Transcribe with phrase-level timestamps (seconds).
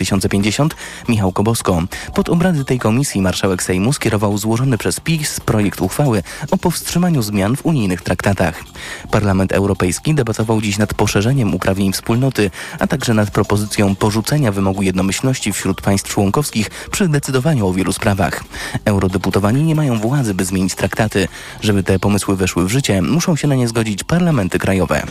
[0.00, 0.76] 2050
[1.08, 1.82] Michał Kobosko.
[2.14, 7.56] Pod obrady tej komisji marszałek Sejmu skierował złożony przez PiS projekt uchwały o powstrzymaniu zmian
[7.56, 8.64] w unijnych traktatach.
[9.10, 15.52] Parlament Europejski debatował dziś nad poszerzeniem uprawnień wspólnoty, a także nad propozycją porzucenia wymogu jednomyślności
[15.52, 18.44] wśród państw członkowskich przy decydowaniu o wielu sprawach.
[18.84, 21.28] Eurodeputowani nie mają władzy, by zmienić traktaty.
[21.60, 25.02] Żeby te pomysły weszły w życie, muszą się na nie zgodzić parlamenty krajowe.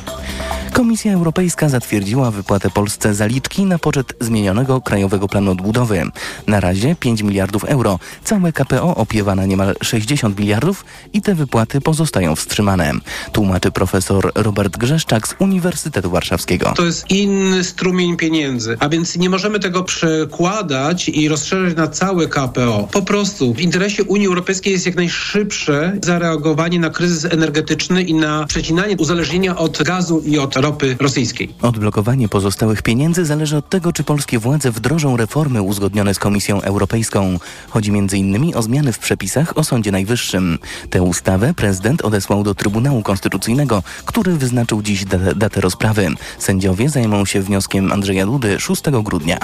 [0.73, 6.03] Komisja Europejska zatwierdziła wypłatę Polsce zaliczki na poczet zmienionego Krajowego Planu Odbudowy.
[6.47, 7.99] Na razie 5 miliardów euro.
[8.23, 12.91] Całe KPO opiewa na niemal 60 miliardów i te wypłaty pozostają wstrzymane.
[13.31, 16.73] Tłumaczy profesor Robert Grzeszczak z Uniwersytetu Warszawskiego.
[16.75, 22.27] To jest inny strumień pieniędzy, a więc nie możemy tego przekładać i rozszerzać na całe
[22.27, 22.87] KPO.
[22.91, 28.45] Po prostu w interesie Unii Europejskiej jest jak najszybsze zareagowanie na kryzys energetyczny i na
[28.45, 31.49] przecinanie uzależnienia od gazu i od ropy rosyjskiej.
[31.61, 37.39] Odblokowanie pozostałych pieniędzy zależy od tego, czy polskie władze wdrożą reformy uzgodnione z Komisją Europejską.
[37.69, 38.55] Chodzi m.in.
[38.55, 40.59] o zmiany w przepisach o Sądzie Najwyższym.
[40.89, 46.07] Tę ustawę prezydent odesłał do Trybunału Konstytucyjnego, który wyznaczył dziś datę rozprawy.
[46.39, 49.39] Sędziowie zajmą się wnioskiem Andrzeja Dudy 6 grudnia.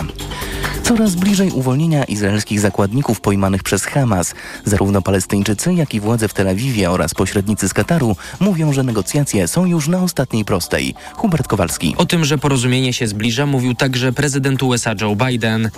[0.83, 4.35] Coraz bliżej uwolnienia izraelskich zakładników pojmanych przez Hamas.
[4.65, 9.47] Zarówno Palestyńczycy, jak i władze w Tel Awiwie oraz pośrednicy z Kataru mówią, że negocjacje
[9.47, 10.95] są już na ostatniej prostej.
[11.13, 11.95] Hubert Kowalski.
[11.97, 15.69] O tym, że porozumienie się zbliża, mówił także prezydent USA Joe Biden.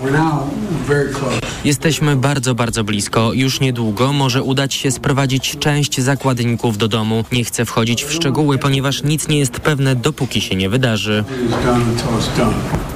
[1.63, 3.33] Jesteśmy bardzo, bardzo blisko.
[3.33, 7.23] Już niedługo może udać się sprowadzić część zakładników do domu.
[7.31, 11.23] Nie chcę wchodzić w szczegóły, ponieważ nic nie jest pewne, dopóki się nie wydarzy.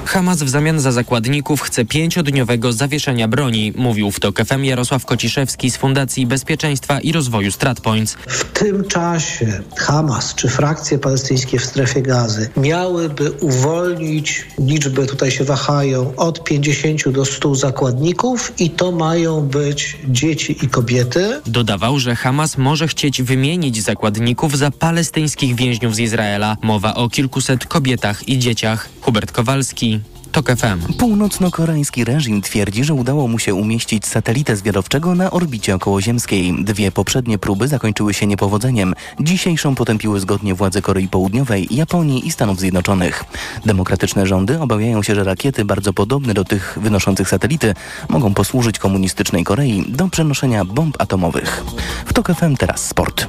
[0.06, 5.72] Hamas w zamian za zakładników chce pięciodniowego zawieszenia broni, mówił w TOK FM Jarosław Kociszewski
[5.72, 8.18] z Fundacji Bezpieczeństwa i Rozwoju StratPoints.
[8.28, 15.44] W tym czasie Hamas czy frakcje palestyńskie w strefie gazy miałyby uwolnić, liczby tutaj się
[15.44, 21.42] wahają, od 50 do 100 zakładników i to mają być dzieci i kobiety.
[21.46, 26.58] Dodawał, że Hamas może chcieć wymienić zakładników za palestyńskich więźniów z Izraela.
[26.62, 28.90] Mowa o kilkuset kobietach i dzieciach.
[29.02, 30.00] Hubert Kowalski,
[30.32, 30.94] TOK FM.
[30.98, 36.54] Północno-koreański reżim twierdzi, że udało mu się umieścić satelitę zwiadowczego na orbicie okołoziemskiej.
[36.64, 38.94] Dwie poprzednie próby zakończyły się niepowodzeniem.
[39.20, 43.24] Dzisiejszą potępiły zgodnie władze Korei Południowej, Japonii i Stanów Zjednoczonych.
[43.66, 47.74] Demokratyczne rządy obawiają się, że rakiety bardzo podobne do tych wynoszących satelity
[48.10, 51.64] mogą posłużyć komunistycznej Korei do przenoszenia bomb atomowych.
[52.06, 53.28] W TOK FM teraz sport.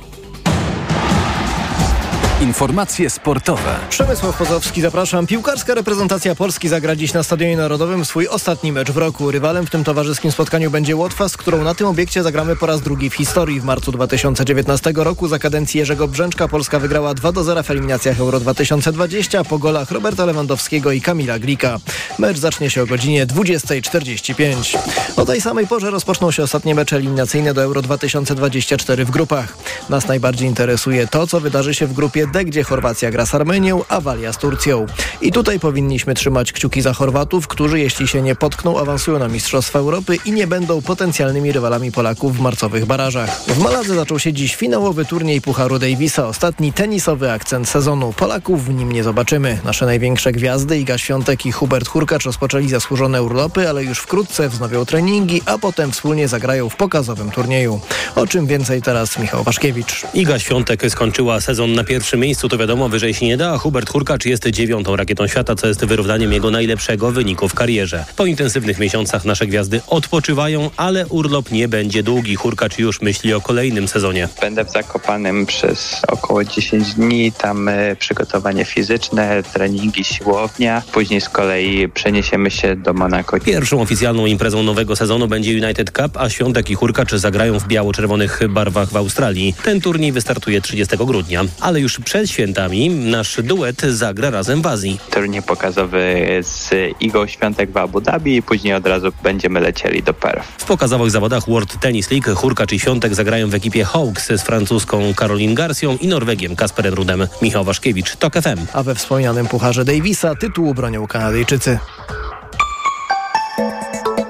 [2.43, 3.77] Informacje sportowe.
[3.89, 5.27] Przemysław Pozowski, zapraszam.
[5.27, 9.31] Piłkarska reprezentacja Polski zagra dziś na Stadionie Narodowym swój ostatni mecz w roku.
[9.31, 12.81] Rywalem w tym towarzyskim spotkaniu będzie Łotwa, z którą na tym obiekcie zagramy po raz
[12.81, 13.61] drugi w historii.
[13.61, 18.21] W marcu 2019 roku za kadencji Jerzego Brzęczka Polska wygrała 2 do 0 w eliminacjach
[18.21, 21.79] Euro 2020 po golach Roberta Lewandowskiego i Kamila Glika.
[22.19, 24.79] Mecz zacznie się o godzinie 20.45.
[25.17, 29.57] O tej samej porze rozpoczną się ostatnie mecze eliminacyjne do Euro 2024 w grupach.
[29.89, 33.81] Nas najbardziej interesuje to, co wydarzy się w grupie D, gdzie Chorwacja gra z Armenią,
[33.89, 34.87] a Walia z Turcją.
[35.21, 39.79] I tutaj powinniśmy trzymać kciuki za Chorwatów, którzy jeśli się nie potkną, awansują na Mistrzostwa
[39.79, 43.43] Europy i nie będą potencjalnymi rywalami Polaków w marcowych barażach.
[43.47, 48.13] W Maladze zaczął się dziś finałowy turniej Pucharu Davisa, ostatni tenisowy akcent sezonu.
[48.13, 49.59] Polaków w nim nie zobaczymy.
[49.65, 54.85] Nasze największe gwiazdy Iga Świątek i Hubert Hurkacz rozpoczęli zasłużone urlopy, ale już wkrótce wznowią
[54.85, 57.81] treningi, a potem wspólnie zagrają w pokazowym turnieju.
[58.17, 60.03] O czym więcej teraz Michał Waszkiewicz.
[60.15, 63.91] Iga Świątek skończyła sezon na pierwszym miejscu, to wiadomo, wyżej się nie da, a Hubert
[63.91, 68.05] Hurkacz jest dziewiątą rakietą świata, co jest wyrównaniem jego najlepszego wyniku w karierze.
[68.17, 72.37] Po intensywnych miesiącach nasze gwiazdy odpoczywają, ale urlop nie będzie długi.
[72.37, 74.29] Hurkacz już myśli o kolejnym sezonie.
[74.41, 80.83] Będę w Zakopanem przez około 10 dni, tam e, przygotowanie fizyczne, treningi, siłownia.
[80.93, 83.41] Później z kolei przeniesiemy się do Monako.
[83.41, 88.41] Pierwszą oficjalną imprezą nowego sezonu będzie United Cup, a Świątek i Hurkacz zagrają w biało-czerwonych
[88.49, 89.55] barwach w Australii.
[89.65, 95.01] Ten turniej wystartuje 30 grudnia, ale już przed świętami nasz duet zagra razem w Azji.
[95.11, 100.15] Turniej pokazowy z Igą Świątek w Abu Dhabi i później od razu będziemy lecieli do
[100.15, 100.49] Perth.
[100.59, 105.15] W pokazowych zawodach World Tennis League Hurkacz i Świątek zagrają w ekipie Hawks z francuską
[105.15, 107.29] Caroline Garcją i Norwegiem Kasperem Rudem.
[107.43, 108.67] Michał Waszkiewicz, TOK FM.
[108.73, 111.79] A we wspomnianym Pucharze Davisa tytułu bronią Kanadyjczycy.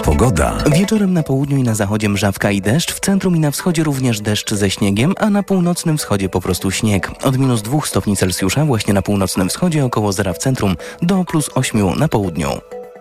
[0.05, 0.65] Pogoda.
[0.73, 4.21] Wieczorem na południu i na zachodzie mrzawka i deszcz, w centrum i na wschodzie również
[4.21, 7.11] deszcz ze śniegiem, a na północnym wschodzie po prostu śnieg.
[7.25, 11.51] Od minus 2 stopni Celsjusza właśnie na północnym wschodzie, około zera w centrum, do plus
[11.55, 12.49] 8 na południu.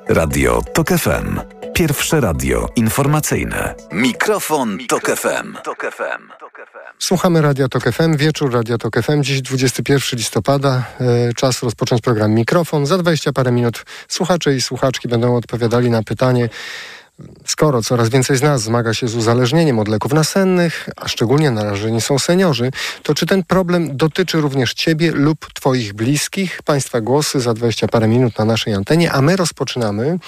[0.10, 1.40] Radio TOK FM.
[1.74, 3.76] Pierwsze radio informacyjne.
[3.92, 5.58] Mikrofon, Mikrofon Tok FM.
[5.64, 6.41] Tok FM.
[7.02, 12.32] Słuchamy Radia Tok FM, wieczór Radia Tok FM, dziś 21 listopada, e, czas rozpocząć program
[12.32, 12.86] Mikrofon.
[12.86, 16.50] Za 20 parę minut słuchacze i słuchaczki będą odpowiadali na pytanie,
[17.46, 22.02] skoro coraz więcej z nas zmaga się z uzależnieniem od leków nasennych, a szczególnie narażeni
[22.02, 22.72] są seniorzy,
[23.04, 26.62] to czy ten problem dotyczy również Ciebie lub Twoich bliskich?
[26.62, 30.20] Państwa głosy za 20 parę minut na naszej antenie, a my rozpoczynamy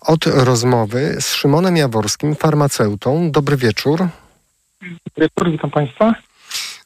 [0.00, 3.30] od rozmowy z Szymonem Jaworskim, farmaceutą.
[3.30, 4.08] Dobry wieczór.
[5.46, 6.14] Witam Państwa.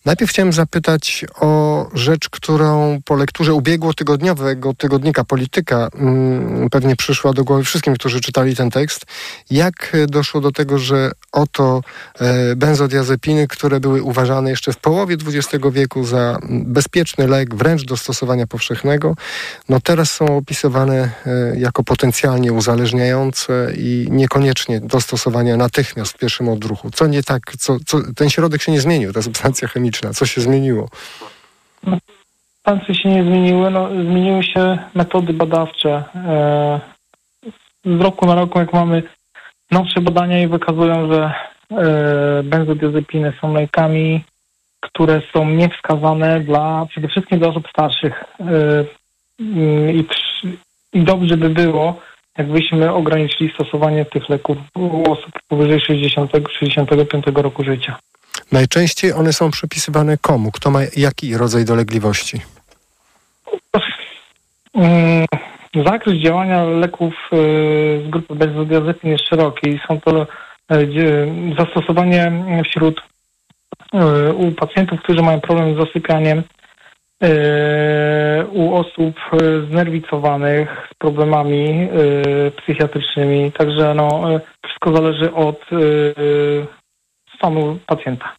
[0.05, 7.45] Najpierw chciałem zapytać o rzecz, którą po lekturze ubiegłotygodniowego tygodnika Polityka mm, pewnie przyszła do
[7.45, 9.07] głowy wszystkim, którzy czytali ten tekst.
[9.51, 11.81] Jak doszło do tego, że oto
[12.21, 17.97] e, benzodiazepiny, które były uważane jeszcze w połowie XX wieku za bezpieczny lek, wręcz do
[17.97, 19.15] stosowania powszechnego,
[19.69, 26.49] no teraz są opisywane e, jako potencjalnie uzależniające i niekoniecznie do stosowania natychmiast w pierwszym
[26.49, 26.91] odruchu.
[26.91, 29.94] Co nie tak, co, co, ten środek się nie zmienił, ta substancja chemiczna.
[30.01, 30.89] Co się zmieniło?
[32.65, 33.71] Substancje się nie zmieniły.
[33.71, 36.05] No, zmieniły się metody badawcze.
[36.15, 36.81] E,
[37.85, 39.03] z roku na rok, jak mamy
[39.71, 41.33] nowsze badania i wykazują, że
[41.71, 44.25] e, benzodiazepiny są lekami,
[44.81, 48.25] które są niewskazane dla, przede wszystkim dla osób starszych.
[48.41, 48.85] E,
[49.93, 50.05] i,
[50.93, 52.01] I dobrze by było,
[52.39, 57.99] jakbyśmy ograniczyli stosowanie tych leków u osób powyżej 60-65 roku życia.
[58.53, 60.53] Najczęściej one są przypisywane komu?
[60.53, 62.41] Kto ma jaki rodzaj dolegliwości?
[64.75, 65.27] Mm,
[65.87, 67.37] zakres działania leków y,
[68.07, 69.81] z grupy benzodiazepin jest szeroki.
[69.89, 70.27] Są to y,
[71.59, 72.33] zastosowanie
[72.65, 76.43] wśród y, u pacjentów, którzy mają problem z zasypianiem,
[78.53, 79.21] u osób
[79.71, 81.89] znerwicowanych z problemami
[82.57, 83.53] psychiatrycznymi.
[83.53, 84.23] Także no,
[84.67, 85.61] wszystko zależy od
[87.45, 88.37] stanu pacjenta.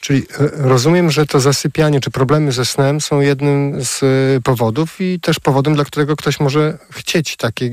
[0.00, 0.24] Czyli e,
[0.68, 5.40] rozumiem, że to zasypianie czy problemy ze snem są jednym z e, powodów i też
[5.40, 7.70] powodem, dla którego ktoś może chcieć, taki,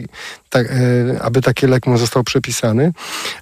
[0.50, 2.92] tak, e, aby taki lek mu został przepisany.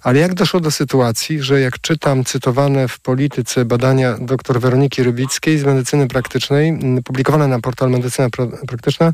[0.03, 5.57] Ale jak doszło do sytuacji, że jak czytam cytowane w polityce badania dr Weroniki Rybickiej
[5.57, 8.29] z medycyny praktycznej, publikowane na portal Medycyna
[8.67, 9.11] Praktyczna,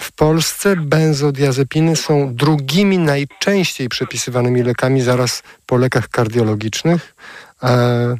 [0.00, 7.14] w Polsce benzodiazepiny są drugimi najczęściej przepisywanymi lekami zaraz po lekach kardiologicznych.
[7.62, 8.16] E,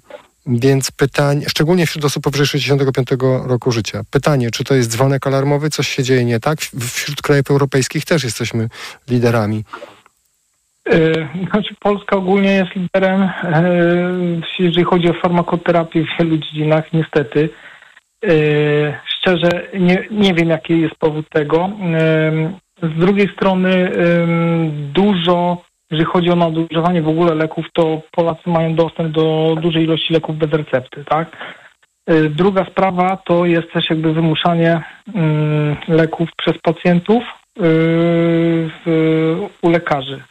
[0.46, 3.08] więc pytanie, szczególnie wśród osób powyżej 65
[3.46, 4.02] roku życia.
[4.10, 6.58] Pytanie, czy to jest dzwonek alarmowy, coś się dzieje nie tak?
[6.92, 8.68] Wśród krajów europejskich też jesteśmy
[9.10, 9.64] liderami.
[10.90, 10.98] E,
[11.50, 13.32] znaczy Polska ogólnie jest liderem, e,
[14.58, 17.48] jeżeli chodzi o farmakoterapię w wielu dziedzinach, niestety.
[19.26, 21.70] Szczerze nie, nie wiem, jaki jest powód tego.
[22.82, 23.90] Z drugiej strony
[24.92, 30.12] dużo jeżeli chodzi o nadużywanie w ogóle leków, to Polacy mają dostęp do dużej ilości
[30.12, 31.36] leków bez recepty, tak?
[32.10, 34.82] Y, druga sprawa to jest też jakby wymuszanie
[35.88, 37.24] leków przez pacjentów
[37.56, 40.22] w, u lekarzy.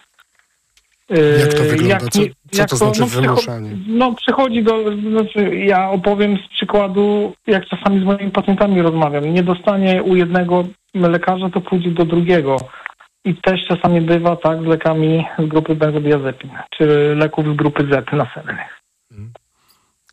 [1.11, 1.99] Y, jak to wygląda?
[1.99, 2.21] Co,
[2.51, 3.77] co to znaczy no, wymuszanie?
[3.87, 9.33] No przychodzi do, znaczy ja opowiem z przykładu, jak czasami z moimi pacjentami rozmawiam.
[9.33, 10.63] Nie dostanie u jednego
[10.93, 12.57] lekarza, to pójdzie do drugiego.
[13.25, 18.11] I też czasami bywa tak z lekami z grupy benzodiazepin, czy leków z grupy Z
[18.13, 18.81] nasennych.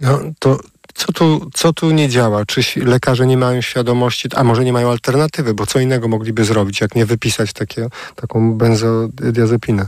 [0.00, 0.58] No to
[0.94, 2.44] co tu, co tu nie działa?
[2.46, 6.80] Czy lekarze nie mają świadomości, a może nie mają alternatywy, bo co innego mogliby zrobić,
[6.80, 7.86] jak nie wypisać takie,
[8.16, 9.86] taką benzodiazepinę?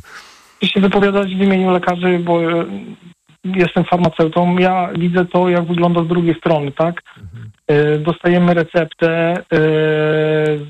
[0.69, 2.65] Się wypowiadać w imieniu lekarzy, bo e,
[3.45, 7.03] jestem farmaceutą, ja widzę to, jak wygląda z drugiej strony, tak?
[7.19, 7.51] Mhm.
[7.67, 9.43] E, dostajemy receptę e,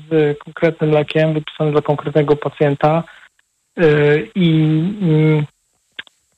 [0.09, 3.03] z konkretnym lekiem wypisanym dla konkretnego pacjenta
[4.35, 4.49] i
[5.01, 5.45] mm,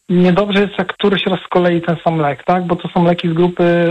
[0.10, 2.68] niedobrze jest, jak któryś raz z kolei ten sam lek, tak?
[2.68, 3.90] Bo to są leki z grupy,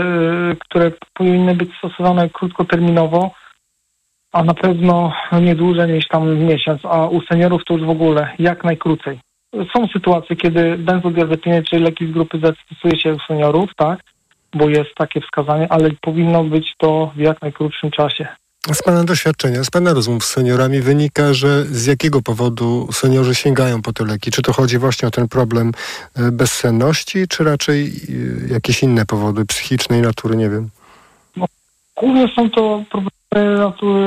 [0.59, 3.31] które powinny być stosowane krótkoterminowo,
[4.31, 8.33] a na pewno nie dłużej niż tam miesiąc, a u seniorów to już w ogóle
[8.39, 9.19] jak najkrócej.
[9.53, 13.99] Są sytuacje, kiedy benzodiazepiny, czyli leki z grupy Z stosuje się u seniorów, tak?
[14.53, 18.27] bo jest takie wskazanie, ale powinno być to w jak najkrótszym czasie.
[18.73, 23.81] Z Pana doświadczenia, z Pana rozmów z seniorami wynika, że z jakiego powodu seniorzy sięgają
[23.81, 24.31] po te leki?
[24.31, 25.71] Czy to chodzi właśnie o ten problem
[26.15, 30.69] e, bezsenności, czy raczej e, jakieś inne powody psychicznej natury, nie wiem?
[31.35, 31.45] No,
[31.95, 34.01] głównie są to problemy natury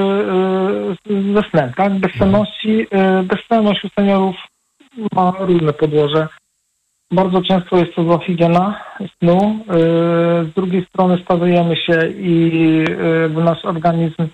[1.10, 1.94] e, ze snem, tak?
[1.98, 2.86] Bezsenności,
[3.24, 4.36] bezsenność u seniorów
[5.12, 6.28] ma różne podłoże.
[7.10, 8.84] Bardzo często jest to zahigiena
[9.18, 9.38] snu.
[9.38, 9.74] Y,
[10.44, 12.84] z drugiej strony starzejemy się i
[13.28, 14.28] y, nasz organizm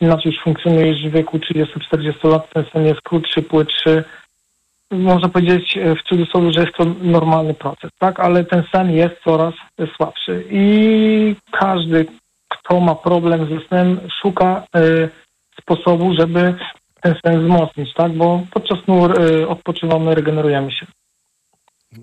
[0.00, 2.50] inaczej już funkcjonuje niż w wieku 30-40 lat.
[2.52, 4.04] Ten sen jest krótszy, płytszy.
[4.90, 8.20] można powiedzieć e, w cudzysłowie, że jest to normalny proces, tak?
[8.20, 9.54] Ale ten sen jest coraz
[9.96, 12.06] słabszy i każdy,
[12.48, 15.08] kto ma problem ze snem, szuka y,
[15.60, 16.54] sposobu, żeby
[17.06, 18.12] ten sen wzmocnić, tak?
[18.12, 20.86] Bo podczas snu y, odpoczywamy, regenerujemy się.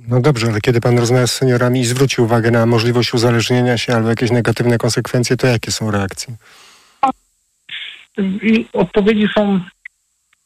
[0.07, 3.93] No dobrze, ale kiedy pan rozmawia z seniorami i zwróci uwagę na możliwość uzależnienia się
[3.93, 6.35] albo jakieś negatywne konsekwencje, to jakie są reakcje?
[8.41, 9.59] I odpowiedzi są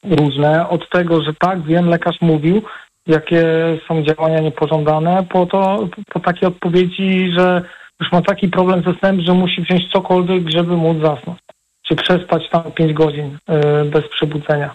[0.03, 0.69] różne.
[0.69, 2.61] Od tego, że tak, wiem, lekarz mówił,
[3.07, 3.43] jakie
[3.87, 7.61] są działania niepożądane, po to, po takie odpowiedzi, że
[8.01, 11.39] już ma taki problem ze snem, że musi wziąć cokolwiek, żeby móc zasnąć.
[11.87, 13.37] Czy przespać tam 5 godzin
[13.85, 14.73] y, bez przebudzenia.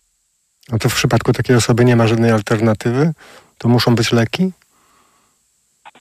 [0.72, 3.12] No to w przypadku takiej osoby nie ma żadnej alternatywy?
[3.58, 4.50] To muszą być leki?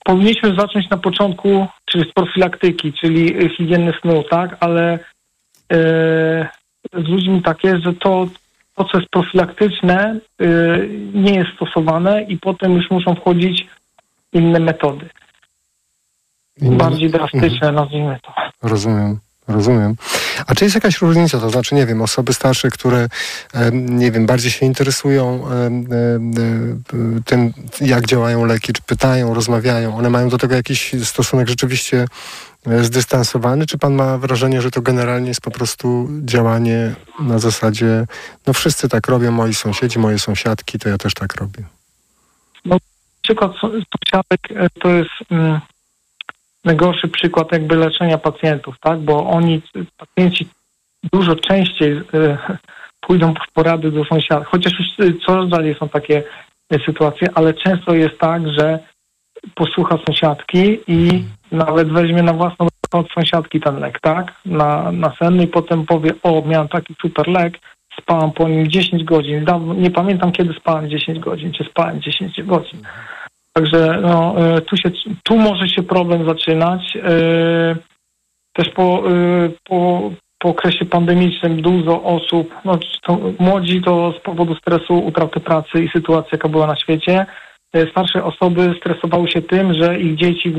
[0.04, 4.56] Powinniśmy zacząć na początku, czyli z profilaktyki, czyli higieny snu, tak?
[4.60, 4.98] Ale y,
[6.92, 8.26] z ludźmi tak jest, że to,
[8.76, 13.66] to co jest profilaktyczne, y, nie jest stosowane i potem już muszą wchodzić
[14.32, 15.08] inne metody.
[16.60, 17.74] Inne- Bardziej drastyczne, Mhm.
[17.74, 18.32] nazwijmy to.
[18.68, 19.18] Rozumiem.
[19.48, 19.94] Rozumiem.
[20.46, 21.40] A czy jest jakaś różnica?
[21.40, 23.08] To znaczy, nie wiem, osoby starsze, które,
[23.72, 25.86] nie wiem, bardziej się interesują em,
[27.24, 32.06] tym, jak działają leki, czy pytają, rozmawiają, one mają do tego jakiś stosunek rzeczywiście
[32.66, 38.06] e, zdystansowany, czy pan ma wrażenie, że to generalnie jest po prostu działanie na zasadzie,
[38.46, 41.64] no wszyscy tak robią, moi sąsiedzi, moje sąsiadki, to ja też tak robię.
[43.22, 45.10] Przykład so- sąsiadek e, to jest
[46.64, 49.00] najgorszy przykład jakby leczenia pacjentów, tak?
[49.00, 49.62] Bo oni,
[49.96, 50.48] pacjenci
[51.12, 52.38] dużo częściej e,
[53.06, 56.22] pójdą w porady do sąsiadów, chociaż już e, coraz rzadziej są takie
[56.70, 58.78] e, sytuacje, ale często jest tak, że
[59.54, 64.32] posłucha sąsiadki i nawet weźmie na własną od sąsiadki ten lek, tak?
[64.46, 67.58] Na, na senny i potem powie, o, miałem taki super lek,
[68.00, 69.44] spałam po nim 10 godzin.
[69.44, 72.80] Dawno, nie pamiętam, kiedy spałem 10 godzin, czy spałem 10 godzin.
[73.52, 74.90] Także no, e, tu, się,
[75.22, 76.96] tu może się problem zaczynać.
[76.96, 77.76] E,
[78.54, 84.54] Też po, e, po, po okresie pandemicznym dużo osób, no, to młodzi to z powodu
[84.54, 87.26] stresu, utraty pracy i sytuacji, jaka była na świecie.
[87.90, 90.54] Starsze osoby stresowały się tym, że ich dzieci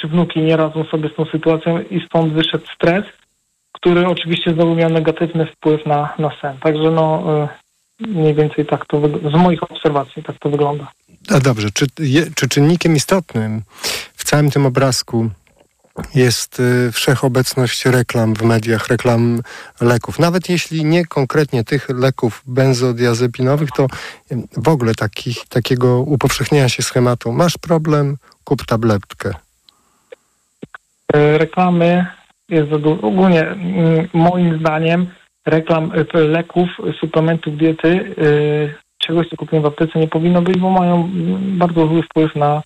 [0.00, 3.04] czy wnuki nie radzą sobie z tą sytuacją i stąd wyszedł stres,
[3.72, 6.56] który oczywiście znowu miał negatywny wpływ na, na sen.
[6.60, 7.22] Także no,
[8.00, 9.00] mniej więcej tak to
[9.30, 10.88] z moich obserwacji tak to wygląda.
[11.30, 13.62] A dobrze, czy, je, czy czynnikiem istotnym
[14.14, 15.30] w całym tym obrazku
[16.14, 19.40] jest y, wszechobecność reklam w mediach, reklam
[19.80, 20.18] leków?
[20.18, 23.86] Nawet jeśli nie konkretnie tych leków benzodiazepinowych, to
[24.32, 27.32] y, w ogóle takich, takiego upowszechnienia się schematu.
[27.32, 29.30] Masz problem, kup tabletkę.
[31.14, 32.06] E, reklamy
[32.48, 32.72] jest.
[33.02, 35.06] Ogólnie mm, moim zdaniem
[35.50, 36.68] reklam e, leków,
[37.00, 41.86] suplementów diety, e, czegoś co kupimy w aptece nie powinno być, bo mają mm, bardzo
[41.86, 42.62] zły wpływ na,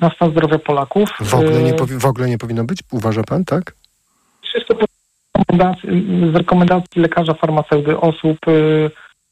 [0.00, 1.08] na stan zdrowia Polaków.
[1.20, 2.78] W ogóle, nie E, powi- w ogóle nie powinno być?
[2.92, 3.74] Uważa pan, tak?
[4.42, 4.74] Wszystko
[6.32, 8.38] z rekomendacji lekarza farmaceuty, osób,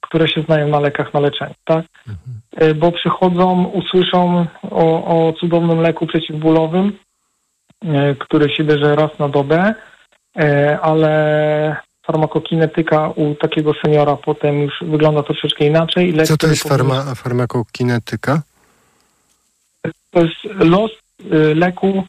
[0.01, 1.85] które się znają na lekach, na leczeniu, tak?
[2.63, 6.93] Y, Bo przychodzą, usłyszą o, o cudownym leku przeciwbólowym,
[8.19, 9.75] który się bierze raz na dobę,
[10.83, 11.77] ale
[12.09, 16.13] farmakokinetyka u takiego seniora potem już wygląda troszeczkę inaczej.
[16.13, 18.43] Lek, Co to jest farma, farmakokinetyka?
[20.11, 20.91] to jest los
[21.33, 22.05] y, leku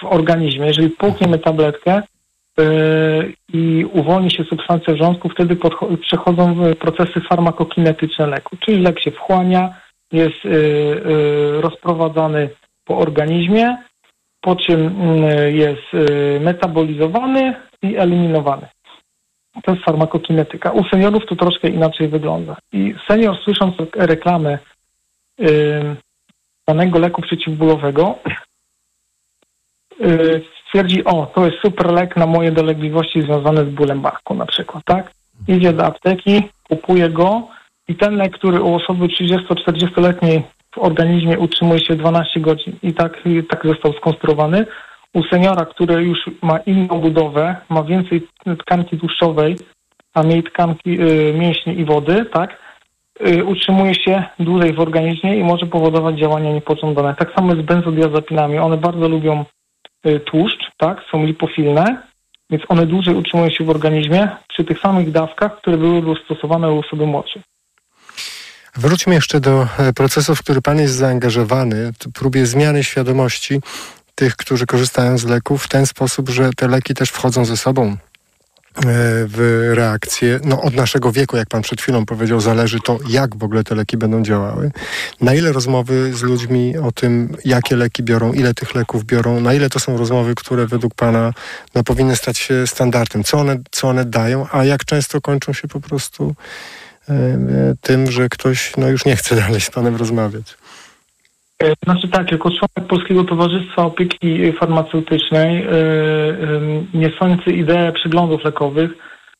[0.00, 0.66] w organizmie.
[0.66, 2.02] Jeżeli połkniemy tabletkę
[2.60, 2.62] y,
[3.52, 5.56] i uwolni się substancja wrzątku, wtedy
[6.00, 8.56] przechodzą procesy farmakokinetyczne leku.
[8.56, 9.74] Czyli lek się wchłania,
[10.12, 12.50] jest y, rozprowadzany
[12.84, 13.76] po organizmie,
[14.40, 14.80] po czym
[15.24, 15.86] y, jest
[16.40, 18.66] metabolizowany i eliminowany.
[19.62, 20.70] To jest farmakokinetyka.
[20.70, 22.56] U seniorów to troszkę inaczej wygląda.
[22.72, 24.58] I senior słysząc reklamę
[25.40, 25.96] y,
[26.68, 28.18] danego leku przeciwbólowego
[30.00, 34.46] yy, stwierdzi, o, to jest super lek na moje dolegliwości związane z bólem barku na
[34.46, 35.10] przykład, tak?
[35.48, 37.48] Idzie do apteki, kupuje go
[37.88, 40.42] i ten lek, który u osoby 30-40-letniej
[40.74, 44.66] w organizmie utrzymuje się 12 godzin i tak, i tak został skonstruowany,
[45.16, 49.56] u seniora, który już ma inną budowę, ma więcej tkanki tłuszczowej,
[50.14, 52.58] a mniej tkanki y, mięśni i wody, tak?
[53.26, 57.14] y, utrzymuje się dłużej w organizmie i może powodować działania niepożądane.
[57.14, 58.58] Tak samo jest z benzodiazepinami.
[58.58, 59.44] One bardzo lubią
[60.06, 62.02] y, tłuszcz, tak, są lipofilne,
[62.50, 66.78] więc one dłużej utrzymują się w organizmie przy tych samych dawkach, które były stosowane u
[66.78, 67.42] osoby młodszej.
[68.76, 73.60] Wróćmy jeszcze do e, procesu, w który Pan jest zaangażowany, próbie zmiany świadomości
[74.16, 77.96] tych, którzy korzystają z leków w ten sposób, że te leki też wchodzą ze sobą
[79.26, 80.40] w reakcję.
[80.44, 83.74] No, od naszego wieku, jak pan przed chwilą powiedział, zależy to, jak w ogóle te
[83.74, 84.70] leki będą działały.
[85.20, 89.54] Na ile rozmowy z ludźmi o tym, jakie leki biorą, ile tych leków biorą, na
[89.54, 91.32] ile to są rozmowy, które według pana
[91.74, 95.68] no, powinny stać się standardem, co one, co one dają, a jak często kończą się
[95.68, 96.34] po prostu
[97.08, 97.38] e, e,
[97.80, 100.56] tym, że ktoś no, już nie chce dalej z panem rozmawiać.
[101.62, 105.70] E, znaczy tak, jako członek Polskiego Towarzystwa Opieki Farmaceutycznej, yy,
[106.94, 108.90] yy, niosący ideę przeglądów lekowych,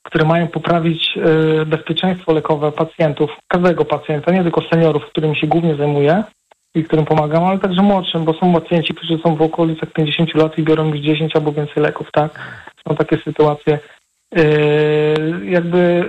[0.03, 1.19] które mają poprawić
[1.67, 6.25] bezpieczeństwo lekowe pacjentów, każdego pacjenta, nie tylko seniorów, którym się głównie zajmuję
[6.75, 10.59] i którym pomagam, ale także młodszym, bo są pacjenci, którzy są w okolicach 50 lat
[10.59, 12.39] i biorą już 10 albo więcej leków, tak?
[12.89, 13.79] Są takie sytuacje.
[15.45, 16.09] Jakby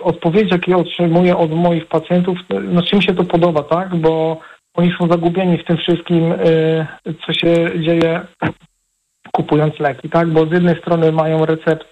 [0.00, 3.96] odpowiedź, jakie otrzymuję od moich pacjentów, no czym się to podoba, tak?
[3.96, 4.40] Bo
[4.74, 6.86] oni są zagubieni w tym wszystkim, y,
[7.26, 8.20] co się dzieje
[9.36, 10.28] kupując leki, tak?
[10.28, 11.86] Bo z jednej strony mają recept,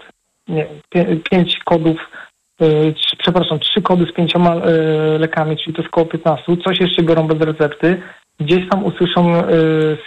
[0.49, 0.67] nie,
[1.31, 2.11] pięć kodów,
[2.63, 4.61] y, przepraszam, trzy kody z pięcioma y,
[5.19, 8.03] lekami, czyli to jest około 15, coś jeszcze biorą bez recepty,
[8.41, 9.43] gdzieś tam usłyszą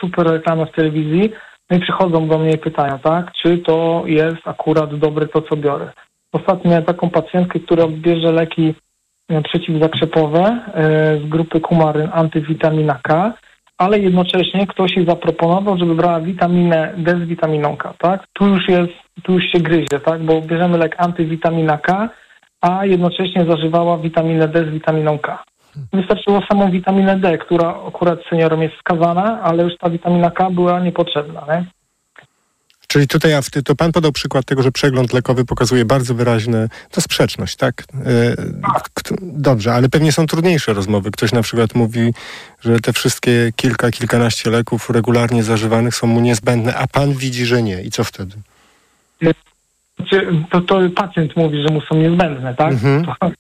[0.02, 1.32] super reklamę w telewizji,
[1.70, 5.56] no i przychodzą do mnie i pytają, tak, czy to jest akurat dobre to, co
[5.56, 5.92] biorę.
[6.32, 8.89] Ostatnio miałem taką pacjentkę, która bierze leki E,
[9.44, 13.34] przeciwzakrzepowe e, z grupy kumaryn antywitamina K,
[13.78, 18.24] ale jednocześnie ktoś jej zaproponował, żeby brała witaminę D z witaminą K, tak?
[18.34, 18.94] Tu już jest,
[19.24, 20.24] tu już się gryzie, tak?
[20.24, 22.10] Bo bierzemy lek antywitamina K,
[22.62, 25.44] a jednocześnie zażywała witaminę D z witaminą K.
[25.94, 30.80] Wystarczyło samą witaminę D, która akurat seniorom jest wskazana, ale już ta witamina K była
[30.80, 31.66] niepotrzebna, nie?
[32.92, 33.32] Czyli tutaj
[33.66, 37.84] to pan podał przykład tego, że przegląd lekowy pokazuje bardzo wyraźne, to sprzeczność, tak?
[38.06, 38.36] E,
[39.22, 41.12] dobrze, ale pewnie są trudniejsze rozmowy.
[41.12, 42.14] Ktoś na przykład mówi,
[42.62, 47.64] że te wszystkie kilka, kilkanaście leków regularnie zażywanych są mu niezbędne, a pan widzi, że
[47.64, 47.82] nie.
[47.82, 48.36] I co wtedy?
[49.98, 52.72] Znaczy, to, to pacjent mówi, że mu są niezbędne, tak?
[52.72, 53.06] Mhm.
[53.06, 53.32] To,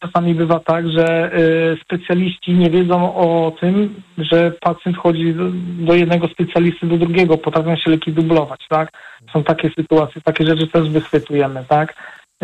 [0.00, 5.34] czasami bywa tak, że e, specjaliści nie wiedzą o tym, że pacjent chodzi
[5.78, 8.92] do jednego specjalisty, do drugiego, potrafią się leki dublować, tak?
[9.32, 11.94] Są takie sytuacje, takie rzeczy też wychwytujemy, tak?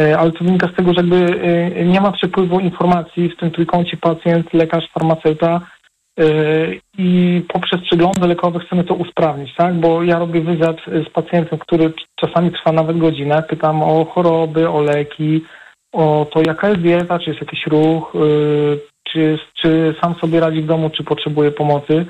[0.01, 1.41] E, ale to wynika z tego, że jakby
[1.85, 5.61] nie ma przepływu informacji w tym trójkącie pacjent, lekarz, farmaceuta
[6.99, 9.75] i poprzez przeglądy lekowe chcemy to usprawnić, tak?
[9.75, 14.83] Bo ja robię wywiad z pacjentem, który czasami trwa nawet godzinę, pytam o choroby, o
[14.83, 15.45] leki,
[15.95, 20.63] o to, jaka jest dieta, czy jest jakiś ruch, yy, czy, czy sam sobie radzi
[20.63, 22.07] w domu, czy potrzebuje pomocy.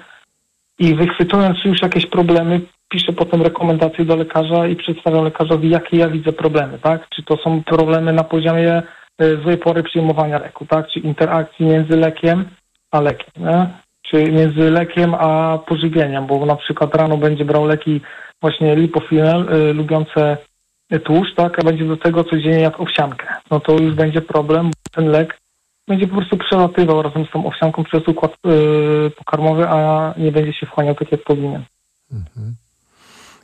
[0.79, 6.09] I wychwytując już jakieś problemy, piszę potem rekomendacje do lekarza i przedstawiam lekarzowi, jakie ja
[6.09, 7.09] widzę problemy, tak?
[7.09, 8.83] Czy to są problemy na poziomie
[9.23, 10.89] y, złej pory przyjmowania leku, tak?
[10.89, 12.45] Czy interakcji między lekiem
[12.91, 13.67] a lekiem, nie?
[14.03, 18.01] Czy między lekiem a pożywieniem, bo na przykład rano będzie brał leki
[18.41, 20.37] właśnie lipofilel, y, lubiące
[21.05, 23.27] tłuszcz, tak, a będzie do tego codziennie jak owsiankę.
[23.51, 25.41] No to już będzie problem, bo ten lek
[25.89, 30.53] będzie po prostu przelatywał razem z tą owsianką przez układ yy, pokarmowy, a nie będzie
[30.53, 31.63] się wchłaniał tak, jak powinien.
[32.13, 32.55] Mhm.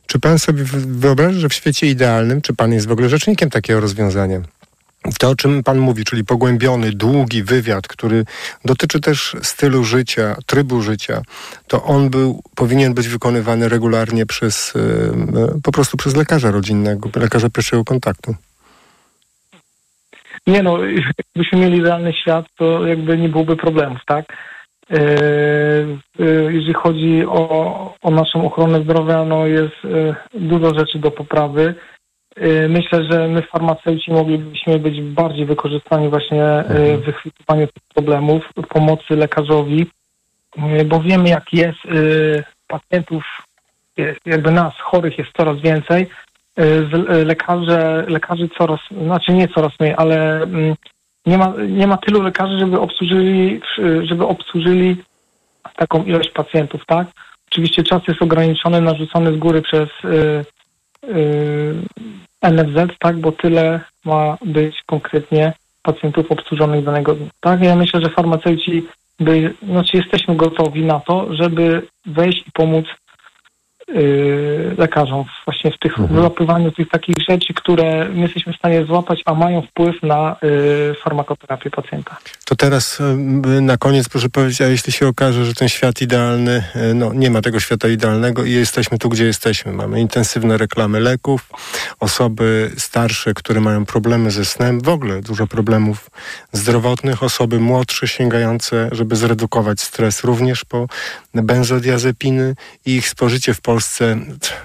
[0.07, 3.81] Czy pan sobie wyobraża, że w świecie idealnym, czy pan jest w ogóle rzecznikiem takiego
[3.81, 4.41] rozwiązania?
[5.19, 8.25] To, o czym Pan mówi, czyli pogłębiony, długi wywiad, który
[8.65, 11.23] dotyczy też stylu życia, trybu życia,
[11.69, 17.51] to on był, powinien być wykonywany regularnie przez, e, po prostu przez lekarza rodzinnego, lekarza
[17.51, 18.35] pierwszego kontaktu.
[20.47, 20.79] Nie no,
[21.19, 24.37] jakbyśmy mieli idealny świat, to jakby nie byłoby problemów, tak?
[24.91, 24.97] E,
[26.21, 29.77] e, jeżeli chodzi o, o naszą ochronę zdrowia, no jest
[30.35, 31.75] dużo rzeczy do poprawy.
[32.39, 37.01] Y, myślę, że my farmaceuci moglibyśmy być bardziej wykorzystani właśnie y, mhm.
[37.01, 39.87] w wychwytywaniu tych problemów, pomocy lekarzowi,
[40.81, 41.79] y, bo wiemy jak jest
[42.67, 43.25] pacjentów,
[44.27, 46.07] jakby nas chorych jest coraz więcej,
[47.27, 50.75] lekarze, lekarzy coraz, znaczy nie coraz mniej, ale mm,
[51.27, 53.61] nie ma, nie ma tylu lekarzy, żeby obsłużyli,
[54.03, 54.97] żeby obsłużyli
[55.77, 57.07] taką ilość pacjentów, tak?
[57.51, 59.89] Oczywiście czas jest ograniczony, narzucony z góry przez
[62.43, 67.29] NFZ, tak, bo tyle ma być konkretnie pacjentów obsłużonych danego dnia.
[67.41, 68.87] Tak, ja myślę, że farmaceuci
[69.21, 73.10] by, znaczy jesteśmy gotowi na to, żeby wejść i pomóc yy,
[74.79, 76.15] lekarzom właśnie w tych mhm.
[76.15, 80.95] wyłapywaniu tych takich rzeczy, które my jesteśmy w stanie złapać, a mają wpływ na yy,
[81.05, 82.17] farmakoterapię pacjenta.
[82.45, 82.99] To teraz
[83.45, 87.31] yy, na koniec proszę powiedzieć, a jeśli się okaże, że ten świat idealny, no nie
[87.31, 89.73] ma tego świata idealnego i jesteśmy tu, gdzie jesteśmy.
[89.73, 91.51] Mamy intensywne reklamy leków,
[92.01, 96.11] osoby starsze, które mają problemy ze snem, w ogóle dużo problemów
[96.53, 100.87] zdrowotnych, osoby młodsze sięgające, żeby zredukować stres również po
[101.35, 102.55] benzodiazepiny
[102.87, 104.17] i ich spożycie w Polsce Polsce,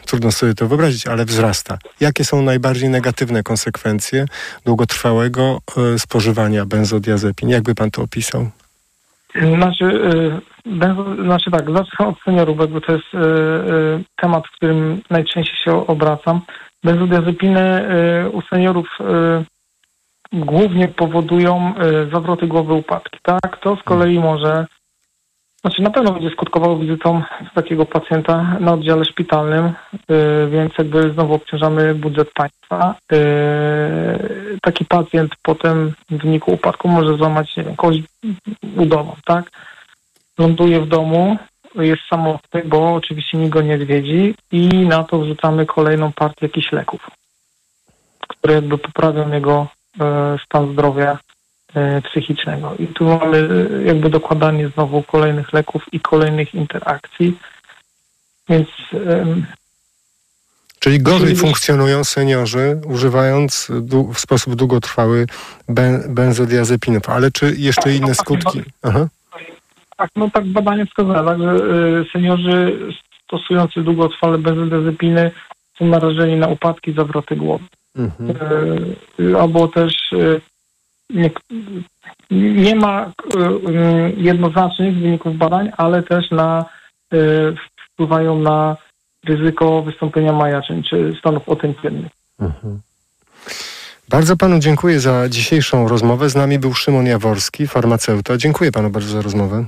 [0.06, 1.78] trudno sobie to wyobrazić, ale wzrasta.
[2.00, 4.26] Jakie są najbardziej negatywne konsekwencje
[4.66, 7.50] długotrwałego e, spożywania benzodiazepin?
[7.50, 8.50] Jakby pan to opisał?
[9.58, 13.18] Znaczy, y, benzo, znaczy tak, zacznę od seniorów, jakby to jest y,
[14.22, 16.42] temat, w którym najczęściej się obracam.
[16.84, 17.86] Benzodiazepiny
[18.32, 18.88] u seniorów
[20.34, 21.74] głównie powodują
[22.14, 23.58] zawroty głowy, upadki, tak?
[23.62, 24.66] To z kolei może,
[25.66, 27.22] znaczy na pewno będzie skutkowało wizytą
[27.54, 29.74] takiego pacjenta na oddziale szpitalnym, y,
[30.50, 32.96] więc jakby znowu obciążamy budżet państwa.
[33.14, 38.02] Y, taki pacjent potem w wyniku upadku może złamać nie wiem, kość
[38.76, 39.52] udową, tak?
[40.38, 41.38] Ląduje w domu,
[41.76, 46.72] jest samotny, bo oczywiście nikt go nie odwiedzi i na to wrzucamy kolejną partię jakichś
[46.72, 47.10] leków,
[48.28, 49.68] które jakby poprawią jego
[50.00, 51.18] e, stan zdrowia
[52.04, 52.76] psychicznego.
[52.80, 57.38] I tu mamy e, jakby dokładanie znowu kolejnych leków i kolejnych interakcji.
[58.50, 58.68] Więc
[60.86, 63.72] Czyli gorzej Czyli- funkcjonują seniorzy, używając
[64.14, 65.26] w sposób długotrwały
[65.70, 67.10] ben, benzodiazepinów.
[67.10, 68.62] Ale czy jeszcze inne skutki?
[68.84, 69.08] Aha.
[69.98, 72.80] tak, no tak badania wskazały, tak, że y, seniorzy
[73.24, 75.32] stosujący długotrwale benzodiazepiny
[75.78, 77.66] są narażeni na upadki, zawroty głowy.
[77.96, 78.34] Mhm.
[79.40, 79.94] Albo też
[82.32, 86.66] nie, ma y, y, jednoznacznych wyników badań, ale też na
[87.14, 87.18] y,
[87.94, 88.78] wpływają na
[89.24, 92.12] ryzyko wystąpienia majaczeń czy stanów otępiennych.
[92.40, 92.82] Mhm.
[94.10, 96.30] Bardzo panu dziękuję za dzisiejszą rozmowę.
[96.30, 98.38] Z nami był Szymon Jaworski, farmaceuta.
[98.38, 99.66] Dziękuję panu bardzo za rozmowę.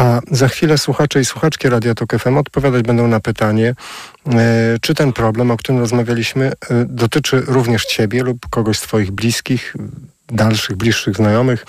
[0.00, 3.74] A za chwilę słuchacze i słuchaczki Radia Tok FM odpowiadać będą na pytanie,
[4.26, 9.10] e, czy ten problem, o którym rozmawialiśmy, e, dotyczy również ciebie lub kogoś z twoich
[9.10, 9.76] bliskich,
[10.28, 11.66] dalszych, bliższych znajomych.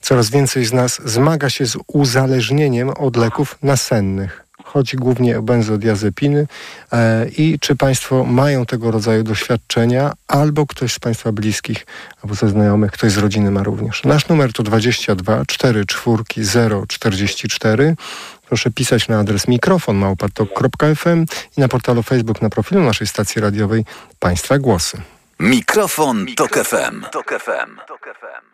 [0.00, 4.49] Coraz więcej z nas zmaga się z uzależnieniem od leków nasennych.
[4.72, 6.46] Chodzi głównie o benzodiazepiny
[6.92, 11.86] e, i czy Państwo mają tego rodzaju doświadczenia, albo ktoś z Państwa bliskich,
[12.22, 14.04] albo ze znajomych, ktoś z rodziny ma również.
[14.04, 17.96] Nasz numer to 22 4 4 0 44.
[18.48, 21.24] Proszę pisać na adres mikrofon małpatok.fm
[21.56, 23.84] i na portalu Facebook na profilu naszej stacji radiowej
[24.18, 25.00] Państwa Głosy.
[25.40, 27.04] Mikrofon, Tok FM.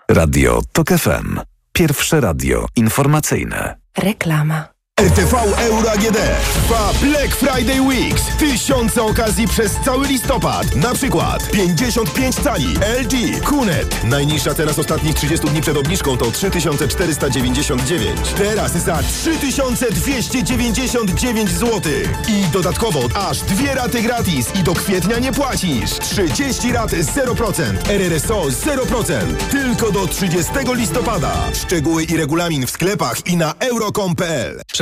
[0.09, 1.40] Radio Tok FM.
[1.72, 3.76] Pierwsze radio informacyjne.
[3.98, 4.75] Reklama.
[5.00, 6.16] RTV Euro AGD
[6.54, 8.22] trwa Black Friday Weeks.
[8.38, 10.76] Tysiące okazji przez cały listopad.
[10.76, 14.04] Na przykład 55 cali LG Kunet.
[14.04, 18.20] Najniższa teraz ostatnich 30 dni przed obniżką to 3499.
[18.37, 21.92] Teraz za 3299 zł.
[22.28, 25.90] I dodatkowo aż dwie raty gratis i do kwietnia nie płacisz.
[25.90, 27.62] 30 rat 0%.
[27.88, 29.37] RRSO 0%.
[29.50, 31.32] Tylko do 30 listopada.
[31.54, 34.61] Szczegóły i regulamin w sklepach i na euro.com.pl.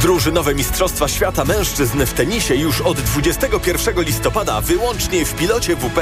[0.00, 6.00] Drużynowe Mistrzostwa Świata Mężczyzn w tenisie już od 21 listopada wyłącznie w pilocie WP.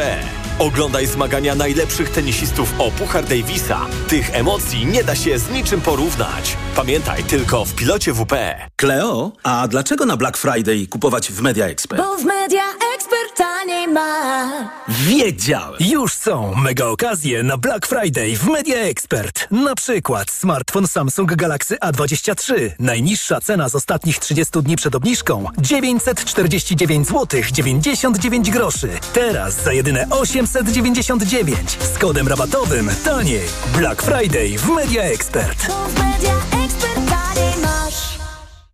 [0.59, 3.87] Oglądaj zmagania najlepszych tenisistów o Puchar Davisa.
[4.09, 6.57] Tych emocji nie da się z niczym porównać.
[6.77, 8.35] Pamiętaj tylko w pilocie WP.
[8.77, 12.03] Kleo, a dlaczego na Black Friday kupować w Media Expert?
[12.03, 12.92] Bo w Media Expert
[13.37, 14.51] taniej ma.
[14.89, 15.77] Wiedziałem!
[15.81, 19.49] Już są mega okazje na Black Friday w Media Expert.
[19.51, 22.71] Na przykład smartfon Samsung Galaxy A23.
[22.79, 28.89] Najniższa cena z ostatnich 30 dni przed obniżką 949 zł 99 groszy.
[29.13, 33.43] Teraz za jedyne 899 z kodem rabatowym taniej.
[33.79, 35.67] Black Friday w Media Expert.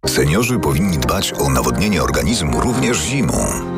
[0.06, 3.77] Seniorzy powinni dbać o nawodnienie organizmu również zimą.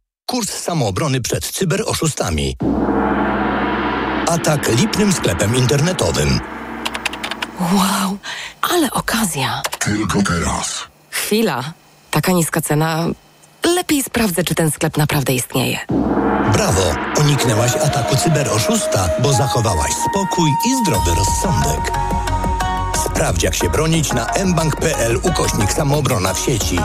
[0.31, 2.57] kurs samoobrony przed cyberoszustami.
[4.27, 6.39] Atak lipnym sklepem internetowym.
[7.59, 8.17] Wow,
[8.61, 9.61] ale okazja.
[9.79, 10.87] Tylko teraz.
[11.09, 11.63] Chwila.
[12.11, 13.05] Taka niska cena.
[13.75, 15.79] lepiej sprawdzę, czy ten sklep naprawdę istnieje.
[16.53, 16.95] Brawo!
[17.19, 21.91] Uniknęłaś ataku cyberoszusta, bo zachowałaś spokój i zdrowy rozsądek.
[23.05, 26.79] Sprawdź, jak się bronić na mbank.pl ukośnik samoobrona w sieci.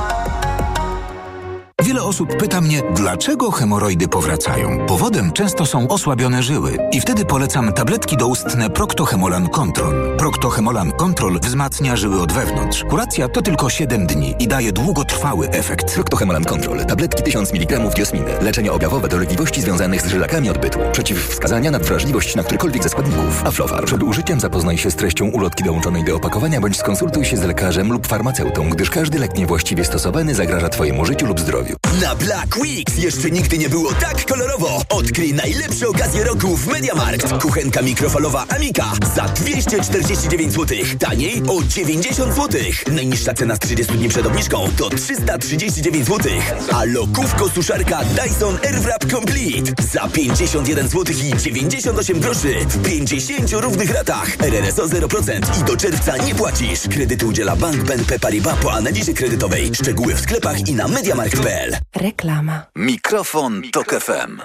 [1.85, 4.87] Wiele osób pyta mnie, dlaczego hemoroidy powracają.
[4.87, 10.17] Powodem często są osłabione żyły i wtedy polecam tabletki doustne Proctohemolan Control.
[10.17, 12.85] Proctohemolan Control wzmacnia żyły od wewnątrz.
[12.85, 15.95] Kuracja to tylko 7 dni i daje długotrwały efekt.
[15.95, 16.87] Proctohemolan Control.
[16.87, 18.31] Tabletki 1000 mg diosminy.
[18.41, 20.79] Leczenie objawowe dolegliwości związanych z żylakami odbytu.
[20.93, 23.47] Przeciwwskazania na wrażliwość na którykolwiek ze składników.
[23.47, 23.85] Aflofar.
[23.85, 27.93] Przed użyciem zapoznaj się z treścią ulotki dołączonej do opakowania bądź skonsultuj się z lekarzem
[27.93, 31.66] lub farmaceutą, gdyż każdy lek niewłaściwie stosowany zagraża Twojemu życiu lub zdrowiu.
[32.03, 34.83] Na Black Weeks jeszcze nigdy nie było tak kolorowo.
[34.89, 37.43] Odkryj najlepsze okazje roku w MediaMarkt.
[37.43, 40.79] Kuchenka mikrofalowa Amika za 249 zł.
[40.99, 42.61] Taniej o 90 zł.
[42.93, 46.33] Najniższa cena z 30 dni przed obniżką to 339 zł.
[46.73, 53.91] A lokówko suszarka Dyson Airwrap Complete za 51 zł i 98 groszy w 50 równych
[53.95, 54.37] ratach.
[54.41, 56.81] RRSO 0% i do czerwca nie płacisz.
[56.91, 59.71] Kredyty udziela Bank BNP Paribas po analizie kredytowej.
[59.75, 61.56] Szczegóły w sklepach i na mediamarkt.pl.
[61.97, 62.67] Reklama.
[62.77, 64.41] Mikrofon, Tok FM.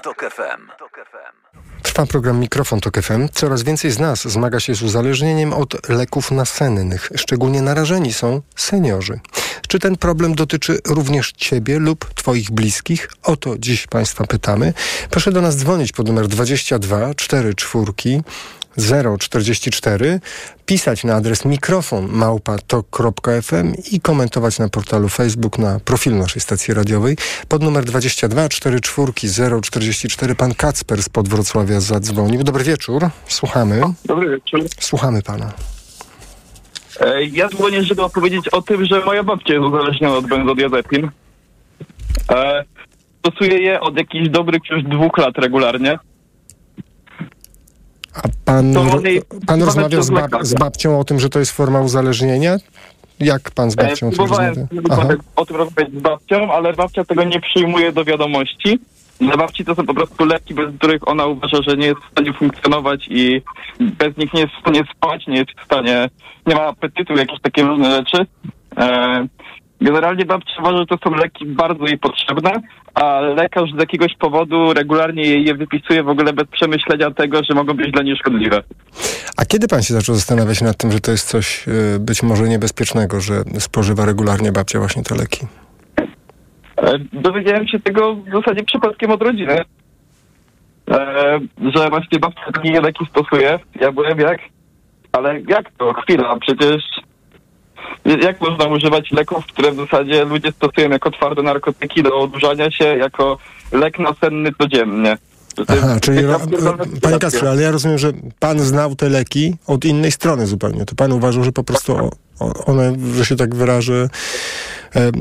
[1.83, 3.29] Trwa program Mikrofon Tok FM.
[3.33, 7.09] Coraz więcej z nas zmaga się z uzależnieniem od leków nasennych.
[7.15, 9.19] Szczególnie narażeni są seniorzy.
[9.67, 13.09] Czy ten problem dotyczy również Ciebie lub Twoich bliskich?
[13.23, 14.73] O to dziś Państwa pytamy.
[15.09, 17.53] Proszę do nas dzwonić pod numer 22 44
[18.77, 20.19] 044,
[20.65, 27.17] pisać na adres mikrofon małpa.tok.fm i komentować na portalu Facebook na profilu naszej stacji radiowej.
[27.47, 29.13] Pod numer 22 44
[29.61, 32.43] 044 pan Kacper z Podwrocławia zadzwonił.
[32.43, 33.81] Dobry wieczór, słuchamy.
[34.05, 34.61] Dobry wieczór.
[34.79, 35.51] Słuchamy pana.
[36.99, 41.09] E, Ja dzwonię, żeby opowiedzieć o tym, że moja babcia jest uzależniona od benzodiazepin.
[42.31, 42.63] E,
[43.19, 45.99] Stosuję je od jakichś dobrych już dwóch lat regularnie.
[48.45, 49.01] Pan, one-
[49.47, 50.45] pan mamy rozmawiał z, z bab- lekarzem.
[50.45, 52.57] z babcią o tym, że to jest forma uzależnienia?
[53.19, 54.67] Jak pan z E, babcią Próbowałem?
[54.91, 55.07] Aha.
[55.35, 58.79] o tym rozmawiać z babcią, ale babcia tego nie przyjmuje do wiadomości.
[59.21, 62.11] Dla babci to są po prostu leki, bez których ona uważa, że nie jest w
[62.11, 63.41] stanie funkcjonować i
[63.79, 66.09] bez nich nie jest w stanie spać, nie jest w stanie,
[66.47, 68.25] nie ma apetytu, jakieś takie różne rzeczy.
[68.77, 69.27] E,
[69.81, 72.51] generalnie babcia uważa, że to są leki bardzo jej potrzebne,
[72.93, 77.73] a lekarz z jakiegoś powodu regularnie je wypisuje w ogóle bez przemyślenia tego, że mogą
[77.73, 78.63] być dla niej szkodliwe.
[79.37, 82.49] A kiedy pan się zaczął zastanawiać nad tym, że to jest coś y, być może
[82.49, 85.45] niebezpiecznego, że spożywa regularnie babcia właśnie te leki?
[86.77, 89.57] E, Dowiedziałem się tego w zasadzie przypadkiem od rodziny,
[90.91, 91.39] e,
[91.75, 93.59] że właśnie babcia takie leki stosuje.
[93.81, 94.39] Ja byłem jak,
[95.11, 95.93] ale jak to?
[95.93, 96.83] Chwila, przecież
[98.05, 102.85] jak można używać leków, które w zasadzie ludzie stosują jako twarde narkotyki do odurzania się,
[102.85, 103.37] jako
[103.71, 105.17] lek nasenny codziennie?
[105.67, 107.19] Aha, czyli ro, pierdolona panie.
[107.19, 110.85] Kasprze, ale ja rozumiem, że pan znał te leki od innej strony zupełnie.
[110.85, 112.09] To pan uważał, że po prostu
[112.65, 114.09] one, że się tak wyrażę, e,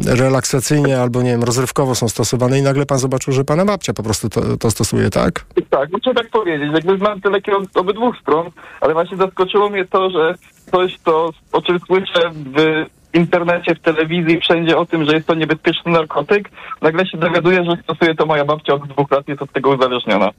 [0.07, 4.03] relaksacyjnie albo nie wiem, rozrywkowo są stosowane i nagle pan zobaczył, że pana babcia po
[4.03, 5.45] prostu to, to stosuje, tak?
[5.71, 6.71] Tak, muszę tak powiedzieć.
[6.75, 10.35] Jakby znam te leki od obydwu stron, ale właśnie zaskoczyło mnie to, że
[10.71, 15.35] coś to, o czym słyszę w internecie, w telewizji, wszędzie o tym, że jest to
[15.35, 16.51] niebezpieczny narkotyk,
[16.83, 20.31] nagle się dowiaduję, że stosuje to moja babcia od dwóch lat, jest od tego uzależniona.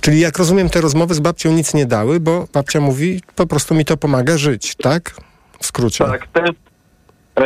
[0.00, 3.74] Czyli jak rozumiem, te rozmowy z babcią nic nie dały, bo babcia mówi, po prostu
[3.74, 5.16] mi to pomaga żyć, tak?
[5.60, 6.04] W skrócie.
[6.04, 6.52] Tak, też e,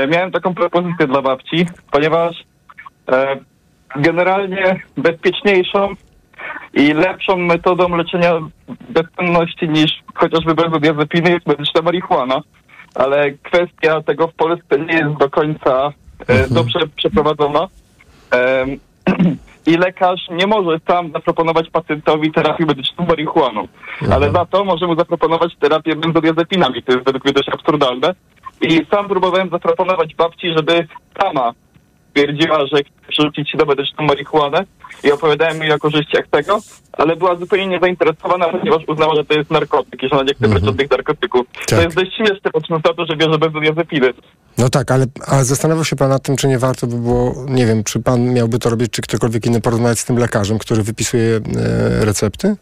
[0.09, 2.45] miałem taką propozycję dla babci, ponieważ
[3.13, 3.37] e,
[3.97, 5.89] generalnie bezpieczniejszą
[6.75, 8.33] i lepszą metodą leczenia
[8.89, 12.41] bezsenności niż chociażby benzodiazepiny jest medyczna marihuana,
[12.95, 15.93] ale kwestia tego w Polsce nie jest do końca
[16.27, 17.67] e, dobrze przeprowadzona.
[19.69, 23.69] I lekarz nie może sam zaproponować pacjentowi terapii medyczną marihuaną,
[24.13, 26.83] ale za to może mu zaproponować terapię benzodiazepinami.
[26.83, 28.15] To jest według mnie dość absurdalne.
[28.61, 30.87] I sam próbowałem zaproponować babci, żeby
[31.21, 31.53] sama
[32.11, 34.65] stwierdziła, że chce przerzucić się do medyczną marihuanę
[35.05, 36.59] i opowiadałem jej o korzyściach tego,
[36.93, 40.49] ale była zupełnie niezainteresowana, ponieważ uznała, że to jest narkotyk i że ona nie chce
[40.49, 41.47] brać od tych narkotyków.
[41.69, 44.13] To jest dość śmieszne, patrząc na to, że bierze benzodiazepiny.
[44.59, 47.67] No tak, ale, ale zastanawiał się pan nad tym, czy nie warto by było, nie
[47.67, 51.37] wiem, czy pan miałby to robić, czy ktokolwiek inny porozmawiać z tym lekarzem, który wypisuje
[51.37, 51.41] e,
[52.05, 52.57] recepty?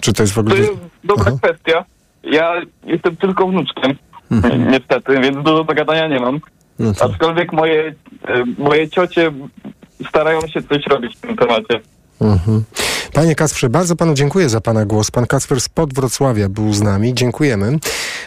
[0.00, 0.54] Czy to jest w ogóle...
[0.54, 0.74] To jest
[1.04, 1.84] dobra kwestia.
[2.22, 3.94] Ja jestem tylko wnuczkiem,
[4.70, 6.40] niestety, więc dużo do gadania nie mam.
[6.78, 7.94] No to- Aczkolwiek moje,
[8.28, 9.32] e, moje ciocie
[10.08, 11.80] starają się coś robić w tym temacie.
[12.20, 12.64] Mhm.
[13.12, 15.10] Panie Kacprze, bardzo panu dziękuję za pana głos.
[15.10, 17.14] Pan Kacper z Podwrocławia był z nami.
[17.14, 17.78] Dziękujemy.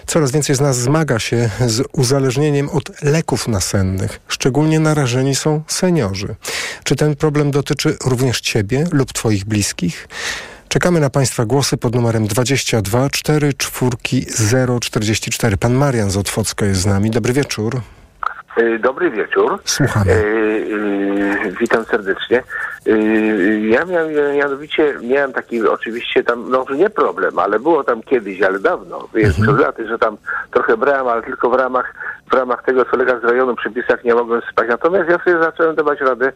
[0.05, 4.19] Coraz więcej z nas zmaga się z uzależnieniem od leków nasennych.
[4.27, 6.35] Szczególnie narażeni są seniorzy.
[6.83, 10.07] Czy ten problem dotyczy również Ciebie lub Twoich bliskich?
[10.67, 13.97] Czekamy na Państwa głosy pod numerem 22 4 4
[14.79, 15.57] 044.
[15.57, 17.09] Pan Marian z Otwocka jest z nami.
[17.11, 17.81] Dobry wieczór.
[18.59, 19.59] Y, Dobry wieczór.
[19.65, 20.11] Słuchamy.
[20.11, 20.15] Y,
[21.45, 22.43] y, witam serdecznie.
[23.69, 28.59] Ja miałem, mianowicie miałem taki oczywiście tam, no nie problem, ale było tam kiedyś, ale
[28.59, 29.57] dawno, jest Mhm.
[29.59, 30.17] laty, że tam
[30.51, 31.93] trochę brałem, ale tylko w ramach,
[32.31, 34.67] w ramach tego, co lekarz z rejonu przy przepisach nie mogłem spać.
[34.69, 36.31] Natomiast ja sobie zacząłem dawać radę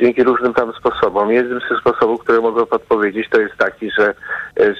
[0.00, 1.30] dzięki różnym tam sposobom.
[1.32, 4.14] Jednym z tych sposobów, które mogę podpowiedzieć, to jest taki, że,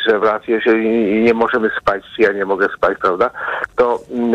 [0.06, 0.88] że w razie, jeżeli
[1.22, 3.30] nie możemy spać, czy ja nie mogę spać, prawda,
[3.76, 4.32] to, mm,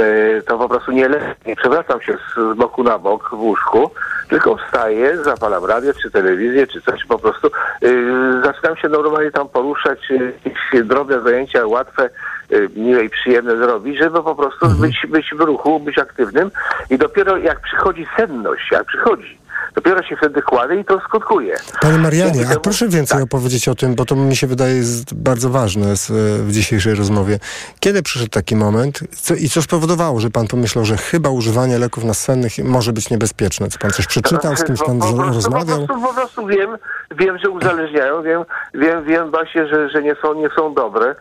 [0.48, 3.92] to po prostu nie, le- nie przewracam się z, z boku na bok w łóżku,
[4.30, 7.52] tylko wstaję, zapalam radio, czy telewizję, czy coś, po prostu.
[7.82, 12.10] Yy, zaczynam się normalnie tam poruszać, yy, jakieś drobne zajęcia, łatwe,
[12.50, 16.52] yy, miłe i przyjemne zrobić, żeby po prostu być, być w ruchu, być aktywnym.
[16.90, 19.43] I dopiero jak przychodzi senność, jak przychodzi,
[19.76, 21.56] dopiero się wtedy kładę i to skutkuje.
[21.82, 25.50] Panie Marianie, a proszę więcej opowiedzieć o tym, bo to mi się wydaje jest bardzo
[25.50, 27.40] ważne z, w dzisiejszej rozmowie.
[27.80, 32.04] Kiedy przyszedł taki moment co, i co spowodowało, że pan pomyślał, że chyba używanie leków
[32.04, 33.68] nasennych może być niebezpieczne?
[33.68, 35.80] Co pan coś przeczytał, z kimś pan po, po, prostu, rozmawiał?
[35.80, 36.78] Po prostu, po prostu wiem,
[37.12, 41.16] wiem, że uzależniają, wiem, wiem, wiem właśnie, że, że nie, są, nie są dobre.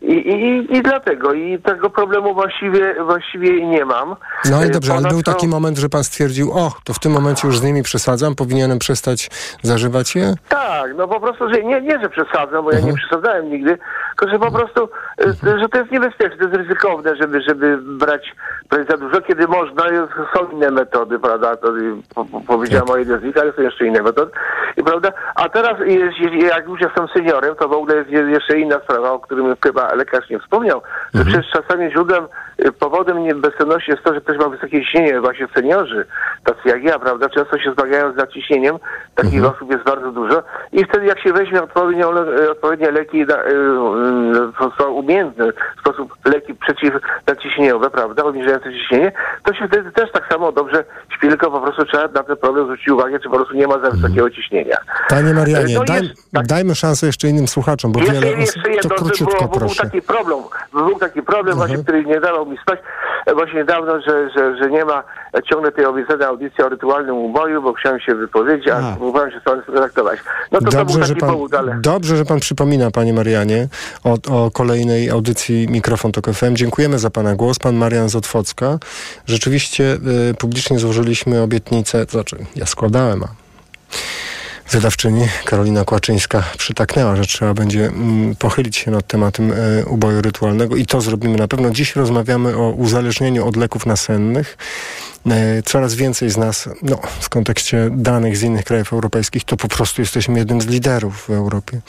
[0.00, 4.16] I, i, I dlatego, i tego problemu właściwie, właściwie nie mam.
[4.50, 7.12] No i E, dobrze, ale był taki moment, że pan stwierdził, o, to w tym
[7.12, 9.30] momencie już z nimi przesadzam, powinienem przestać
[9.62, 10.34] zażywać je?
[10.48, 12.86] Tak, no po prostu, że nie, nie że przesadzam, bo ja Mhm.
[12.86, 13.78] nie przesadzałem nigdy,
[14.18, 14.88] tylko że po prostu,
[15.46, 18.34] e, że to jest niebezpieczne, to jest ryzykowne, żeby, żeby brać,
[18.90, 19.82] za dużo, kiedy można,
[20.36, 23.62] są inne metody, prawda, to y, po, po, powiedziałem o jednej z nich, ale są
[23.62, 24.32] jeszcze inne metody,
[24.76, 25.74] i prawda, a teraz
[26.32, 29.94] jak już jestem seniorem, to w ogóle jest je- jeszcze inna sprawa, o którym chyba
[29.94, 30.82] lekarz nie wspomniał,
[31.14, 32.24] że przecież czasami źródłem,
[32.66, 36.06] y, powodem bezsenności jest to, że ktoś ma wysokie ciśnienie, właśnie seniorzy,
[36.44, 38.76] tacy jak ja, prawda, często się zmagają z naciśnieniem,
[39.14, 43.42] takich osób jest bardzo dużo i wtedy jak się weźmie odpowiednio, le- odpowiednie leki, da-
[43.44, 44.01] y, y,
[44.78, 49.12] są umiejętne w sposób leki przeciwnaciśnieniowe, prawda, obniżające ciśnienie,
[49.44, 50.84] to się wtedy też tak samo dobrze
[51.16, 53.78] śpi, tylko po prostu trzeba na ten problem zwrócić uwagę, czy po prostu nie ma
[53.78, 54.76] za wysokiego ciśnienia.
[55.08, 56.46] Panie Marianie, To daj, jest- tak.
[56.46, 58.62] dajmy szansę jeszcze innym słuchaczom, bo Jeszcze, wiele osób...
[58.82, 59.68] To króciutko, było, był.
[59.68, 59.90] Mhm.
[59.90, 60.38] taki problem,
[60.72, 62.78] był taki problem właśnie, który nie dawał mi spać
[63.26, 65.02] e, właśnie niedawno, że, że, że nie ma,
[65.34, 68.92] e, ciągle tej obiecanej audycji o rytualnym uboju, bo chciałem się wypowiedzieć, a A.
[68.96, 70.18] próbowałem się z panem skontaktować.
[70.52, 71.76] No to to był Dobrze, taki że pan, powód, ale...
[71.80, 73.68] dobrze, że pan przypomina, panie Marianie,
[74.04, 76.56] o, o kolejnej audycji Mikrofon Tok FM.
[76.56, 77.58] Dziękujemy za pana głos.
[77.58, 78.78] Pan Marian z Otwocka.
[79.26, 79.98] Rzeczywiście
[80.30, 83.28] y, publicznie złożyliśmy obietnicę, znaczy ja składałem, a
[84.72, 90.76] wydawczyni Karolina Kłaczyńska przytaknęła, że trzeba będzie mm, pochylić się nad tematem e, uboju rytualnego
[90.76, 91.70] i to zrobimy na pewno.
[91.70, 94.56] Dziś rozmawiamy o uzależnieniu od leków nasennych.
[95.30, 99.68] E, coraz więcej z nas, no, w kontekście danych z innych krajów europejskich, to po
[99.68, 101.80] prostu jesteśmy jednym z liderów w Europie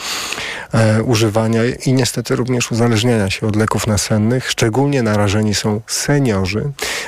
[0.73, 4.51] e, używania i niestety również uzależniania się od leków nasennych.
[4.51, 6.63] Szczególnie narażeni są seniorzy.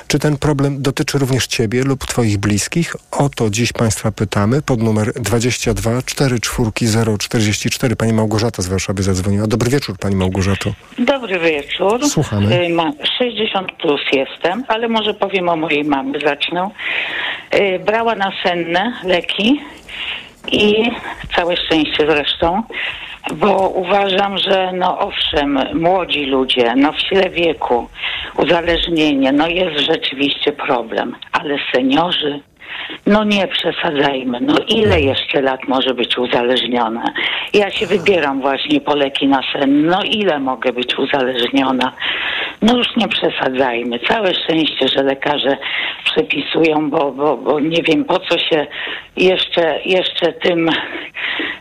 [0.07, 2.95] Czy ten problem dotyczy również Ciebie lub Twoich bliskich?
[3.11, 7.95] O to dziś Państwa pytamy pod numer 22 44 044.
[7.95, 9.47] Pani Małgorzata z Warszawy zadzwoniła.
[9.47, 10.73] Dobry wieczór Pani Małgorzato.
[10.99, 12.09] Dobry wieczór.
[12.09, 12.65] Słuchamy.
[12.65, 16.69] Y, Ma 60 plus jestem, ale może powiem o mojej mamy, zacznę.
[17.56, 19.62] Y, Brała nasenne leki
[20.51, 20.91] i
[21.36, 22.63] całe szczęście zresztą,
[23.34, 27.89] bo uważam, że no owszem, młodzi ludzie, no w sile wieku,
[28.38, 32.39] uzależnienie, no jest rzeczywiście problem, ale seniorzy,
[33.06, 34.39] no nie przesadzajmy.
[34.41, 37.04] No ile jeszcze lat może być uzależniona?
[37.54, 39.86] Ja się wybieram właśnie po leki na sen.
[39.86, 41.91] No ile mogę być uzależniona?
[42.62, 43.99] No już nie przesadzajmy.
[43.99, 45.58] Całe szczęście, że lekarze
[46.04, 48.67] przepisują, bo, bo, bo nie wiem po co się
[49.17, 50.69] jeszcze, jeszcze tym,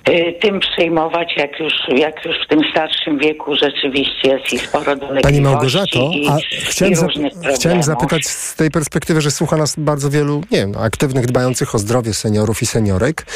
[0.08, 4.84] y, tym przejmować, jak już, jak już w tym starszym wieku rzeczywiście jest i sporo
[4.84, 9.30] dolegliwości Pani Małgorzato, i, a i chciałem, za, różnych chciałem zapytać z tej perspektywy, że
[9.30, 13.26] słucha nas bardzo wielu, nie wiem, aktywnych, dbających o zdrowie seniorów i seniorek.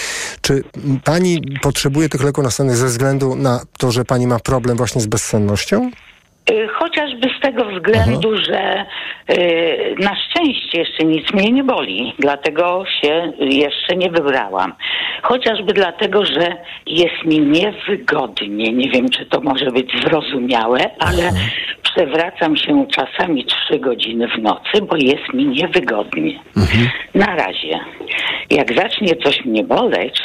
[0.40, 0.64] Czy
[1.04, 5.06] pani potrzebuje tych leków nasennych ze względu na to, że pani ma problem właśnie z
[5.06, 5.90] bezsennością?
[6.50, 8.84] Y, Chociażby z tego względu, że
[9.30, 14.72] y, na szczęście jeszcze nic mnie nie boli, dlatego się jeszcze nie wybrałam.
[15.22, 18.72] Chociażby dlatego, że jest mi niewygodnie.
[18.72, 21.30] Nie wiem, czy to może być zrozumiałe, ale
[21.82, 26.40] przewracam się czasami trzy godziny w nocy, bo jest mi niewygodnie.
[27.14, 27.80] Na razie.
[28.50, 30.20] Jak zacznie coś mnie boleć,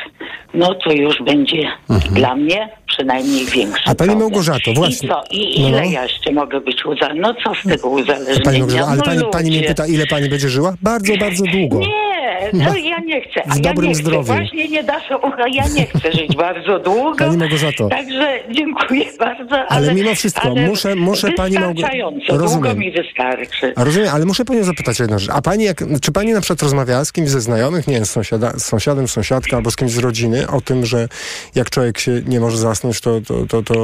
[0.54, 1.72] no to już będzie
[2.12, 3.92] dla mnie przynajmniej większy Mhm.
[3.92, 4.20] A pani problem.
[4.20, 5.08] Małgorzato, właśnie.
[5.08, 5.24] I co?
[5.32, 5.92] I ile no.
[5.92, 7.28] ja jeszcze mogę być uzależniona?
[7.28, 8.42] No co z tego uzależnienia?
[8.44, 10.74] Pani ale no pani, pani mnie pyta, ile pani będzie żyła?
[10.82, 11.80] Bardzo, bardzo długo.
[11.80, 12.13] Nie,
[12.54, 13.42] no ja nie chcę.
[13.50, 13.96] A W ja nie chcę.
[14.04, 14.24] zdrowiu.
[14.24, 15.18] Właśnie nie da się,
[15.54, 17.16] ja nie chcę żyć bardzo długo.
[17.18, 17.90] Pani Małgorzato.
[17.90, 22.78] Także dziękuję bardzo, ale, Ale mimo wszystko, ale muszę- muszę pani Małgo- Wystarczająco, długo Rozumiem.
[22.80, 23.74] mi wystarczy.
[23.76, 25.30] A rozumiem, ale muszę panią zapytać o jedną rzecz.
[25.36, 28.12] A pani, jak, czy pani na przykład rozmawiała z kimś ze znajomych, nie wiem, z,
[28.12, 31.08] sąsiada, z sąsiadem, sąsiadką albo z kimś z rodziny o tym, że
[31.56, 33.76] jak człowiek się nie może zasnąć, to, to, to, to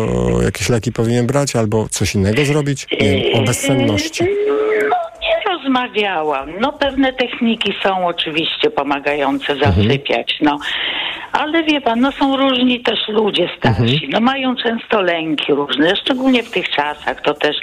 [0.44, 2.88] jakieś leki powinien brać albo coś innego zrobić?
[3.02, 4.24] Nie wiem, o bezsenności.
[5.80, 6.50] Rozmawiałam.
[6.60, 9.74] No pewne techniki są oczywiście pomagające Mhm.
[9.74, 10.58] zasypiać, no.
[11.32, 13.82] Ale wie pan, no są różni też ludzie starsi.
[13.94, 14.10] Mhm.
[14.12, 17.22] No mają często lęki różne, szczególnie w tych czasach.
[17.22, 17.58] To też,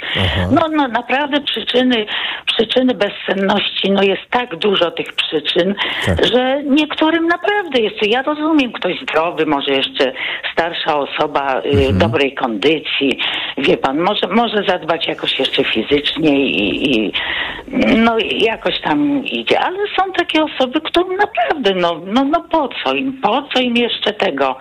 [0.51, 2.05] no, no naprawdę przyczyny,
[2.45, 6.25] przyczyny bezsenności, no jest tak dużo tych przyczyn, Tak.
[6.25, 7.95] że niektórym naprawdę jest.
[8.07, 10.13] Ja rozumiem, ktoś zdrowy, może jeszcze
[10.53, 11.97] starsza osoba y, Mhm.
[11.97, 13.19] dobrej kondycji,
[13.57, 17.11] wie pan, może, może zadbać jakoś jeszcze fizycznie i, i
[17.97, 22.93] no jakoś tam idzie, ale są takie osoby, którym naprawdę, no, no, no po co
[22.93, 24.57] im, po co im jeszcze tego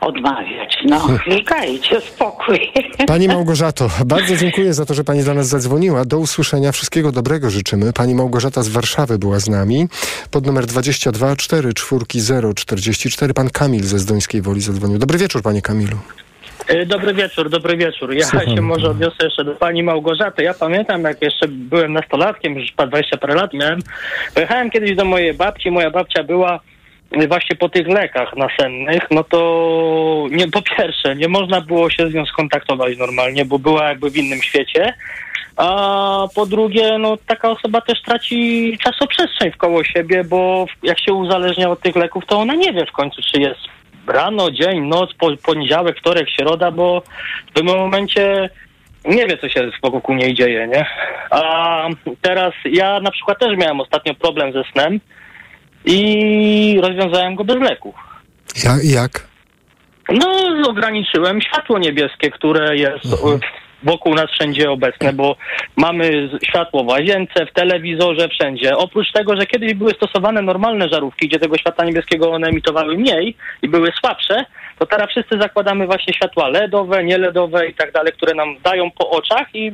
[0.00, 0.78] odmawiać?
[0.84, 1.08] No,
[1.50, 2.72] dajcie spokój.
[3.06, 6.04] Pani Małgorzato, bardzo dziękuję za to, że pani do nas zadzwoniła.
[6.04, 6.72] Do usłyszenia.
[6.72, 7.92] Wszystkiego dobrego życzymy.
[7.92, 9.88] Pani Małgorzata z Warszawy była z nami.
[10.30, 13.34] Pod numer 22 4 4 44.
[13.34, 14.98] Pan Kamil ze Zdońskiej Woli zadzwonił.
[14.98, 15.96] Dobry wieczór, panie Kamilu.
[16.68, 18.14] E, Dobry wieczór, dobry wieczór.
[18.14, 18.54] Ja Słucham.
[18.56, 20.42] się może odniosę jeszcze do pani Małgorzaty.
[20.42, 23.78] Ja pamiętam, jak jeszcze byłem nastolatkiem, już chyba 20 parę lat miałem.
[24.34, 26.60] Pojechałem kiedyś do mojej babci, moja babcia była
[27.28, 32.14] właśnie po tych lekach nasennych, no to nie, po pierwsze, nie można było się z
[32.14, 34.94] nią skontaktować normalnie, bo była jakby w innym świecie.
[35.56, 41.70] A po drugie, no taka osoba też traci czasoprzestrzeń wkoło siebie, bo jak się uzależnia
[41.70, 43.60] od tych leków, to ona nie wie w końcu, czy jest
[44.08, 47.02] rano, dzień, noc, po, poniedziałek, wtorek, środa, bo
[47.50, 48.50] w tym momencie
[49.04, 50.86] nie wie, co się wokół niej dzieje, nie?
[51.30, 51.88] A
[52.20, 55.00] teraz ja na przykład też miałem ostatnio problem ze snem
[55.84, 57.94] i rozwiązałem go bez leków.
[58.64, 59.26] Ja, jak?
[60.08, 60.32] No,
[60.68, 63.40] ograniczyłem światło niebieskie, które jest Mhm.
[63.82, 65.36] Wokół nas wszędzie obecne, bo
[65.76, 68.76] mamy światło w łazience, w telewizorze, wszędzie.
[68.76, 73.36] Oprócz tego, że kiedyś były stosowane normalne żarówki, gdzie tego światła niebieskiego one emitowały mniej
[73.62, 74.44] i były słabsze,
[74.78, 78.90] to teraz wszyscy zakładamy właśnie światła LEDowe, nie LEDowe i tak dalej, które nam dają
[78.90, 79.72] po oczach i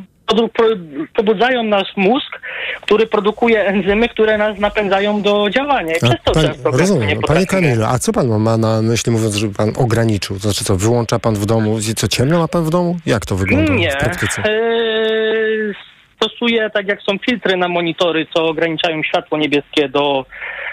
[1.14, 2.40] pobudzają nasz mózg,
[2.80, 5.92] który produkuje enzymy, które nas napędzają do działania.
[5.96, 7.08] I przez to Pan, często rozumiem.
[7.08, 10.36] nie Panie Kamilu, a co pan ma na myśli, mówiąc, żeby pan ograniczył?
[10.36, 11.78] To znaczy co, wyłącza pan w domu?
[11.96, 12.96] Co, ciemno ma pan w domu?
[13.06, 13.90] Jak to wygląda Nie.
[13.90, 14.42] w praktyce?
[14.44, 15.74] Eee,
[16.16, 20.24] stosuję, tak jak są filtry na monitory, co ograniczają światło niebieskie do,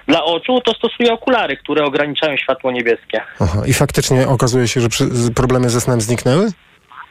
[0.08, 3.22] dla oczu, to stosuję okulary, które ograniczają światło niebieskie.
[3.40, 3.62] Aha.
[3.66, 4.88] I faktycznie okazuje się, że
[5.36, 6.52] problemy ze snem zniknęły?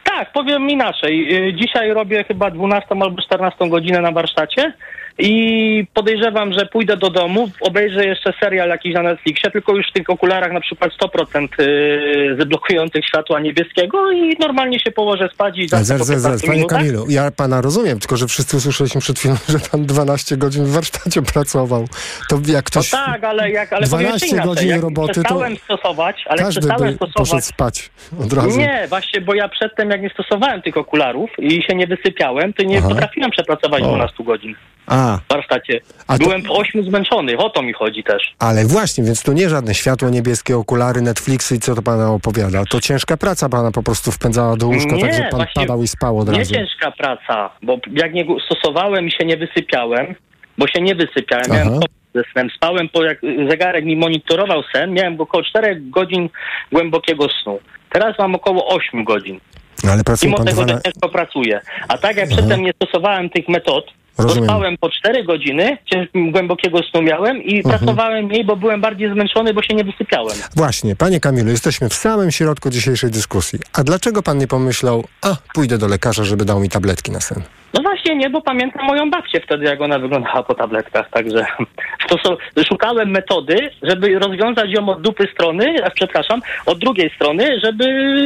[0.08, 1.26] Tak, powiem inaczej.
[1.26, 4.72] Yy, Dzisiaj robię chyba 12 albo 14 godzinę na warsztacie
[5.18, 9.92] i podejrzewam, że pójdę do domu, obejrzę jeszcze serial jakiś na Netflixie, tylko już w
[9.92, 15.68] tych okularach na przykład 100% yy, zablokujących światła niebieskiego i normalnie się położę spać i
[15.68, 16.78] zaraz, zaraz, zaraz, 15 panie minutach.
[16.78, 20.70] Kamilu, ja pana rozumiem, tylko że wszyscy usłyszeliśmy przed chwilą, że pan 12 godzin w
[20.70, 21.88] warsztacie pracował.
[22.28, 25.14] To jak No ktoś tak, ale jak ale powiem 12 jeszcze inaczej, godzin jak roboty,
[25.14, 27.16] to przestałem stosować, ale każdy przestałem by stosować.
[27.16, 27.90] poszedł spać
[28.24, 28.58] od razu.
[28.58, 32.62] Nie, właśnie, bo ja przedtem jak nie stosowałem tych okularów i się nie wysypiałem, to
[32.62, 32.88] nie Aha.
[32.88, 33.86] potrafiłem przepracować O.
[33.86, 34.54] 12 godzin
[34.86, 35.80] A, warsztacie.
[36.06, 38.22] A to- Byłem po 8 zmęczony, o to mi chodzi też.
[38.38, 42.64] ale właśnie, więc to nie żadne światło niebieskie, okulary, Netflixy i co to pana opowiada.
[42.70, 45.88] To ciężka praca pana po prostu wpędzała do łóżka, Nie, tak że pan padał i
[45.88, 46.54] spał od Nie razu.
[46.54, 50.14] ciężka praca, bo jak nie stosowałem i się nie wysypiałem,
[50.58, 51.78] bo się nie wysypiałem, miałem Aha.
[51.78, 53.18] problem ze snem, spałem, po jak
[53.50, 56.28] zegarek mi monitorował sen, miałem około 4 godzin
[56.72, 57.58] głębokiego snu.
[57.92, 59.40] Teraz mam około 8 godzin.
[59.92, 60.74] Ale pracuje Mimo pan tego, 12...
[60.88, 61.60] że ciężko pracuję.
[61.88, 63.84] A tak jak przedtem nie stosowałem tych metod,
[64.18, 64.44] Rozumiem.
[64.44, 65.78] spałem po 4 godziny,
[66.32, 67.78] głębokiego snu miałem i Mhm.
[67.78, 70.36] pracowałem mniej, bo byłem bardziej zmęczony, bo się nie wysypiałem.
[70.56, 73.58] Właśnie, panie Kamilu, jesteśmy w samym środku dzisiejszej dyskusji.
[73.72, 77.42] A dlaczego pan nie pomyślał, a pójdę do lekarza, żeby dał mi tabletki na sen?
[77.78, 81.46] No właśnie nie, bo pamiętam moją babcię wtedy, jak ona wyglądała po tabletkach, także
[82.10, 82.36] stosu-
[82.68, 87.84] szukałem metody, żeby rozwiązać ją od dupy strony, przepraszam, od drugiej strony, żeby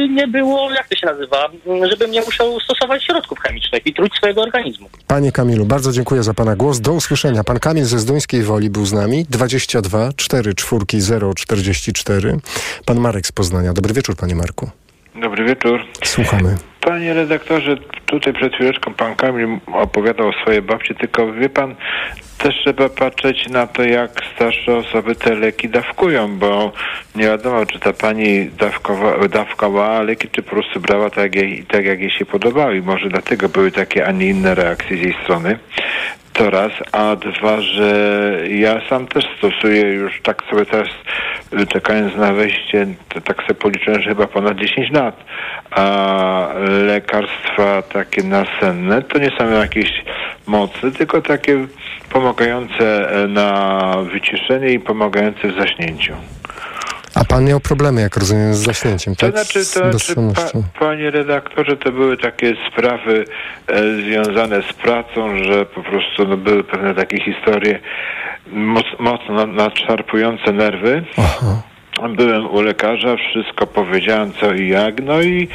[0.09, 1.49] nie było, jak to się nazywa,
[1.89, 4.89] żebym nie musiał stosować środków chemicznych i truć swojego organizmu.
[5.07, 6.79] Panie Kamilu, bardzo dziękuję za pana głos.
[6.79, 7.43] Do usłyszenia.
[7.43, 9.25] Pan Kamil ze Zduńskiej Woli był z nami.
[9.29, 12.37] 22 4 4 0 44.
[12.85, 13.73] Pan Marek z Poznania.
[13.73, 14.82] Dobry wieczór, panie Marku.
[15.15, 15.85] Dobry wieczór.
[16.03, 16.57] Słuchamy.
[16.81, 21.75] Panie redaktorze, tutaj przed chwileczką pan Kamil opowiadał o swojej babci, tylko wie pan,
[22.37, 26.71] też trzeba patrzeć na to, jak starsze osoby te leki dawkują, bo
[27.15, 31.85] nie wiadomo, czy ta pani dawkowa, dawkowała leki, czy po prostu brała tak, jej, tak,
[31.85, 35.15] jak jej się podobało i może dlatego były takie, a nie inne reakcje z jej
[35.23, 35.59] strony.
[36.33, 40.87] To raz, a dwa, że ja sam też stosuję już tak sobie teraz
[41.69, 42.87] czekając na wejście,
[43.23, 45.23] tak sobie policzyłem, że chyba ponad 10 lat.
[45.71, 46.47] A
[46.85, 50.03] lekarstwa takie nasenne to nie są jakieś
[50.47, 51.67] mocne, tylko takie
[52.09, 56.13] pomagające na wyciszenie i pomagające w zaśnięciu.
[57.15, 59.35] A pan miał problemy, jak rozumiem, z zaśnięciem, To tak?
[59.35, 60.63] znaczy, to znaczy bezsennością.
[60.73, 63.25] pa, panie redaktorze, to były takie sprawy
[63.67, 67.79] e, związane z pracą, że po prostu no, były pewne takie historie
[68.47, 71.03] moc, mocno na- nadszarpujące nerwy.
[72.01, 75.47] Byłem u lekarza, wszystko powiedziałem co i jak, no i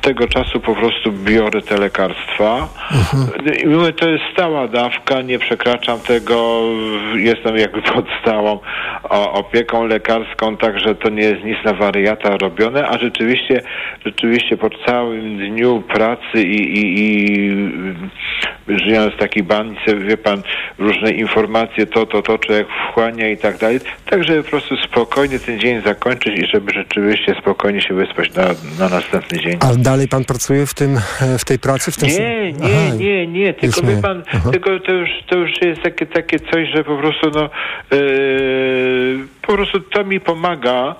[0.00, 2.68] tego czasu po prostu biorę te lekarstwa.
[3.62, 6.60] I mówię, to jest stała dawka, nie przekraczam tego,
[7.14, 8.58] jestem jakby pod stałą
[9.32, 13.62] opieką lekarską, także to nie jest nic na wariata robione, a rzeczywiście,
[14.04, 17.54] rzeczywiście po całym dniu pracy i, i, i
[18.68, 20.42] żyjąc w takiej bańce, wie pan,
[20.78, 25.38] różne informacje, to, to, to, człowiek wchłania i tak dalej, tak żeby po prostu spokojnie
[25.38, 28.44] ten dzień zakończyć i żeby rzeczywiście spokojnie się wyspać na,
[28.78, 29.58] na następny dzień.
[29.60, 31.92] A dalej pan pracuje w tym, e, w tej pracy?
[31.92, 34.50] W tym Nie, nie, Aha, nie, nie, tylko wie pan, Aha.
[34.50, 37.50] tylko to już, to już jest takie, takie coś, że po prostu no,
[37.98, 40.96] yy, po prostu to mi pomaga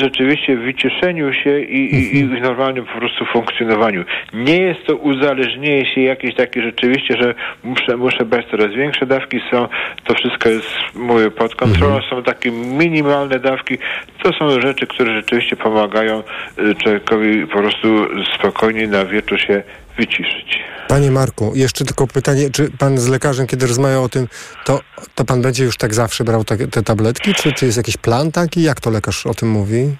[0.00, 4.04] rzeczywiście w wyciszeniu się i, i, i w normalnym po prostu funkcjonowaniu.
[4.34, 7.34] Nie jest to uzależnienie się jakieś takie rzeczywiście, że
[7.64, 9.68] muszę, muszę brać coraz większe dawki, są,
[10.04, 13.78] to wszystko jest, mówię, pod kontrolą, są takie minimalne dawki,
[14.22, 16.22] to są rzeczy, które rzeczywiście pomagają
[16.58, 19.62] yy, człowiekowi po prostu spokojnie na wieczór się
[19.98, 20.58] wyciszyć.
[20.88, 24.28] Panie Marku, jeszcze tylko pytanie, czy pan z lekarzem, kiedy rozmawiał o tym,
[24.64, 24.80] to,
[25.14, 28.32] to pan będzie już tak zawsze brał te, te tabletki, czy, czy jest jakiś plan
[28.32, 28.62] taki?
[28.62, 29.96] Jak to lekarz o tym mówi?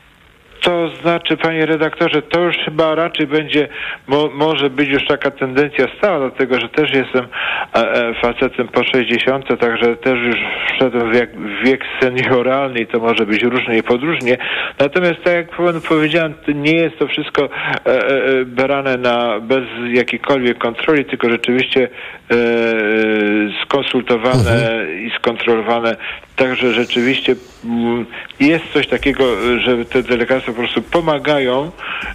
[0.61, 3.68] To znaczy, panie redaktorze, to już chyba raczej będzie,
[4.07, 7.26] mo, może być już taka tendencja stała, dlatego że też jestem
[7.74, 10.36] e, e, facetem po 60, także też już
[10.74, 11.30] wszedłem w wiek,
[11.64, 14.36] wiek senioralny i to może być różnie i podróżnie.
[14.78, 15.46] Natomiast tak jak
[15.88, 17.48] powiedziałem, nie jest to wszystko
[17.86, 21.88] e, e, brane na, bez jakiejkolwiek kontroli, tylko rzeczywiście
[22.30, 25.96] e, e, skonsultowane i skontrolowane.
[26.37, 28.07] Także rzeczywiście mm,
[28.41, 29.24] jest coś takiego,
[29.61, 31.64] że te delegacje po prostu pomagają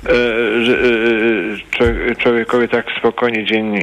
[0.06, 0.14] e, e,
[1.72, 3.82] człowie- człowiekowi tak spokojnie dzień e,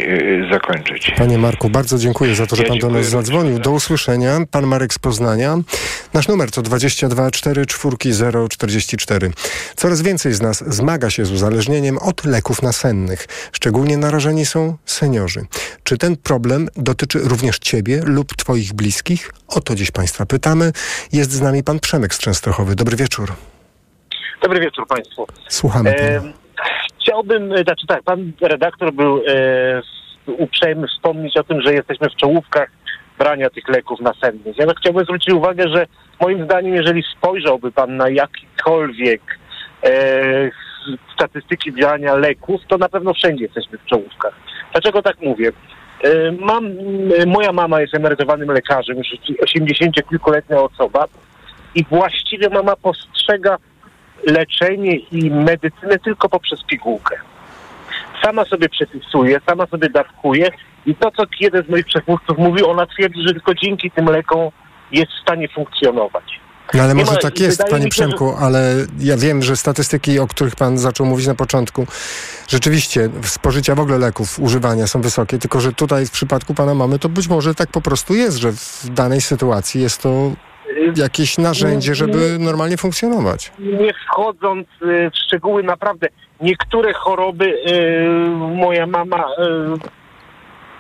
[0.53, 1.13] zakończyć.
[1.17, 3.59] Panie Marku, bardzo dziękuję za to, że Ja pan do nas zadzwonił.
[3.59, 4.39] Do usłyszenia.
[4.51, 5.57] Pan Marek z Poznania.
[6.15, 9.31] Nasz numer to 22 4 4 0 44.
[9.77, 13.27] Coraz więcej z nas zmaga się z uzależnieniem od leków nasennych.
[13.53, 15.41] Szczególnie narażeni są seniorzy.
[15.83, 19.31] Czy ten problem dotyczy również ciebie lub twoich bliskich?
[19.49, 20.73] O to dziś państwa pytamy.
[21.13, 22.75] Jest z nami pan Przemek z Częstochowy.
[22.77, 23.33] Dobry wieczór.
[24.43, 25.27] Dobry wieczór Państwu.
[25.49, 25.91] Słuchamy.
[25.91, 26.21] E,
[27.01, 29.83] chciałbym, znaczy tak, pan redaktor był e,
[30.27, 32.69] uprzejmy wspomnieć o tym, że jesteśmy w czołówkach
[33.19, 34.59] brania tych leków nasennych.
[34.59, 35.87] Ja chciałbym zwrócić uwagę, że
[36.21, 39.39] moim zdaniem, jeżeli spojrzałby pan na jakikolwiek
[39.85, 40.51] e,
[41.15, 44.35] statystyki brania leków, to na pewno wszędzie jesteśmy w czołówkach.
[44.73, 45.53] Dlaczego tak mówię?
[46.05, 49.09] E, Mam, m, moja mama jest emerytowanym lekarzem, już
[49.43, 51.05] 80-kilkuletnia osoba
[51.75, 53.57] i właściwie mama postrzega
[54.27, 57.17] leczenie i medycynę tylko poprzez pigułkę.
[58.23, 60.51] Sama sobie przepisuje, sama sobie dawkuje
[60.87, 64.51] i to, co jeden z moich przedmówców mówił, ona twierdzi, że tylko dzięki tym lekom
[64.93, 66.41] jest w stanie funkcjonować.
[66.75, 69.57] No ale Nie może ma- tak jest, panie się, że- Przemku, ale ja wiem, że
[69.57, 71.87] statystyki, o których pan zaczął mówić na początku,
[72.49, 76.99] rzeczywiście spożycia w ogóle leków, używania są wysokie, tylko że tutaj w przypadku pana mamy
[76.99, 80.31] to być może tak po prostu jest, że w danej sytuacji jest to
[80.97, 83.53] jakieś narzędzie, żeby normalnie funkcjonować.
[83.59, 86.07] nie wchodząc y, w szczegóły, naprawdę
[86.41, 89.98] niektóre choroby y, moja mama y,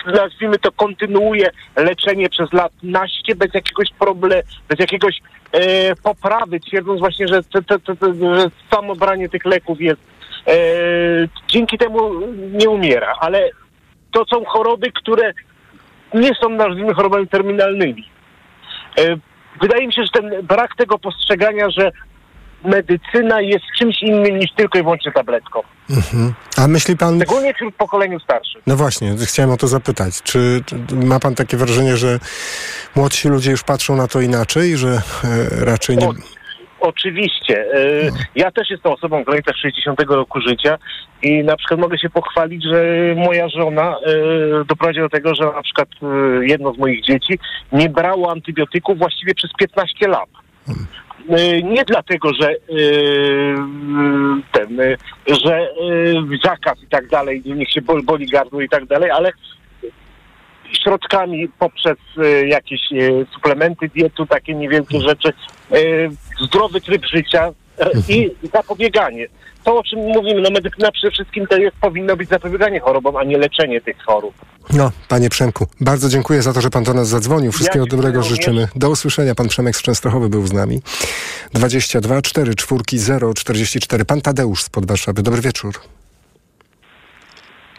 [0.06, 5.60] nazwijmy to kontynuuje leczenie przez lat naście bez jakiegoś problemu, bez jakiegoś y,
[6.02, 10.00] poprawy, twierdząc właśnie, że, to, to, to, że samo branie tych leków jest
[10.48, 12.10] y, dzięki temu
[12.52, 13.50] nie umiera, ale
[14.10, 15.32] to są choroby, które
[16.14, 18.08] nie są nazwijmy chorobami terminalnymi.
[18.98, 19.16] E,
[19.60, 21.92] Wydaje mi się, że ten brak tego postrzegania, że
[22.64, 25.60] medycyna jest czymś innym niż tylko i wyłącznie tabletką.
[25.90, 26.34] Mhm.
[26.56, 27.16] A myśli pan...
[27.16, 28.60] Szczególnie wśród pokoleniu starszym.
[28.66, 30.22] No właśnie, chciałem o to zapytać.
[30.22, 32.18] Czy, czy ma pan takie wrażenie, że
[32.96, 36.08] młodsi ludzie już patrzą na to inaczej, że e, raczej nie...
[36.80, 37.66] Oczywiście.
[37.74, 40.78] E, Ja też jestem osobą w granicach 60 roku życia
[41.22, 42.84] i na przykład mogę się pochwalić, że
[43.16, 46.06] moja żona e, doprowadziła do tego, że na przykład e,
[46.46, 47.38] jedno z moich dzieci
[47.72, 50.28] nie brało antybiotyków właściwie przez 15 lat.
[51.28, 52.56] E, Nie dlatego, że e,
[54.52, 54.96] ten, e,
[55.44, 55.68] że
[56.44, 59.32] zakaz i tak dalej, niech się boli, gardło i tak dalej, ale
[60.82, 61.96] środkami poprzez
[62.46, 62.80] jakieś
[63.34, 65.32] suplementy dietu, takie niewielkie rzeczy,
[66.40, 67.52] zdrowy tryb życia
[68.08, 69.26] i zapobieganie.
[69.64, 73.24] To, o czym mówimy, no medycyna przede wszystkim to jest, powinno być zapobieganie chorobom, a
[73.24, 74.34] nie leczenie tych chorób.
[74.72, 77.52] No, panie Przemku, bardzo dziękuję za to, że pan do nas zadzwonił.
[77.52, 78.68] Wszystkiego dziękuję dobrego życzymy.
[78.76, 79.34] Do usłyszenia.
[79.34, 80.80] Pan Przemek z Częstochowy był z nami.
[81.52, 84.04] 22 4 4 0 44.
[84.04, 85.22] Pan Tadeusz z Warszawy.
[85.22, 85.74] Dobry wieczór.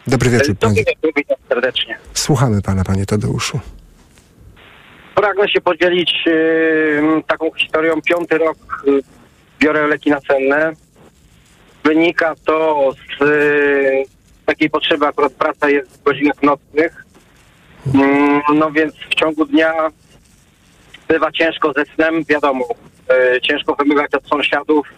[0.06, 0.74] Dobry wieczór, panie.
[0.74, 1.98] wieczór, witam serdecznie.
[2.14, 3.60] Słuchamy pana, panie Tadeuszu.
[5.14, 8.02] Pragnę się podzielić y, taką historią.
[8.02, 8.56] Piąty rok
[8.88, 9.00] y,
[9.58, 10.72] biorę leki nasenne.
[11.84, 14.04] Wynika to z y,
[14.46, 17.04] takiej potrzeby, akurat praca jest w godzinach nocnych.
[17.94, 19.72] Mm, no więc w ciągu dnia
[21.08, 22.64] bywa ciężko ze snem, wiadomo.
[23.36, 24.88] Y, ciężko wymagać od sąsiadów,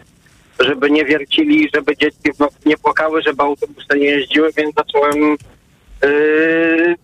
[0.59, 5.35] żeby nie wiercili, żeby dzieci w nocy nie płakały, żeby autobusy nie jeździły, więc zacząłem
[6.03, 6.95] yy,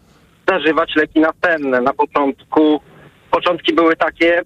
[0.47, 1.81] zażywać leki nasenne.
[1.81, 2.81] Na początku,
[3.31, 4.41] początki były takie,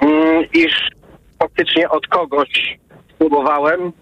[0.00, 0.90] mm, iż
[1.38, 2.78] faktycznie od kogoś
[3.14, 3.92] spróbowałem,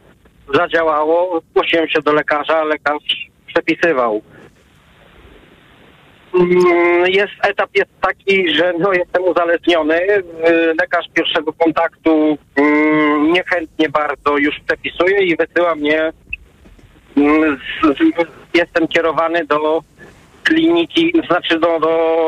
[0.55, 4.23] zadziałało, zgłosiłem się do lekarza, lekarz przepisywał.
[6.35, 10.01] Mm, Jest, etap jest taki, że no, jestem uzależniony.
[10.07, 16.13] Yy, Lekarz pierwszego kontaktu mm, niechętnie bardzo już przepisuje i wysyła mnie.
[17.17, 17.59] mm,
[18.55, 19.83] Jestem kierowany do
[20.45, 22.19] kliniki, znaczy do, do,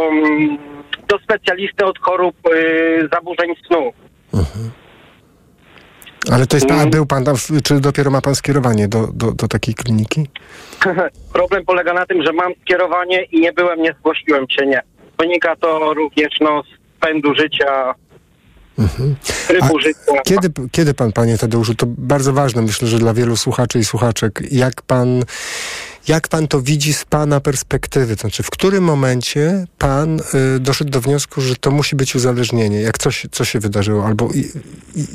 [1.09, 3.93] do specjalisty od chorób yy, zaburzeń snu.
[6.33, 9.33] Ale to jest pan, a był pan tam, czy dopiero ma pan skierowanie do, do,
[9.33, 10.29] do takiej kliniki?
[11.33, 14.83] Problem polega na tym, że mam skierowanie i nie byłem, nie zgłosiłem się, nie.
[15.19, 17.95] Wynika to również no, z pędu życia,
[19.81, 20.23] życia.
[20.25, 24.43] Kiedy, kiedy pan, panie Tadeuszu, to bardzo ważne, myślę, że dla wielu słuchaczy i słuchaczek,
[24.51, 25.25] jak pan,
[26.09, 28.17] jak pan to widzi z pana perspektywy?
[28.17, 30.21] To znaczy, w którym momencie pan
[30.57, 32.81] y, doszedł do wniosku, że to musi być uzależnienie?
[32.81, 34.07] Jak coś, co się wydarzyło?
[34.07, 34.39] Albo i,
[35.01, 35.07] i,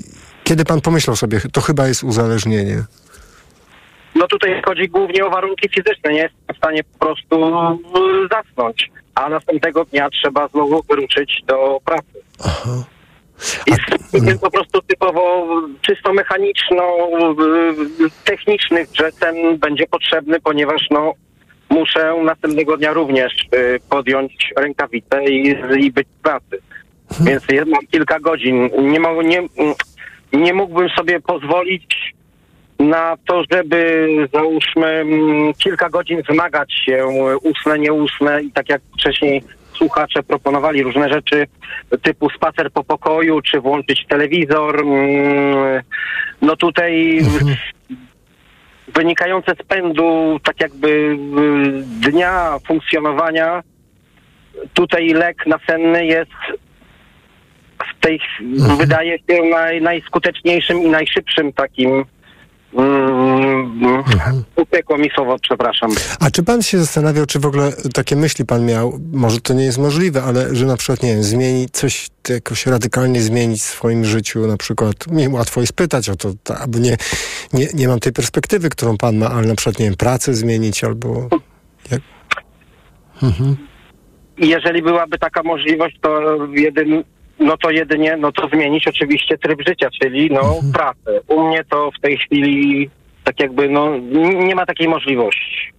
[0.52, 2.84] kiedy pan pomyślał sobie, to chyba jest uzależnienie?
[4.16, 6.14] No tutaj chodzi głównie o warunki fizyczne.
[6.14, 11.80] Nie jestem w stanie po prostu y, zasnąć, a następnego dnia trzeba znowu wyruszyć do
[11.86, 12.22] pracy.
[13.68, 13.82] Jest
[14.14, 15.48] jest po prostu typowo
[15.82, 16.84] czysto mechaniczno,
[18.26, 21.14] technicznych, że ten będzie potrzebny, ponieważ no
[21.70, 26.62] muszę następnego dnia również y, podjąć rękawicę i, i być w pracy.
[27.22, 28.70] Więc ja mam kilka godzin.
[28.82, 29.42] Nie, mo- nie,
[30.34, 32.14] nie mógłbym sobie pozwolić
[32.80, 38.70] na to, żeby załóżmy mm, kilka godzin wymagać się y, usnę, nie usnę i tak
[38.70, 41.48] jak wcześniej słuchacze proponowali różne rzeczy
[42.02, 44.80] typu spacer po pokoju, czy włączyć telewizor.
[44.80, 45.82] mm,
[46.42, 47.22] No tutaj
[48.96, 51.18] wynikające z pędu tak jakby y,
[52.12, 53.64] dnia funkcjonowania
[54.74, 56.32] tutaj lek nasenny jest
[58.02, 62.06] tej chwili wydaje się naj, najskuteczniejszym i najszybszym takim
[62.74, 64.04] mm,
[64.56, 65.92] upiekło mi słowo, przepraszam.
[66.20, 69.64] A czy pan się zastanawiał, czy w ogóle takie myśli pan miał, może to nie
[69.64, 74.06] jest możliwe, ale że na przykład, nie wiem, zmienić coś, jakoś radykalnie zmienić w swoim
[74.06, 76.98] życiu, na przykład, mi łatwo jest pytać o to, ta, bo nie,
[77.54, 80.84] nie, nie mam tej perspektywy, którą pan ma, ale na przykład, nie wiem, pracę zmienić
[80.84, 81.30] albo...
[81.92, 82.02] Jak...
[83.24, 83.56] Mhm.
[84.38, 86.20] Jeżeli byłaby taka możliwość, to
[86.52, 87.04] jedyn,
[87.42, 91.22] no to jedynie, no to zmienić oczywiście tryb życia, czyli no pracę.
[91.28, 92.90] U mnie to w tej chwili
[93.24, 93.98] tak jakby, no
[94.46, 95.72] nie ma takiej możliwości.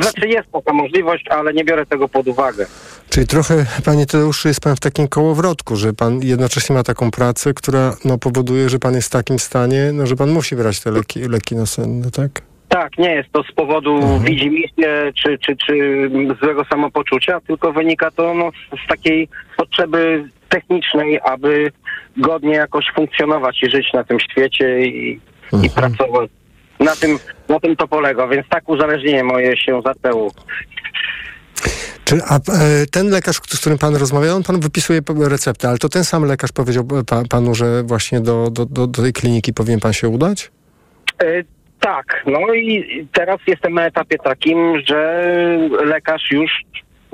[0.00, 2.66] Znaczy jest taka możliwość, ale nie biorę tego pod uwagę.
[3.10, 7.54] Czyli trochę, panie Tadeuszu, jest pan w takim kołowrotku, że pan jednocześnie ma taką pracę,
[7.54, 10.90] która no, powoduje, że pan jest w takim stanie, no, że pan musi brać te
[10.90, 12.42] leki, leki nasenne, tak?
[12.68, 14.24] Tak, nie jest to z powodu Mhm.
[14.24, 15.74] widzimisię czy, czy, czy
[16.42, 18.50] złego samopoczucia, tylko wynika to no,
[18.84, 21.72] z takiej potrzeby technicznej, aby
[22.16, 25.20] godnie jakoś funkcjonować i żyć na tym świecie i,
[25.62, 26.30] i pracować.
[26.80, 30.30] Na tym, na tym to polega, więc tak uzależnienie moje się zaczęło.
[32.04, 32.40] Czy, a e,
[32.92, 36.52] ten lekarz, z którym pan rozmawiał, on pan wypisuje receptę, ale to ten sam lekarz
[36.52, 40.50] powiedział pa, panu, że właśnie do, do, do, do tej kliniki powinien pan się udać?
[41.22, 41.44] E,
[41.80, 45.24] tak, no i teraz jestem na etapie takim, że
[45.84, 46.50] lekarz już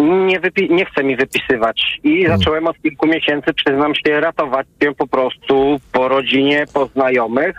[0.02, 2.00] nie, wypi- nie chce mi wypisywać.
[2.04, 7.56] I zacząłem od kilku miesięcy, przyznam się, ratować się po prostu po rodzinie, po znajomych,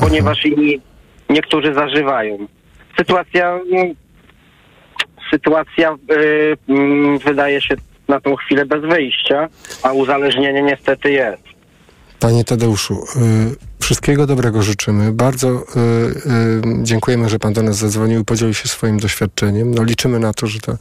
[0.00, 0.80] ponieważ inni
[1.30, 2.38] niektórzy zażywają.
[2.98, 3.60] Sytuacja,
[5.30, 7.74] sytuacja y, mm, wydaje się
[8.08, 9.48] na tą chwilę bez wyjścia,
[9.82, 11.42] a uzależnienie niestety jest.
[12.20, 15.12] Panie Tadeuszu, y, wszystkiego dobrego życzymy.
[15.12, 15.62] Bardzo y, y,
[16.82, 19.74] dziękujemy, że pan do nas zadzwonił i podzielił się swoim doświadczeniem.
[19.74, 20.76] No, liczymy na to, że ta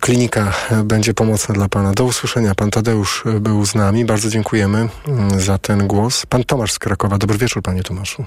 [0.00, 1.92] klinika e, będzie pomocna dla pana.
[1.92, 2.54] Do usłyszenia.
[2.54, 4.04] Pan Tadeusz był z nami.
[4.04, 6.26] Bardzo dziękujemy mm, za ten głos.
[6.26, 7.18] Pan Tomasz z Krakowa.
[7.18, 8.24] Dobry wieczór, panie Tomaszu.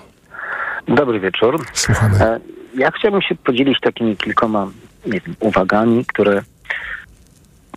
[0.87, 1.65] Dobry wieczór.
[1.73, 2.19] Słuchamy.
[2.19, 2.39] E,
[2.75, 4.67] Ja chciałbym się podzielić takimi kilkoma
[5.05, 6.41] wiem, uwagami, które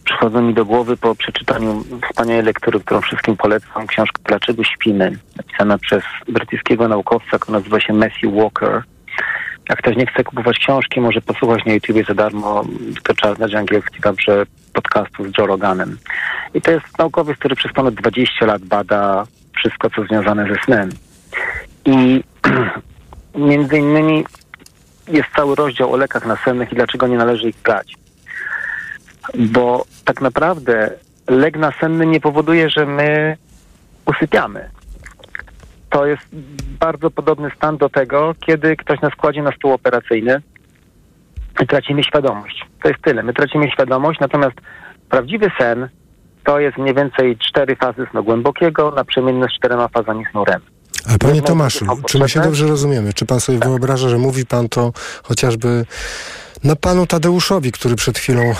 [0.05, 5.79] przychodzą mi do głowy po przeczytaniu wspaniałej lektury, którą wszystkim polecam, książkę Dlaczego śpimy, napisana
[5.79, 8.83] przez brytyjskiego naukowca, który nazywa się Matthew Walker.
[9.69, 12.65] Jak ktoś nie chce kupować książki, może posłuchać na YouTubie za darmo,
[13.05, 15.99] to trzeba znać angielski dobrze, podcastu z Joe Roganem.
[16.55, 20.91] I to jest naukowiec, który przez ponad 20 lat bada wszystko, co związane ze snem.
[21.85, 22.25] I
[23.35, 24.25] między innymi
[25.09, 27.95] jest cały rozdział o lekach nasennych i dlaczego nie należy ich brać.
[29.35, 30.91] Bo tak naprawdę
[31.29, 33.37] lek nasenny nie powoduje, że my
[34.07, 34.71] usypiamy.
[35.95, 36.29] To jest
[36.81, 40.43] bardzo podobny stan do tego, kiedy ktoś nas kładzie na stół operacyjny
[41.63, 42.67] i tracimy świadomość.
[42.83, 43.23] To jest tyle.
[43.23, 44.57] My tracimy świadomość, natomiast
[45.09, 45.89] prawdziwy sen
[46.45, 50.74] to jest mniej więcej cztery fazy snu głębokiego, naprzemienne z czterema fazami snu REM.
[51.09, 53.13] Ale panie Tomaszu, czy my się dobrze rozumiemy?
[53.13, 54.93] Czy pan sobie wyobraża, że mówi pan to
[55.23, 55.85] chociażby
[56.65, 58.55] no panu Tadeuszowi, który przed chwilą e,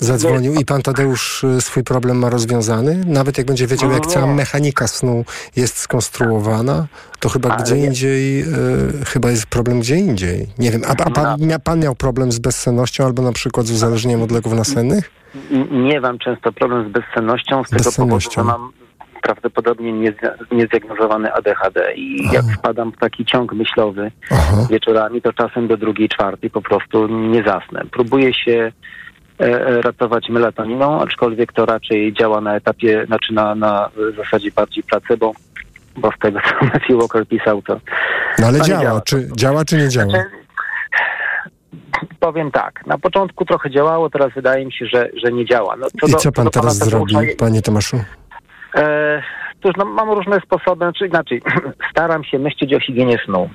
[0.00, 3.02] zadzwonił i pan Tadeusz e, swój problem ma rozwiązany?
[3.06, 4.12] Nawet jak będzie wiedział, jak Nie.
[4.12, 5.24] cała mechanika snu
[5.56, 6.86] jest skonstruowana,
[7.20, 7.84] to chyba Ale gdzie nie.
[7.86, 8.46] indziej, e,
[9.06, 10.46] chyba jest problem gdzie indziej.
[10.58, 13.70] Nie wiem, a, a pan, mia, pan miał problem z bezsennością albo na przykład z
[13.70, 15.10] uzależnieniem od leków nasennych?
[15.70, 18.30] Nie mam często problem z bezsennością z tego Bezsennością.
[18.42, 18.72] powodu, że mam
[19.22, 24.10] prawdopodobnie niezdia- niezdiagnozowany ADHD i jak wpadam w taki ciąg myślowy
[24.70, 27.82] wieczorami, to czasem do drugiej, czwartej po prostu nie zasnę.
[27.90, 28.72] Próbuję się
[29.40, 34.82] e, e, ratować melatoniną, aczkolwiek to raczej działa na etapie, znaczy na, na zasadzie bardziej
[34.82, 35.32] placebo,
[35.96, 37.80] bo z tego co Matthew Walker pisał, to
[38.38, 39.00] No ale to nie działa.
[39.00, 40.12] Czy, działa, czy nie działa?
[42.20, 45.76] powiem tak, na początku trochę działało, teraz wydaje mi się, że, że nie działa.
[45.76, 48.00] No, I do- co pan pana teraz zrobi, panie Tomaszu?
[48.74, 49.22] E,
[49.62, 51.42] Cóż, no, mam różne sposoby, czy inaczej,
[51.90, 53.50] staram się myśleć o higienie snu.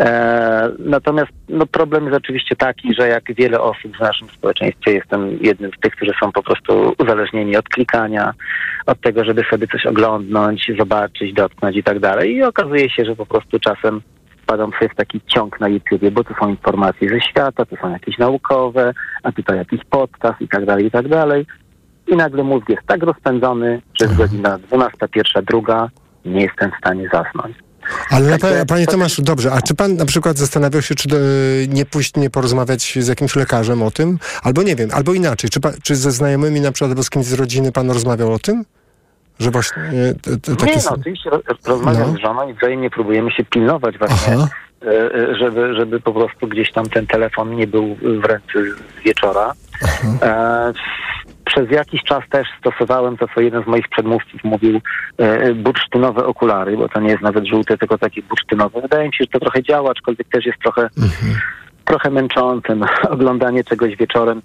[0.00, 5.38] E, natomiast no, problem jest oczywiście taki, że jak wiele osób w naszym społeczeństwie jestem
[5.40, 8.32] jednym z tych, którzy są po prostu uzależnieni od klikania,
[8.86, 12.36] od tego, żeby sobie coś oglądnąć, zobaczyć, dotknąć i tak dalej.
[12.36, 14.00] I okazuje się, że po prostu czasem
[14.42, 17.90] wpadam sobie w taki ciąg na YouTubie, bo tu są informacje ze świata, tu są
[17.90, 21.46] jakieś naukowe, a tutaj jakiś podcast i tak dalej, i tak dalej.
[22.12, 25.88] I nagle mózg jest tak rozpędzony, że jest godzina 12, pierwsza, druga,
[26.24, 27.56] nie jestem w stanie zasnąć.
[28.10, 31.18] Ale Także- pe- panie Tomaszu, dobrze, a czy pan na przykład zastanawiał się, czy e,
[31.68, 34.18] nie pójść, nie porozmawiać z jakimś lekarzem o tym?
[34.42, 37.26] Albo nie wiem, albo inaczej, czy, pan, czy ze znajomymi na przykład, albo z kimś
[37.26, 38.64] z rodziny pan rozmawiał o tym?
[39.38, 42.16] Że właśnie e, t- t- takie Nie, no oczywiście ro- rozmawiam No.
[42.18, 44.48] z żoną i wzajemnie próbujemy się pilnować właśnie, Aha.
[44.86, 48.52] e, żeby, żeby po prostu gdzieś tam ten telefon nie był w ręce
[49.00, 49.52] z wieczora.
[50.22, 50.72] E,
[51.54, 54.80] przez jakiś czas też stosowałem to, co jeden z moich przedmówców mówił,
[55.18, 58.80] e, bursztynowe okulary, bo to nie jest nawet żółte, tylko takie bursztynowe.
[58.80, 60.88] Wydaje mi się, że to trochę działa, aczkolwiek też jest trochę,
[61.84, 62.74] trochę męczące.
[62.74, 64.42] No, oglądanie czegoś wieczorem,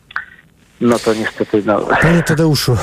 [0.81, 2.77] no to niestety, no, Panie Tadeuszu, e,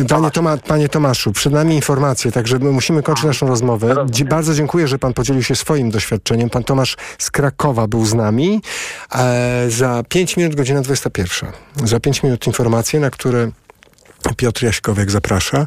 [0.00, 4.06] e, panie, Toma, panie Tomaszu, przed nami informacje, także my musimy kończyć naszą rozmowę.
[4.28, 6.50] Bardzo dziękuję, że pan podzielił się swoim doświadczeniem.
[6.50, 8.62] Pan Tomasz z Krakowa był z nami.
[9.14, 11.50] E, za 5 minut, godzina 21.
[11.84, 13.50] Za 5 minut informacje, na które
[14.36, 15.66] Piotr Jaśkowiak zaprasza.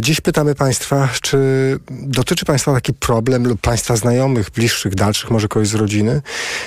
[0.00, 1.38] Dziś pytamy Państwa, czy
[1.90, 6.22] dotyczy Państwa taki problem lub Państwa znajomych, bliższych, dalszych, może kogoś z rodziny,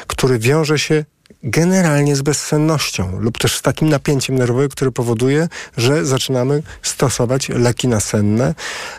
[0.08, 1.06] który wiąże się
[1.43, 7.87] generalnie z bezsennością lub też z takim napięciem nerwowym, które powoduje, że zaczynamy stosować leki
[7.87, 8.53] nasenne.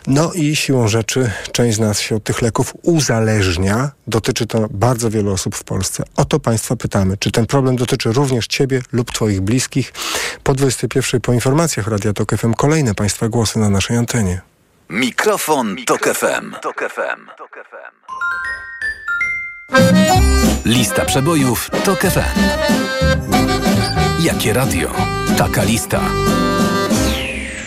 [0.07, 3.91] No i siłą rzeczy część z nas się od tych leków uzależnia.
[4.07, 6.03] Dotyczy to bardzo wielu osób w Polsce.
[6.15, 9.93] O to Państwa pytamy, czy ten problem dotyczy również Ciebie lub Twoich bliskich.
[10.43, 14.41] Po 21 po informacjach Radia Tok FM kolejne Państwa głosy na naszej antenie.
[14.89, 16.51] Mikrofon, Tok FM.
[20.65, 22.39] Lista przebojów Tok FM.
[24.19, 24.91] Jakie radio?
[25.37, 26.01] Taka lista.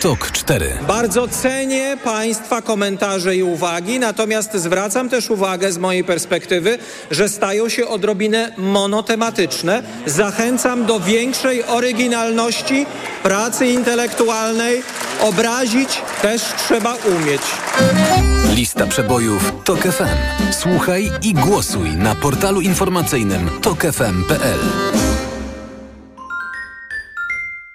[0.01, 0.77] TOK 4.
[0.87, 6.77] Bardzo cenię Państwa komentarze i uwagi, natomiast zwracam też uwagę z mojej perspektywy,
[7.11, 9.83] że stają się odrobinę monotematyczne.
[10.05, 12.85] Zachęcam do większej oryginalności,
[13.23, 14.83] pracy intelektualnej.
[15.21, 17.41] Obrazić też trzeba umieć.
[18.55, 20.51] Lista przebojów TOK FM.
[20.51, 24.59] Słuchaj i głosuj na portalu informacyjnym tokefm.pl.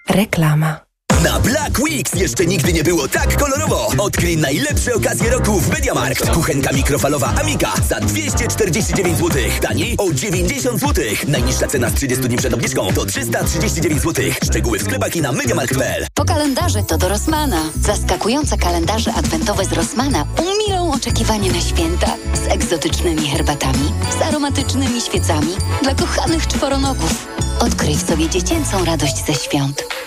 [0.09, 0.92] Reklama.
[1.25, 3.93] Na Black Weeks jeszcze nigdy nie było tak kolorowo.
[3.99, 6.31] Odkryj najlepsze okazje roku w Mediamarkt.
[6.31, 9.43] Kuchenka mikrofalowa Amika za 249 zł.
[9.61, 11.05] Taniej o 90 zł.
[11.29, 14.25] Najniższa cena z 30 dni przed obniżką to 339 zł.
[14.45, 16.07] Szczegóły w sklepach i na mediamarkt.pl.
[16.15, 17.63] Po kalendarze to do Rossmana.
[17.81, 25.57] Zaskakujące kalendarze adwentowe z Rossmana umilą oczekiwanie na święta z egzotycznymi herbatami, z aromatycznymi świecami
[25.83, 27.29] dla kochanych czworonogów.
[27.61, 29.92] Odkryj w sobie dziecięcą radość ze świąt.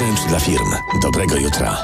[0.00, 0.74] Orange dla firm.
[1.02, 1.76] Dobrego jutra.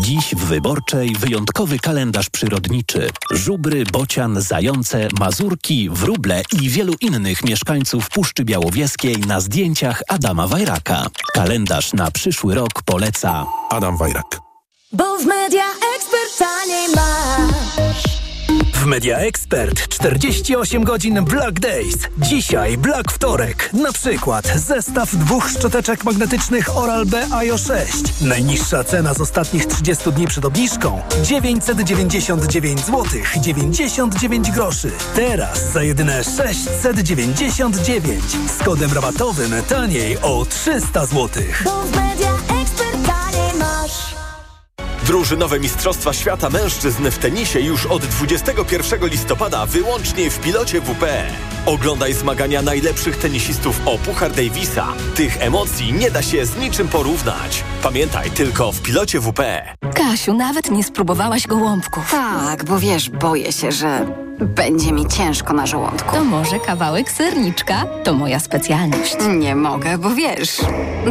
[0.00, 3.10] Dziś w Wyborczej wyjątkowy kalendarz przyrodniczy.
[3.30, 11.06] Żubry, bocian, zające, mazurki, wróble i wielu innych mieszkańców Puszczy Białowieskiej na zdjęciach Adama Wajraka.
[11.34, 14.40] Kalendarz na przyszły rok poleca Adam Wajrak.
[14.92, 15.64] Bo w media
[15.96, 17.31] ekspert taniej masz.
[18.82, 21.96] W Media Expert 48 godzin Black Days.
[22.18, 23.72] Dzisiaj Black Wtorek.
[23.72, 27.92] Na przykład zestaw dwóch szczoteczek magnetycznych Oral-B IO 6.
[28.20, 33.04] Najniższa cena z ostatnich 30 dni przed obniżką 999 zł
[33.36, 34.90] 99 groszy.
[35.14, 38.22] Teraz za jedyne 699
[38.58, 41.42] z kodem rabatowym taniej o 300 zł.
[45.06, 51.04] Drużynowe Mistrzostwa Świata Mężczyzn w tenisie już od 21 listopada wyłącznie w pilocie WP.
[51.66, 54.86] Oglądaj zmagania najlepszych tenisistów o Puchar Davisa.
[55.14, 57.64] Tych emocji nie da się z niczym porównać.
[57.82, 59.40] Pamiętaj, tylko w pilocie WP.
[59.94, 62.10] Kasiu, nawet nie spróbowałaś gołąbków.
[62.10, 64.06] Tak, bo wiesz, boję się, że
[64.40, 66.16] będzie mi ciężko na żołądku.
[66.16, 67.84] To może kawałek serniczka?
[68.04, 69.16] To moja specjalność.
[69.28, 70.56] Nie mogę, bo wiesz,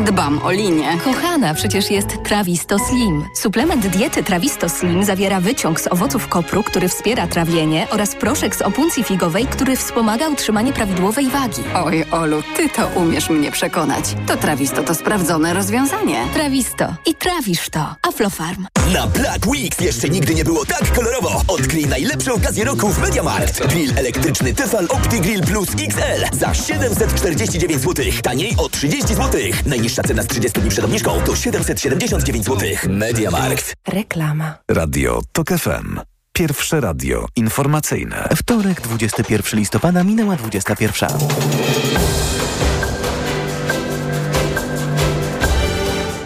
[0.05, 0.97] dbam o linię.
[1.05, 3.25] Kochana, przecież jest Trawisto Slim.
[3.35, 8.61] Suplement diety Trawisto Slim zawiera wyciąg z owoców kopru, który wspiera trawienie oraz proszek z
[8.61, 11.61] opuncji figowej, który wspomaga utrzymanie prawidłowej wagi.
[11.75, 14.05] Oj, Olu, ty to umiesz mnie przekonać.
[14.27, 16.23] To Trawisto to sprawdzone rozwiązanie.
[16.33, 16.95] Trawisto.
[17.05, 17.95] I trawisz to.
[18.01, 18.67] Aflofarm.
[18.93, 21.41] Na Black Weeks jeszcze nigdy nie było tak kolorowo.
[21.47, 23.67] Odkryj najlepsze okazje roku w Mediamarkt.
[23.67, 28.05] Grill elektryczny Tefal OptiGrill Plus XL za 749 zł.
[28.23, 29.41] Taniej o 30 zł.
[29.65, 32.69] Najniższa cena z 30 dni przed obniżką to 779 zł.
[32.89, 33.70] Mediamarkt.
[33.87, 34.53] Reklama.
[34.71, 35.99] Radio TOK FM.
[36.33, 38.29] Pierwsze radio informacyjne.
[38.35, 41.09] Wtorek, 21 listopada, minęła 21.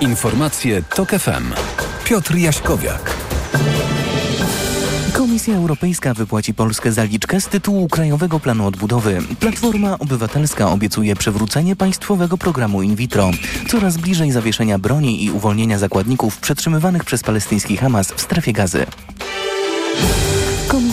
[0.02, 1.54] Informacje TOK FM.
[2.04, 3.16] Piotr Jaśkowiak.
[5.16, 9.22] Komisja Europejska wypłaci Polskę zaliczkę z tytułu Krajowego Planu Odbudowy.
[9.40, 13.32] Platforma Obywatelska obiecuje przywrócenie państwowego programu in vitro.
[13.68, 18.86] Coraz bliżej zawieszenia broni i uwolnienia zakładników przetrzymywanych przez palestyński Hamas w strefie gazy.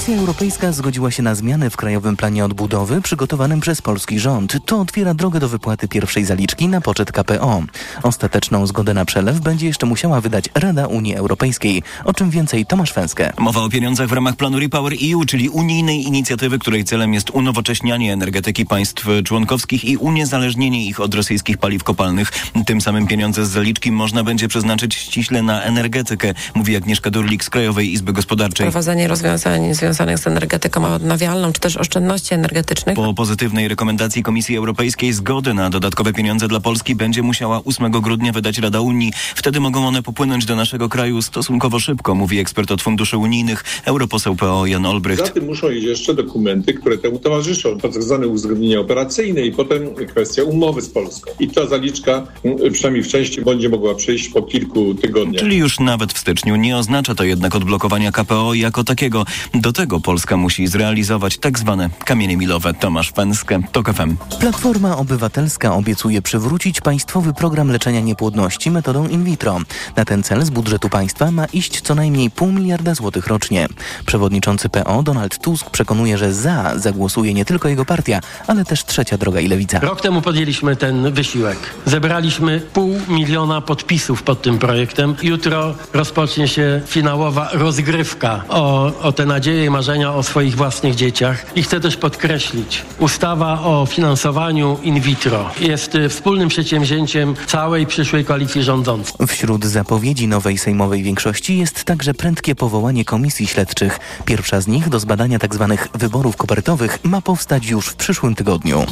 [0.03, 4.57] Komisja Europejska zgodziła się na zmiany w Krajowym Planie Odbudowy przygotowanym przez polski rząd.
[4.67, 7.63] To otwiera drogę do wypłaty pierwszej zaliczki na poczet KPO.
[8.03, 11.83] Ostateczną zgodę na przelew będzie jeszcze musiała wydać Rada Unii Europejskiej.
[12.05, 13.33] O czym więcej Tomasz Fęskę.
[13.39, 18.13] Mowa o pieniądzach w ramach planu Repower EU, czyli unijnej inicjatywy, której celem jest unowocześnianie
[18.13, 22.33] energetyki państw członkowskich i uniezależnienie ich od rosyjskich paliw kopalnych.
[22.67, 27.51] Tym samym pieniądze z zaliczki można będzie przeznaczyć ściśle na energetykę, mówi Agnieszka Durlik z
[27.51, 28.67] Krajowej Izby Gospodarczej.
[28.67, 32.97] Wprowadzenie rozwiązań związanych z energetyką odnawialną, czy też oszczędności energetycznych.
[32.97, 38.33] Po pozytywnej rekomendacji Komisji Europejskiej zgody na dodatkowe pieniądze dla Polski będzie musiała 8 grudnia
[38.33, 39.13] wydać Rada Unii.
[39.35, 44.37] Wtedy mogą one popłynąć do naszego kraju stosunkowo szybko, mówi ekspert od funduszy unijnych, europoseł
[44.37, 45.27] PO Jan Olbrycht.
[45.27, 47.79] Za tym muszą iść jeszcze dokumenty, które temu towarzyszą.
[47.79, 51.31] Tak zwane uzgodnienia operacyjne i potem kwestia umowy z Polską.
[51.41, 55.43] I ta zaliczka, m, przynajmniej w części, będzie mogła przyjść po kilku tygodniach.
[55.43, 56.57] Czyli już nawet w styczniu.
[56.57, 59.25] Nie oznacza to jednak odblokowania KPO jako takiego.
[59.55, 62.75] Do tego dlaczego Polska musi zrealizować tak zwane kamienie milowe.
[62.75, 64.17] Tomasz Pęskę, TOK FM.
[64.41, 69.59] Platforma Obywatelska obiecuje przywrócić państwowy program leczenia niepłodności metodą in vitro.
[69.97, 73.69] Na ten cel z budżetu państwa ma iść co najmniej pół miliarda złotych rocznie.
[74.07, 79.19] Przewodniczący PO Donald Tusk przekonuje, że za zagłosuje nie tylko jego partia, ale też Trzecia
[79.19, 79.81] Droga i Lewica.
[79.81, 81.59] Rok temu podjęliśmy ten wysiłek.
[81.87, 85.15] Zebraliśmy pół miliona podpisów pod tym projektem.
[85.23, 91.47] Jutro rozpocznie się finałowa rozgrywka o, o te nadzieje marzenia o swoich własnych dzieciach.
[91.57, 98.25] I chcę też podkreślić, ustawa o finansowaniu in vitro jest y, wspólnym przedsięwzięciem całej przyszłej
[98.25, 99.27] koalicji rządzącej.
[99.27, 103.99] Wśród zapowiedzi nowej sejmowej większości jest także prędkie powołanie komisji śledczych.
[104.25, 105.77] Pierwsza z nich do zbadania tzw.
[105.95, 108.87] wyborów kopertowych ma powstać już w przyszłym tygodniu.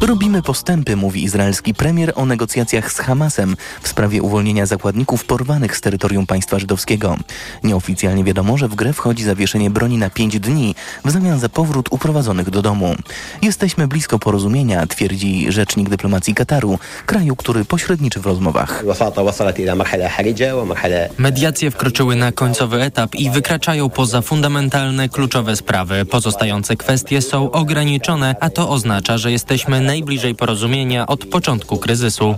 [0.00, 5.80] Robimy postępy, mówi izraelski premier o negocjacjach z Hamasem w sprawie uwolnienia zakładników porwanych z
[5.80, 7.16] terytorium państwa żydowskiego.
[7.64, 11.88] Nieoficjalnie wiadomo, że w grę wchodzi zawieszenie broni na pięć dni w zamian za powrót
[11.90, 12.94] uprowadzonych do domu.
[13.42, 18.84] Jesteśmy blisko porozumienia, twierdzi rzecznik dyplomacji Kataru, kraju, który pośredniczy w rozmowach.
[21.18, 26.04] Mediacje wkroczyły na końcowy etap i wykraczają poza fundamentalne, kluczowe sprawy.
[26.04, 32.34] Pozostające kwestie są ograniczone, a to oznacza, że jesteśmy najbliżej porozumienia od początku kryzysu.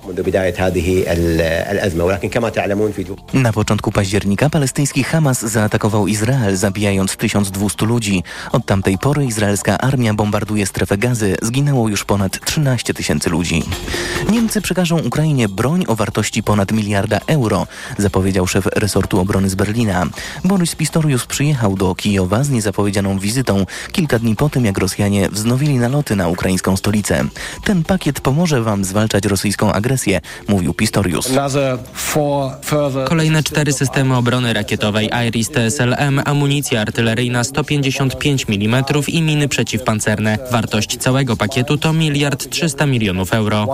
[3.35, 8.23] Na początku października palestyński Hamas zaatakował Izrael, zabijając 1200 ludzi.
[8.53, 11.37] Od tamtej pory izraelska armia bombarduje strefę gazy.
[11.43, 13.63] Zginęło już ponad 13 tysięcy ludzi.
[14.31, 17.67] Niemcy przekażą Ukrainie broń o wartości ponad miliarda euro,
[17.99, 20.07] zapowiedział szef resortu obrony z Berlina.
[20.45, 25.79] Borys Pistorius przyjechał do Kijowa z niezapowiedzianą wizytą kilka dni po tym, jak Rosjanie wznowili
[25.79, 27.25] naloty na ukraińską stolicę.
[27.65, 31.29] Ten pakiet pomoże wam zwalczać rosyjską agresję, mówił Pistorius.
[33.09, 40.39] Kolejne cztery systemy obrony rakietowej Iris TSLM, amunicja artyleryjna 155 mm i miny przeciwpancerne.
[40.51, 43.67] Wartość całego pakietu to miliard 300 milionów euro.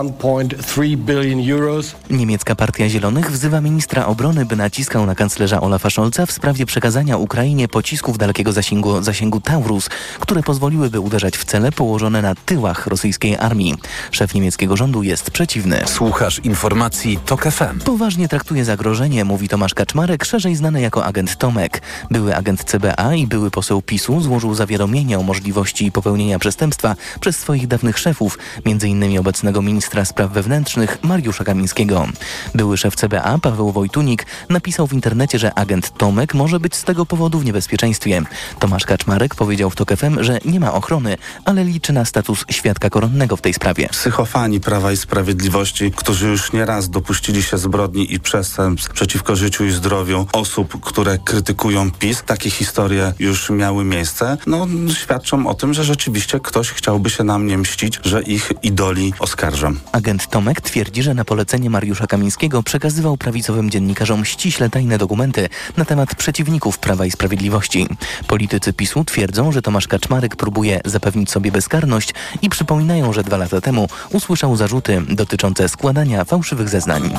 [2.10, 7.16] Niemiecka Partia Zielonych wzywa ministra obrony, by naciskał na kanclerza Olafa Scholza w sprawie przekazania
[7.16, 9.88] Ukrainie pocisków dalekiego zasięgu, zasięgu Taurus,
[10.20, 13.74] które pozwoliłyby uderzać w cele położone na tyłach rosyjskiej armii.
[14.10, 15.82] Szef niemieckiego rządu jest przeciwny.
[15.86, 17.80] Słuchasz informacji TOK FM.
[17.84, 21.82] Poważnie traktuje zagrożenie, mówi Tomasz Kaczmarek, szerzej znany jako agent Tomek.
[22.10, 27.66] Były agent CBA i były poseł PiSu złożył zawiadomienie o możliwości popełnienia przestępstwa przez swoich
[27.66, 29.18] dawnych szefów, m.in.
[29.18, 32.06] obecnego ministra spraw wewnętrznych Mariusza Kamińskiego.
[32.54, 37.06] Były szef CBA Paweł Wojtunik napisał w internecie, że agent Tomek może być z tego
[37.06, 38.22] powodu w niebezpieczeństwie.
[38.58, 42.90] Tomasz Kaczmarek powiedział w TOK FM, że nie ma ochrony, ale liczy na status świadka
[42.90, 43.88] koronnego w tej sprawie.
[43.88, 49.70] Psychofani Prawa i Sprawiedliwości, którzy już nieraz dopuścili się zbrodni i przestępstw przeciwko życiu i
[49.70, 55.84] zdrowiu osób, które krytykują PiS, takie historie już miały miejsce, no świadczą o tym, że
[55.84, 59.80] rzeczywiście ktoś chciałby się na mnie mścić, że ich idoli oskarżam.
[59.92, 65.84] Agent Tomek twierdzi, że na polecenie Mariusza Kamińskiego przekazywał prawicowym dziennikarzom ściśle tajne dokumenty na
[65.84, 67.86] temat przeciwników Prawa i Sprawiedliwości.
[68.26, 73.60] Politycy PiSu twierdzą, że Tomasz Kaczmarek próbuje zapewnić sobie bezkarność i przypominają, że dwa lata
[73.60, 77.10] temu usłyszał zarzuty dotyczące składania fałszywych zeznań.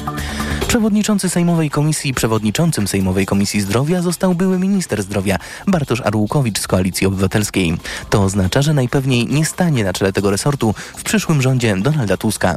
[0.67, 7.07] Przewodniczący Sejmowej Komisji przewodniczącym Sejmowej Komisji Zdrowia został były minister zdrowia Bartosz Arłukowicz z Koalicji
[7.07, 7.77] Obywatelskiej.
[8.09, 12.55] To oznacza, że najpewniej nie stanie na czele tego resortu w przyszłym rządzie Donalda Tuska.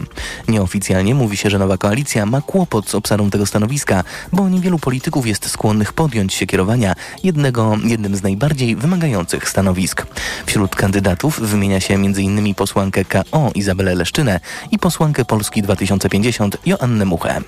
[0.48, 5.26] Nieoficjalnie mówi się, że nowa koalicja ma kłopot z obsadą tego stanowiska, bo niewielu polityków
[5.26, 6.94] jest skłonnych podjąć się kierowania
[7.24, 10.06] jednego, jednym z najbardziej wymagających stanowisk.
[10.46, 12.54] Wśród kandydatów wymienia się m.in.
[12.54, 14.40] posłankę KO Izabelę Leszczynę
[14.70, 17.40] i posłankę Polski 2050 Joannę Muchę.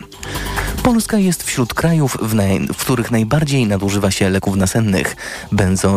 [0.83, 2.35] Polska jest wśród krajów, w,
[2.73, 5.17] w których najbardziej nadużywa się leków nasennych.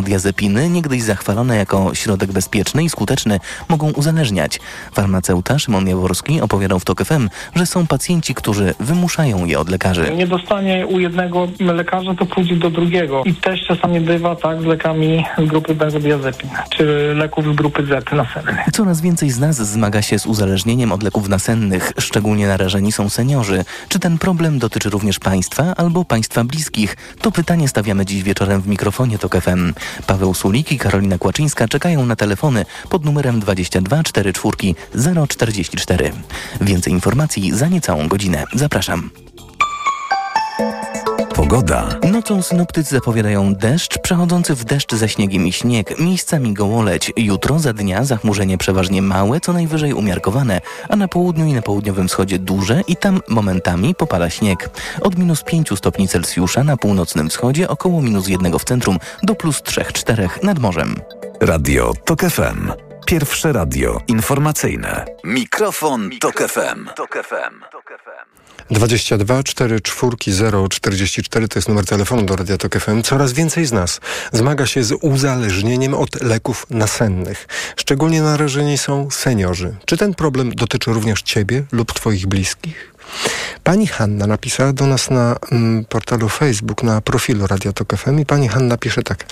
[0.08, 3.40] Benzodiazepiny, niegdyś zachwalone jako środek bezpieczny i skuteczny,
[3.70, 4.60] mogą uzależniać.
[4.94, 10.12] Farmaceuta Szymon Jaworski opowiadał w TOK FM, że są pacjenci, którzy wymuszają je od lekarzy.
[10.16, 13.24] Nie dostanie u jednego lekarza, to pójdzie do drugiego.
[13.26, 18.12] I też czasami bywa tak z lekami z grupy benzodiazepin, czy leków z grupy Z
[18.12, 18.66] nasennych.
[18.74, 21.92] Coraz więcej z nas zmaga się z uzależnieniem od leków nasennych.
[22.00, 23.66] Szczególnie narażeni są seniorzy.
[23.90, 26.98] Czy ten problem dotyczy również państwa albo państwa bliskich?
[27.22, 29.74] To pytanie stawiamy dziś wieczorem w mikrofonie TOK FM.
[30.08, 34.74] Paweł Sulik i Karolina Kłaczyńska czekają na telefony pod numerem 22 44
[35.28, 36.12] 044.
[36.62, 38.44] Więcej informacji za niecałą godzinę.
[38.54, 39.10] Zapraszam.
[41.38, 41.90] Pogoda.
[42.12, 47.14] Nocą synoptycy zapowiadają deszcz, przechodzący w deszcz ze śniegiem i śnieg, miejscami gołoleć.
[47.18, 52.08] Jutro za dnia zachmurzenie przeważnie małe, co najwyżej umiarkowane, a na południu i na południowym
[52.08, 54.70] wschodzie duże i tam momentami popada śnieg.
[55.02, 59.62] Od minus 5 stopni Celsjusza na północnym wschodzie, około minus 1 w centrum, do plus
[59.62, 60.96] 3-4 nad morzem.
[61.42, 62.72] Radio TOK FM.
[63.06, 65.06] Pierwsze radio informacyjne.
[65.24, 67.77] Mikrofon, Tok FM.
[68.72, 73.02] 22 4 4 0 44 to jest numer telefonu do Radia Tok FM.
[73.02, 74.00] Coraz więcej z nas
[74.32, 77.48] zmaga się z uzależnieniem od leków nasennych.
[77.76, 79.76] Szczególnie narażeni są seniorzy.
[79.86, 82.97] Czy ten problem dotyczy również Ciebie lub Twoich bliskich?
[83.64, 88.26] Pani Hanna napisała do nas na mm, portalu Facebook, na profilu Radia Tok FM i
[88.26, 89.26] pani Hanna pisze tak.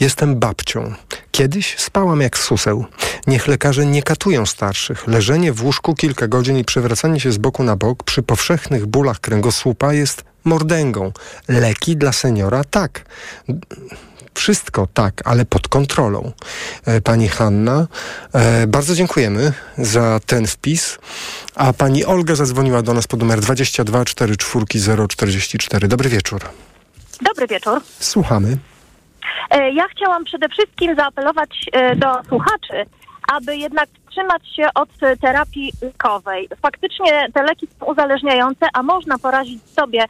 [0.00, 0.94] Jestem babcią.
[1.30, 2.86] Kiedyś spałam jak suseł.
[3.26, 5.06] Niech lekarze nie katują starszych.
[5.06, 9.20] Leżenie w łóżku kilka godzin i przewracanie się z boku na bok przy powszechnych bólach
[9.20, 11.12] kręgosłupa jest mordęgą.
[11.48, 13.04] Leki dla seniora tak.
[14.34, 16.32] Wszystko tak, ale pod kontrolą.
[16.86, 17.86] E, pani Hanna,
[18.34, 20.98] e, bardzo dziękujemy za ten wpis.
[21.54, 25.88] A pani Olga zadzwoniła do nas pod numer 22 44 044.
[25.88, 26.40] Dobry wieczór.
[27.22, 27.80] Dobry wieczór.
[28.00, 28.56] Słuchamy.
[29.50, 31.50] E, Ja chciałam przede wszystkim zaapelować
[31.96, 32.86] do słuchaczy,
[33.32, 34.88] aby jednak trzymać się od
[35.20, 36.48] terapii lekowej.
[36.62, 40.04] Faktycznie te leki są uzależniające, a można porazić sobie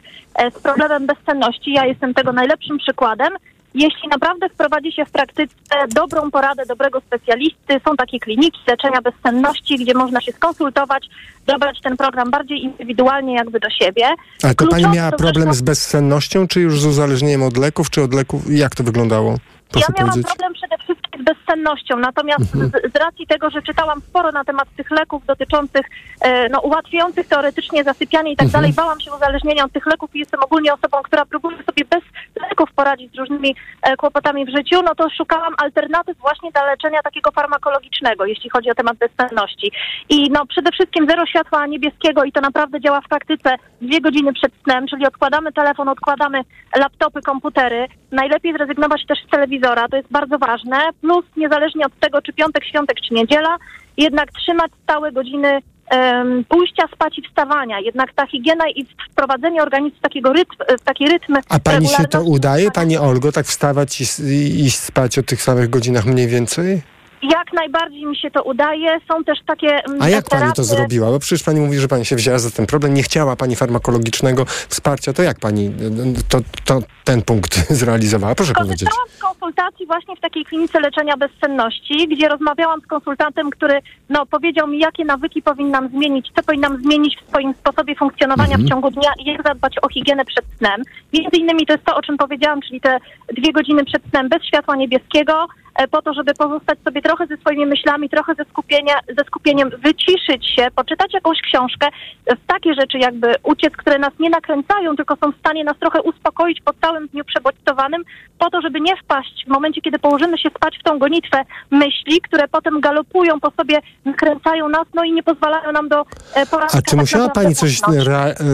[0.56, 1.72] z problemem bezsenności.
[1.72, 3.32] Ja jestem tego najlepszym przykładem.
[3.74, 5.54] Jeśli naprawdę wprowadzi się w praktyce
[5.94, 11.08] dobrą poradę dobrego specjalisty, są takie kliniki leczenia bezsenności, gdzie można się skonsultować,
[11.46, 14.06] dobrać ten program bardziej indywidualnie jakby do siebie.
[14.42, 18.02] Ale to pani miała problem zresztą- z bezsennością, czy już z uzależnieniem od leków, czy
[18.02, 18.42] od leków?
[18.50, 19.36] Jak to wyglądało?
[19.72, 20.26] Proszę ja miałam powiedzieć.
[20.32, 22.70] problem przede wszystkim z bezsennością, natomiast Mhm.
[22.70, 25.86] z, z racji tego, że czytałam sporo na temat tych leków dotyczących,
[26.20, 28.62] e, no ułatwiających teoretycznie zasypianie i tak Mhm.
[28.62, 32.02] dalej, bałam się uzależnienia od tych leków i jestem ogólnie osobą, która próbuje sobie bez
[32.50, 37.02] leków poradzić z różnymi e, kłopotami w życiu, no to szukałam alternatyw właśnie dla leczenia
[37.02, 39.72] takiego farmakologicznego, jeśli chodzi o temat bezsenności.
[40.08, 44.32] I no przede wszystkim zero światła niebieskiego i to naprawdę działa w praktyce dwie godziny
[44.32, 46.40] przed snem, czyli odkładamy telefon, odkładamy
[46.76, 47.86] laptopy, komputery.
[48.12, 49.30] Najlepiej zrezygnować też z
[49.62, 50.76] telewizora, to jest bardzo ważne.
[51.00, 53.56] Plus niezależnie od tego, czy piątek, świątek, czy niedziela,
[53.96, 55.58] jednak trzymać stałe godziny
[55.90, 57.80] em, pójścia spać i wstawania.
[57.80, 62.04] Jednak ta higiena i wprowadzenie organizmu w, takiego rytm, w taki rytm A pani się
[62.04, 66.28] to udaje, pani Olgo, tak wstawać i, i iść spać o tych samych godzinach mniej
[66.28, 66.82] więcej?
[67.22, 68.98] Jak najbardziej mi się to udaje.
[69.08, 71.10] Są też takie mm, A jak pani to terapie- zrobiła?
[71.10, 74.44] Bo przecież pani mówi, że pani się wzięła za ten problem, nie chciała pani farmakologicznego
[74.44, 75.12] wsparcia.
[75.12, 78.34] To jak pani y, to, to, ten punkt zrealizowała?
[78.34, 78.88] Proszę powiedzieć.
[78.88, 84.26] Korzystałam z konsultacji właśnie w takiej klinice leczenia bezsenności, gdzie rozmawiałam z konsultantem, który no,
[84.26, 88.66] powiedział mi, jakie nawyki powinnam zmienić, co powinnam zmienić w swoim sposobie funkcjonowania Mhm.
[88.66, 90.82] w ciągu dnia i jak zadbać o higienę przed snem.
[91.12, 92.98] Między innymi to jest to, o czym powiedziałam, czyli te
[93.36, 95.46] dwie godziny przed snem bez światła niebieskiego,
[95.90, 100.54] po to, żeby pozostać sobie trochę ze swoimi myślami, trochę ze, skupienia, ze skupieniem, wyciszyć
[100.56, 101.88] się, poczytać jakąś książkę,
[102.26, 106.02] w takie rzeczy jakby uciec, które nas nie nakręcają, tylko są w stanie nas trochę
[106.02, 108.02] uspokoić po całym dniu przebodźcowanym,
[108.38, 112.20] po to, żeby nie wpaść w momencie, kiedy położymy się spać w tą gonitwę myśli,
[112.20, 116.04] które potem galopują po sobie, nakręcają nas, no i nie pozwalają nam do
[116.34, 116.78] e, poranka.
[116.78, 117.80] A czy tak musiała naprawdę pani coś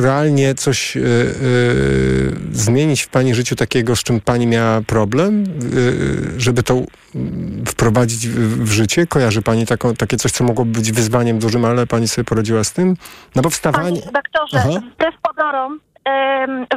[0.03, 0.99] realnie coś
[2.53, 5.45] zmienić w pani życiu takiego, z czym pani miała problem,
[6.37, 6.83] żeby to
[7.67, 9.07] wprowadzić w, w życie?
[9.07, 12.73] Kojarzy pani taką, takie coś, co mogło być wyzwaniem dużym, ale pani sobie poradziła z
[12.73, 12.97] tym?
[13.37, 14.01] No bo wstawanie...
[14.01, 14.81] Panie redaktorze, Aha.
[14.95, 15.81] wbrew pozorom,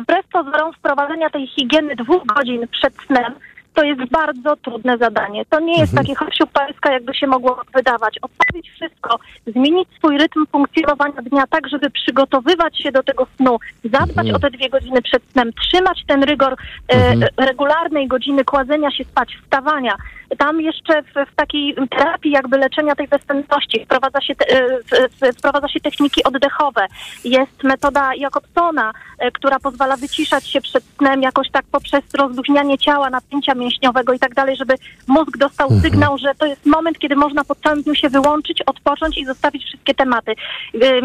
[0.01, 3.33] wbrew pozorom wprowadzenia tej higieny dwóch godzin przed snem
[3.73, 5.45] to jest bardzo trudne zadanie.
[5.45, 6.05] To nie jest Mhm.
[6.05, 8.19] takie chociuż pańska, jakby się mogło wydawać.
[8.21, 14.25] Odstawić wszystko, zmienić swój rytm funkcjonowania dnia tak, żeby przygotowywać się do tego snu, zadbać
[14.27, 14.35] Mhm.
[14.35, 17.21] o te dwie godziny przed snem, trzymać ten rygor e, Mhm.
[17.37, 19.95] regularnej godziny kładzenia się spać, wstawania.
[20.37, 24.45] Tam jeszcze w, w takiej terapii jakby leczenia tej bezsenności wprowadza się, te,
[25.21, 26.85] e, wprowadza się techniki oddechowe.
[27.23, 33.09] Jest metoda Jakobsona, e, która pozwala wyciszać się przed snem jakoś tak poprzez rozluźnianie ciała,
[33.09, 34.73] napięcia mięśniowego i tak dalej, żeby
[35.07, 35.81] mózg dostał Mhm.
[35.81, 39.63] sygnał, że to jest moment, kiedy można po całym dniu się wyłączyć, odpocząć i zostawić
[39.65, 40.31] wszystkie tematy.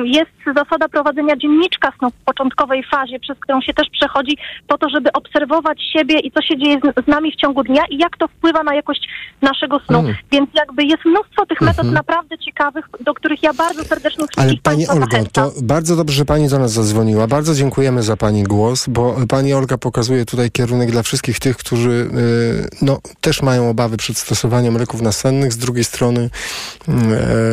[0.05, 4.37] Jest zasada prowadzenia dzienniczka snu w początkowej fazie, przez którą się też przechodzi
[4.69, 7.99] po to, żeby obserwować siebie i co się dzieje z, nami w ciągu dnia i
[7.99, 9.09] jak to wpływa na jakość
[9.43, 9.99] naszego snu.
[9.99, 10.15] Mm.
[10.33, 11.95] Więc jakby jest mnóstwo tych metod Mhm.
[11.95, 15.51] naprawdę ciekawych, do których ja bardzo serdecznie wszystkich Ale pani Olgo, zachęcam.
[15.51, 17.27] to bardzo dobrze, że pani do nas zadzwoniła.
[17.27, 21.91] Bardzo dziękujemy za pani głos, bo pani Olga pokazuje tutaj kierunek dla wszystkich tych, którzy
[21.91, 22.46] y,
[22.83, 25.53] no, też mają obawy przed stosowaniem leków nasennych.
[25.53, 26.31] Z drugiej strony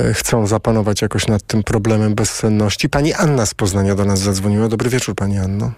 [0.10, 2.90] y, chcą zapanować jakoś nad tym problemem bezsenności.
[2.90, 4.68] Pani Anna z Poznania do nas zadzwoniła.
[4.68, 5.72] Dobry wieczór, pani Anno.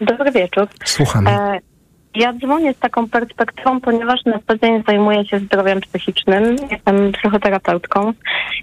[0.00, 0.68] Dobry wieczór.
[0.84, 1.30] Słuchamy.
[1.30, 1.58] E,
[2.14, 6.56] ja dzwonię z taką perspektywą, ponieważ na co dzień zajmuję się zdrowiem psychicznym.
[6.70, 8.12] Jestem psychoterapeutką.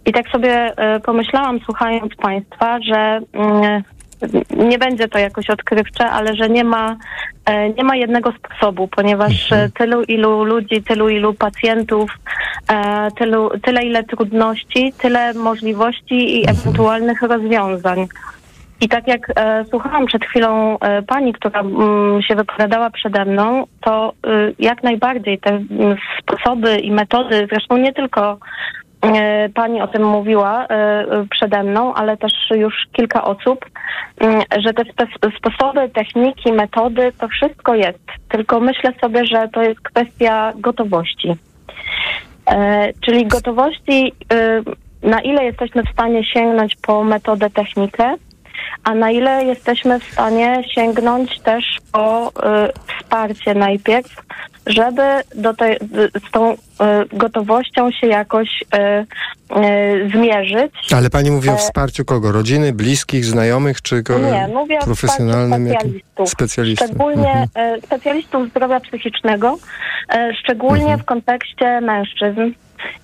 [0.06, 3.84] I tak sobie e, pomyślałam, słuchając Państwa, że mm,
[4.58, 6.96] nie będzie to jakoś odkrywcze, ale że nie ma,
[7.46, 12.12] e, nie ma jednego sposobu, ponieważ e, tylu ilu ludzi, tylu ilu pacjentów,
[12.68, 18.08] e, tylu, tyle ile trudności, tyle możliwości i ewentualnych rozwiązań.
[18.84, 23.66] I tak jak e, słuchałam przed chwilą e, pani, która mm, się wypowiadała przede mną,
[23.82, 28.38] to y, jak najbardziej te mm, sposoby i metody, zresztą nie tylko
[29.54, 33.66] pani o tym mówiła e, przede mną, ale też już kilka osób,
[34.20, 34.84] mm, że te
[35.38, 38.04] sposoby, techniki, metody, to wszystko jest.
[38.30, 41.36] Tylko myślę sobie, że to jest kwestia gotowości.
[42.46, 48.16] E, czyli gotowości, y, na ile jesteśmy w stanie sięgnąć po metodę, technikę,
[48.84, 52.32] a na ile jesteśmy w stanie sięgnąć też po y,
[52.88, 54.26] wsparcie najpierw,
[54.68, 55.02] żeby
[55.36, 55.78] do tej,
[56.28, 56.58] z tą y,
[57.14, 58.78] gotowością się jakoś y,
[59.58, 60.72] y, zmierzyć.
[60.96, 62.32] Ale pani mówi o E, wsparciu kogo?
[62.32, 66.30] Rodziny, bliskich, znajomych, czy go Nie, mówię o profesjonalnym specjalistów.
[66.30, 66.88] specjalistów?
[66.88, 67.48] Szczególnie Mhm.
[67.56, 69.58] e, specjalistów zdrowia psychicznego,
[70.10, 71.00] e, szczególnie Mhm.
[71.00, 72.42] w kontekście mężczyzn.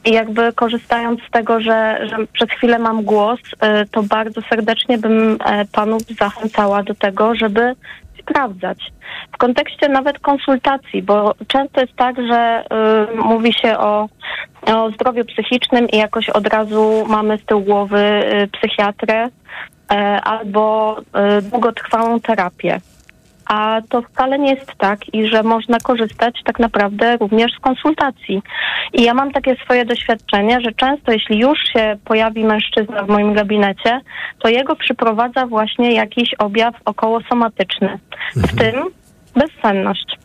[0.05, 4.97] I jakby korzystając z tego, że, że przez chwilę mam głos, e, to bardzo serdecznie
[4.97, 7.73] bym e, panów zachęcała do tego, żeby
[8.21, 8.77] sprawdzać.
[9.33, 12.63] W kontekście nawet konsultacji, bo często jest tak, że
[13.13, 14.09] y, mówi się o,
[14.73, 20.97] o zdrowiu psychicznym i jakoś od razu mamy z tyłu głowy y, psychiatrę y, albo
[20.99, 22.79] y, długotrwałą terapię.
[23.49, 28.41] A to wcale nie jest tak i że można korzystać tak naprawdę również z konsultacji.
[28.93, 33.33] I ja mam takie swoje doświadczenie, że często jeśli już się pojawi mężczyzna w moim
[33.33, 34.01] gabinecie,
[34.39, 37.99] to jego przyprowadza właśnie jakiś objaw okołosomatyczny,
[38.35, 38.75] w tym
[39.35, 40.17] bezsenność.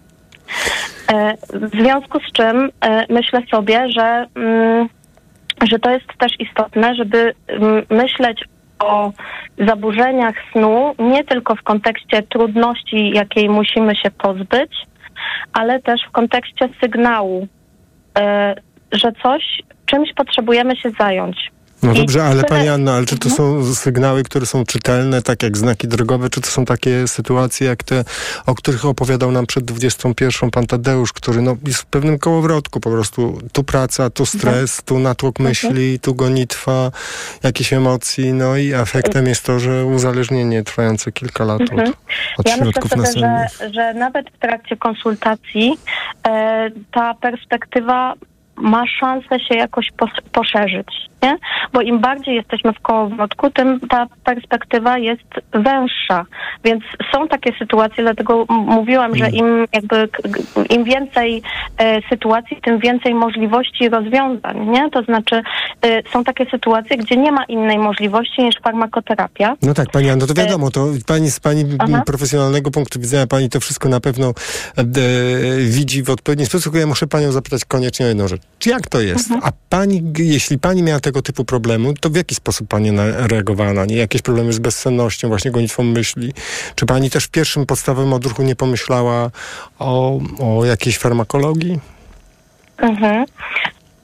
[1.13, 4.89] E, W związku z czym e, myślę sobie, że, mm,
[5.71, 8.45] że to jest też istotne, żeby mm, myśleć
[8.79, 9.13] o
[9.59, 14.73] zaburzeniach snu nie tylko w kontekście trudności, jakiej musimy się pozbyć,
[15.53, 17.49] ale też w kontekście sygnału,
[18.19, 18.55] e,
[18.93, 21.51] że coś, czymś potrzebujemy się zająć.
[21.85, 23.65] No dobrze, ale pani Anna, ale czy to Mhm.
[23.65, 27.83] są sygnały, które są czytelne, tak jak znaki drogowe, czy to są takie sytuacje jak
[27.83, 28.05] te,
[28.47, 32.91] o których opowiadał nam przed 21 pan Tadeusz, który no, jest w pewnym kołowrotku po
[32.91, 33.39] prostu.
[33.53, 36.91] Tu praca, tu stres, tu natłok myśli, tu gonitwa
[37.43, 41.89] jakichś emocji, no i efektem jest to, że uzależnienie trwające kilka lat Mhm.
[41.89, 41.95] od,
[42.39, 43.07] od ja myślę sobie,
[43.61, 45.75] że, że nawet w trakcie konsultacji
[46.29, 48.15] e, ta perspektywa
[48.57, 50.87] ma szansę się jakoś pos- poszerzyć,
[51.25, 51.39] nie?
[51.73, 56.25] Bo im bardziej jesteśmy w kołowrotku, tym ta perspektywa jest węższa.
[56.65, 60.09] Więc są takie sytuacje, dlatego mówiłam, że im jakby
[60.71, 61.43] im więcej
[61.79, 64.91] e, sytuacji, tym więcej możliwości rozwiązań, nie?
[64.91, 65.43] To znaczy
[65.83, 69.57] e, są takie sytuacje, gdzie nie ma innej możliwości niż farmakoterapia.
[69.63, 72.03] No tak, pani Anno, to wiadomo, to pani z pani Aha.
[72.07, 74.85] profesjonalnego punktu widzenia, pani to wszystko na pewno e, e,
[75.61, 76.75] widzi w odpowiedni sposób.
[76.75, 78.43] Ja muszę panią zapytać koniecznie o jedną rzecz.
[78.59, 79.31] Czy jak to jest?
[79.43, 83.85] A pani, jeśli pani miała tego typu problemu, to w jaki sposób pani reagowała na
[83.85, 83.97] nie?
[83.97, 86.33] Jakieś problemy z bezsennością, właśnie gonitwą myśli?
[86.75, 89.31] Czy pani też w pierwszym podstawowym odruchu nie pomyślała
[89.79, 91.79] o, o jakiejś farmakologii?
[92.77, 93.25] Mhm.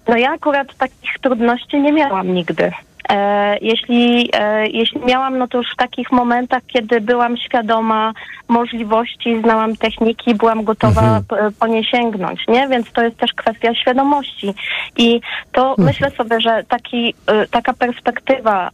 [0.09, 2.73] No ja akurat takich trudności nie miałam nigdy.
[3.09, 8.13] E, jeśli, e, jeśli miałam, no to już w takich momentach, kiedy byłam świadoma
[8.49, 12.69] możliwości, znałam techniki, byłam gotowa p- po nie sięgnąć, nie?
[12.69, 14.55] Więc to jest też kwestia świadomości.
[14.97, 15.21] I
[15.53, 18.71] to myślę sobie, że taki, e, taka perspektywa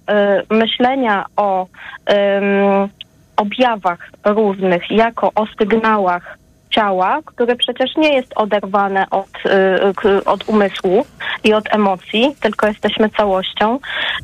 [0.50, 1.66] myślenia o
[3.36, 6.38] objawach różnych, jako o sygnałach
[6.76, 9.28] ciała, które przecież nie jest oderwane od,
[10.04, 11.06] y, od umysłu
[11.44, 13.78] i od emocji, tylko jesteśmy całością.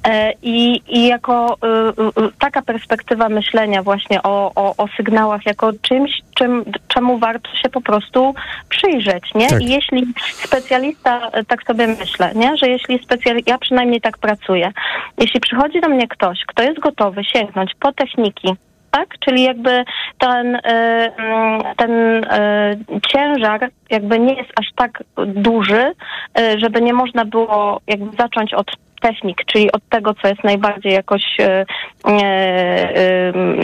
[0.05, 5.73] E, I, i jako y, y, taka perspektywa myślenia właśnie o, o, o sygnałach jako
[5.83, 8.35] czymś, czym, czemu warto się po prostu
[8.69, 9.49] przyjrzeć, nie?
[9.49, 9.63] Tak.
[9.63, 12.57] I jeśli specjalista, e, tak sobie myślę, nie?
[12.57, 14.73] Że jeśli specjalista, ja przynajmniej tak pracuję,
[15.19, 18.57] jeśli przychodzi do mnie ktoś, kto jest gotowy sięgnąć po techniki,
[18.93, 19.09] tak?
[19.25, 19.85] Czyli jakby
[20.19, 21.91] ten, y, mm, ten
[22.25, 25.93] y, ciężar jakby nie jest aż tak duży,
[26.39, 28.67] y, żeby nie można było jakby zacząć od
[29.01, 31.37] technik, czyli od tego, co jest najbardziej jakoś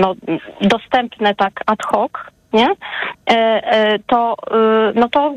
[0.01, 0.15] no,
[0.61, 2.13] dostępne tak ad hoc,
[2.53, 2.69] nie?
[3.31, 3.35] E,
[3.65, 5.35] e, to, e, no to,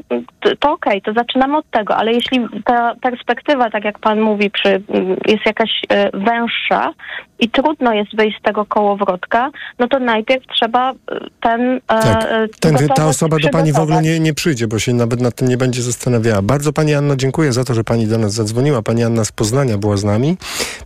[0.60, 4.82] to okej, to zaczynamy od tego, ale jeśli ta perspektywa, tak jak pan mówi, przy,
[5.28, 6.94] jest jakaś e, węższa
[7.40, 10.94] i trudno jest wyjść z tego kołowrotka, no to najpierw trzeba
[11.42, 11.82] ten...
[11.88, 12.28] Tak.
[12.60, 15.48] Ten, ta osoba do pani w ogóle nie, nie przyjdzie, bo się nawet nad tym
[15.48, 16.42] nie będzie zastanawiała.
[16.42, 18.82] Bardzo pani Anno dziękuję za to, że pani do nas zadzwoniła.
[18.82, 20.38] Pani Anna z Poznania była z nami.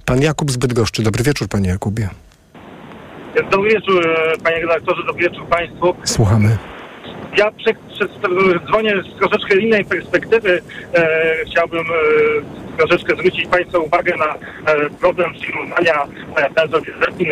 [0.05, 1.03] Pan Jakub z Bydgoszczy.
[1.03, 2.09] Dobry wieczór, panie Jakubie.
[3.43, 5.95] Dobry wieczór, e, panie redaktorze, dobry wieczór państwu.
[6.03, 6.57] Słuchamy.
[7.37, 10.61] Ja prze, przedstaw- dzwonię z troszeczkę innej perspektywy.
[10.93, 14.25] E, chciałbym e, troszeczkę zwrócić państwa uwagę na
[14.73, 16.03] e, problem przyjmowania
[16.35, 17.31] e, benzodiazepin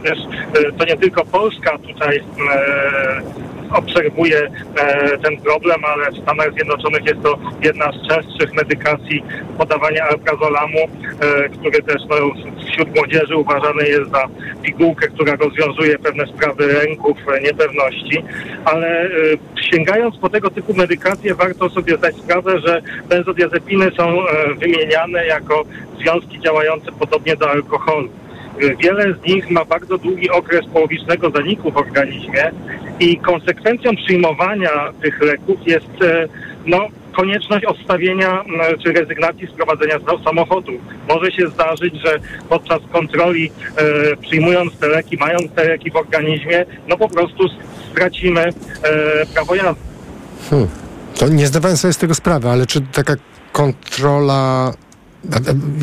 [0.00, 0.18] gdyż
[0.68, 2.22] e, to nie tylko Polska tutaj
[3.74, 4.50] obserwuje
[5.22, 9.22] ten problem, ale w Stanach Zjednoczonych jest to jedna z częstszych medykacji
[9.58, 12.16] podawania alprazolamu, e, który też no,
[12.72, 14.28] wśród młodzieży uważany jest za
[14.62, 18.24] pigułkę, która rozwiązuje pewne sprawy ręków, e, niepewności,
[18.64, 19.10] ale e,
[19.70, 24.16] sięgając po tego typu medykacje warto sobie zdać sprawę, że benzodiazepiny są
[24.58, 25.64] wymieniane jako
[26.00, 28.08] związki działające podobnie do alkoholu.
[28.58, 32.50] Wiele z nich ma bardzo długi okres połowicznego zaniku w organizmie
[33.00, 34.70] i konsekwencją przyjmowania
[35.02, 36.28] tych leków jest e,
[36.66, 38.44] no, konieczność odstawienia
[38.82, 40.72] czy rezygnacji z prowadzenia sa- samochodu.
[41.08, 42.18] Może się zdarzyć, że
[42.48, 47.44] podczas kontroli e, przyjmując te leki, mając te leki w organizmie, no po prostu
[47.92, 48.52] stracimy e,
[49.34, 49.82] prawo jazdy.
[50.50, 50.68] Hmm.
[51.18, 53.14] To nie zdawałem sobie z tego sprawy, ale czy taka
[53.52, 54.72] kontrola...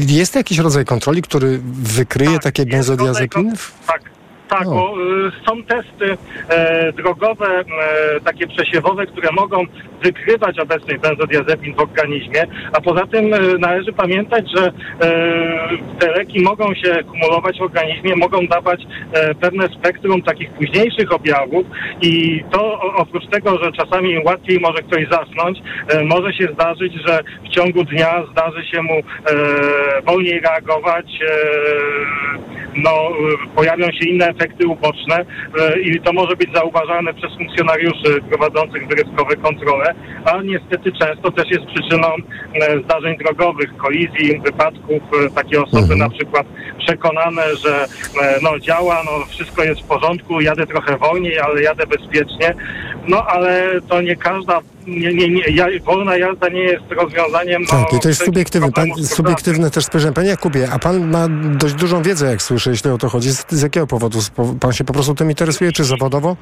[0.07, 3.53] Jest jakiś rodzaj kontroli, który wykryje takie benzodiazepiny?
[3.87, 4.01] Tak,
[4.49, 4.93] tak, bo
[5.27, 6.17] y, są testy
[6.49, 9.65] e, drogowe, e, takie przesiewowe, które mogą
[10.03, 14.71] wykrywać obecność benzodiazepin w organizmie, a poza tym e, należy pamiętać, że e,
[15.99, 18.81] te leki mogą się kumulować w organizmie, mogą dawać
[19.13, 21.65] e, pewne spektrum takich późniejszych objawów
[22.01, 25.59] i to oprócz tego, że czasami łatwiej może ktoś zasnąć,
[26.05, 29.01] może się zdarzyć, że w ciągu dnia zdarzy się mu
[30.05, 31.05] wolniej reagować,
[32.75, 32.91] no,
[33.55, 35.25] pojawią się inne efekty uboczne
[35.83, 39.90] i to może być zauważane przez funkcjonariuszy prowadzących wyrywkowe kontrole,
[40.25, 45.01] a niestety często też jest przyczyną e, zdarzeń drogowych, kolizji, wypadków.
[45.25, 46.47] E, Takie osoby na przykład
[46.79, 47.83] przekonane, że
[48.21, 52.55] e, no, działa, no, wszystko jest w porządku, jadę trochę wolniej, ale jadę bezpiecznie.
[53.07, 57.65] No ale to nie każda, nie, nie, nie, ja, wolna jazda nie jest rozwiązaniem.
[57.65, 60.13] Tak, no, i to jest subiektywne, pan, subiektywne też spojrzenie.
[60.13, 61.27] Panie Jakubie, a pan ma
[61.57, 63.29] dość dużą wiedzę, jak słyszę, jeśli o to chodzi.
[63.31, 64.19] Z, z jakiego powodu?
[64.59, 66.35] Pan się po prostu tym interesuje, czy zawodowo?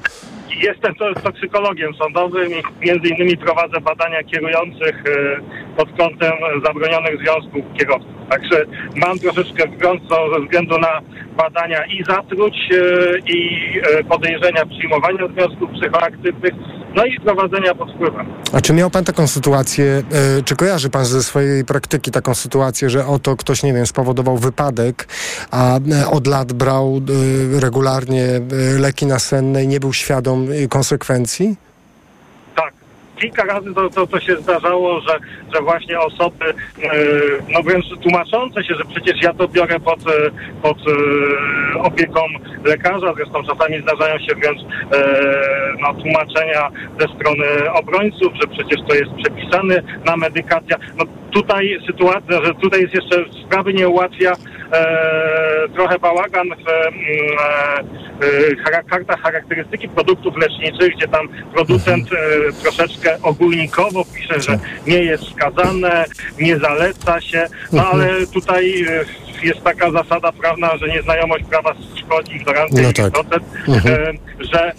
[0.62, 5.40] Jestem to- toksykologiem sądowym i między innymi prowadzę badania kierujących e,
[5.76, 6.32] pod kątem
[6.64, 8.10] zabronionych związków kierowców.
[8.30, 8.64] Także
[8.96, 10.02] mam troszeczkę wgląd
[10.34, 11.00] ze względu na
[11.36, 13.60] badania i zatruć e, i
[13.98, 16.52] e, podejrzenia przyjmowania związków psychoaktywnych,
[16.94, 18.26] no i prowadzenia pod wpływem.
[18.52, 20.02] A czy miał pan taką sytuację,
[20.38, 24.36] e, czy kojarzy pan ze swojej praktyki taką sytuację, że oto ktoś, nie wiem, spowodował
[24.36, 25.08] wypadek,
[25.50, 27.00] a e, od lat brał
[27.56, 28.26] e, regularnie
[28.78, 31.56] leki nasenne i nie był świadom konsekwencji?
[33.20, 35.18] Kilka razy to, to, to się zdarzało, że,
[35.54, 36.54] że właśnie osoby, e,
[37.48, 40.30] no wręcz tłumaczące się, że przecież ja to biorę pod, e,
[40.62, 42.20] pod e, opieką
[42.64, 44.60] lekarza, zresztą czasami zdarzają się wręcz
[45.80, 46.70] no, tłumaczenia
[47.00, 50.76] ze strony obrońców, że przecież to jest przepisane na medykacja.
[50.98, 54.32] No tutaj sytuacja, że tutaj jest jeszcze sprawy nie ułatwia
[54.72, 56.96] e, trochę bałagan w mm,
[58.22, 65.04] e, e, kartach charakterystyki produktów leczniczych, gdzie tam producent e, troszeczkę ogólnikowo pisze, że nie
[65.04, 66.04] jest wskazane,
[66.40, 69.04] nie zaleca się, no ale tutaj e,
[69.42, 73.12] jest taka zasada prawna, że nieznajomość prawa szkodzi, ignorancja No tak.
[73.12, 74.16] procent, Mhm.
[74.40, 74.72] że e,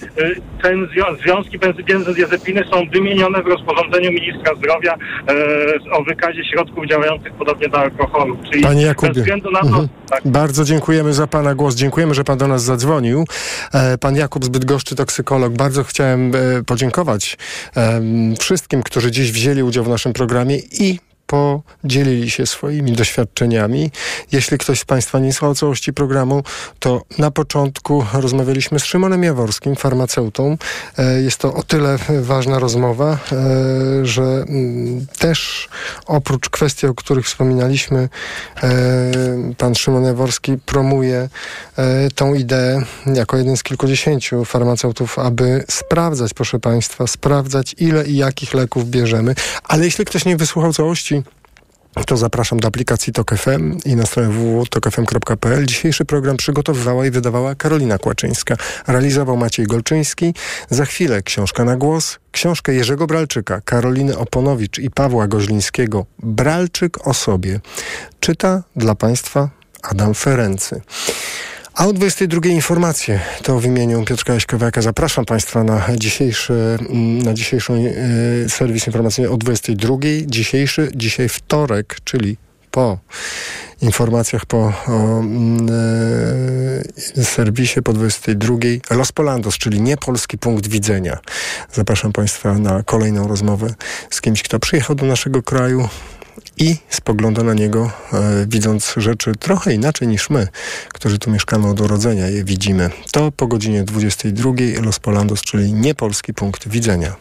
[0.63, 7.33] ten zwią- związki benzodiazepiny są wymienione w rozporządzeniu ministra zdrowia e, o wykazie środków działających
[7.33, 8.37] podobnie do alkoholu.
[8.51, 9.87] Czyli Panie Jakubie, to, mhm.
[10.09, 11.75] tak, bardzo dziękujemy za pana głos.
[11.75, 13.25] Dziękujemy, że pan do nas zadzwonił.
[13.73, 15.53] E, Pan Jakub z Bydgoszczy, toksykolog.
[15.53, 17.37] Bardzo chciałem e, podziękować
[18.39, 20.99] wszystkim, którzy dziś wzięli udział w naszym programie i
[21.31, 23.91] podzielili się swoimi doświadczeniami.
[24.31, 26.43] Jeśli ktoś z Państwa nie słuchał całości programu,
[26.79, 30.57] to na początku rozmawialiśmy z Szymonem Jaworskim, farmaceutą.
[30.97, 35.69] E, Jest to o tyle ważna rozmowa, e, że mm, też
[36.05, 38.09] oprócz kwestii, o których wspominaliśmy,
[38.63, 38.69] e,
[39.57, 41.29] pan Szymon Jaworski promuje
[42.15, 48.53] tą ideę jako jeden z kilkudziesięciu farmaceutów, aby sprawdzać, proszę Państwa, sprawdzać ile i jakich
[48.53, 49.35] leków bierzemy.
[49.63, 51.20] Ale jeśli ktoś nie wysłuchał całości
[52.05, 55.65] to zapraszam do aplikacji TOK FM i na stronę www.tokfm.pl.
[55.65, 58.55] Dzisiejszy program przygotowywała i wydawała Karolina Kłaczyńska.
[58.87, 60.33] Realizował Maciej Golczyński.
[60.69, 62.19] Za chwilę książka na głos.
[62.31, 67.59] Książkę Jerzego Bralczyka, Karoliny Oponowicz i Pawła Goźlińskiego Bralczyk o sobie.
[68.19, 69.49] Czyta dla Państwa
[69.81, 70.81] Adam Ferency.
[71.81, 77.33] A o 22 informacje to w imieniu Piotrka Jaśkowiaka zapraszam Państwa na dzisiejszy, mm, na
[77.33, 79.97] dzisiejszą e, serwis informacyjny o 22.
[80.25, 82.37] Dzisiejszy, dzisiaj wtorek, czyli
[82.71, 82.97] po
[83.81, 85.67] informacjach po o, mm,
[87.17, 88.57] e, serwisie po 22.
[88.91, 91.17] Los Polandos, czyli niepolski punkt widzenia.
[91.73, 93.73] Zapraszam Państwa na kolejną rozmowę
[94.09, 95.89] z kimś, kto przyjechał do naszego kraju,
[96.61, 100.47] i spogląda na niego, e, widząc rzeczy trochę inaczej niż my,
[100.93, 102.89] którzy tu mieszkamy od urodzenia, je widzimy.
[103.11, 107.15] To po godzinie 22 Los Polandos, czyli niepolski punkt widzenia.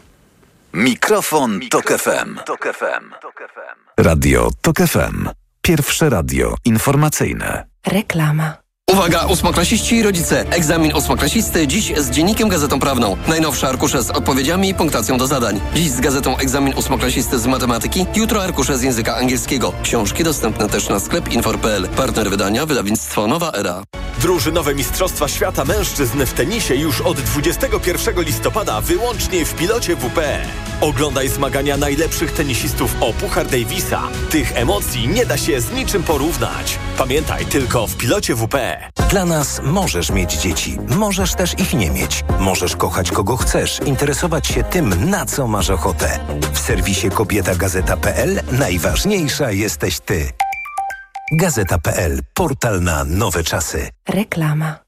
[0.73, 2.39] Mikrofon, Tok FM.
[2.45, 3.11] Tok FM.
[3.97, 5.29] Radio Tok FM.
[5.61, 7.65] Pierwsze radio informacyjne.
[7.87, 8.60] Reklama.
[8.91, 10.45] Uwaga, ósmoklasiści i rodzice.
[10.49, 13.17] Egzamin ósmoklasisty dziś z Dziennikiem Gazetą Prawną.
[13.27, 15.61] Najnowsze arkusze z odpowiedziami i punktacją do zadań.
[15.75, 19.73] Dziś z gazetą Egzamin ósmoklasisty z matematyki, jutro arkusze z języka angielskiego.
[19.83, 21.87] Książki dostępne też na sklep infor.pl.
[21.87, 23.83] Partner wydania wydawnictwo Nowa Era.
[24.21, 30.19] Drużynowe Mistrzostwa Świata Mężczyzn w tenisie już od 21 listopada wyłącznie w pilocie WP.
[30.81, 34.01] Oglądaj zmagania najlepszych tenisistów o Puchar Davisa.
[34.29, 36.79] Tych emocji nie da się z niczym porównać.
[36.97, 38.55] Pamiętaj tylko w pilocie WP.
[39.09, 42.23] Dla nas możesz mieć dzieci, możesz też ich nie mieć.
[42.39, 46.19] Możesz kochać kogo chcesz, interesować się tym, na co masz ochotę.
[46.53, 50.31] W serwisie kobietagazeta.pl najważniejsza jesteś ty.
[51.33, 52.19] Gazeta.pl.
[52.33, 53.89] Portal na nowe czasy.
[54.09, 54.79] Reklama.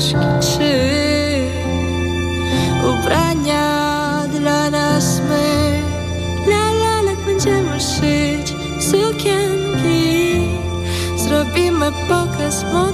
[0.00, 0.70] książki czy
[2.88, 5.80] ubrania dla nas my.
[6.50, 10.40] La la będziemy szyć sukienki,
[11.16, 12.89] zrobimy pokaz mody.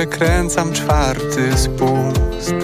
[0.00, 2.54] Przekręcam czwarty spust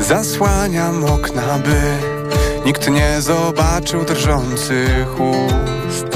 [0.00, 1.80] Zasłaniam okna, by
[2.66, 6.06] nikt nie zobaczył drżących ust.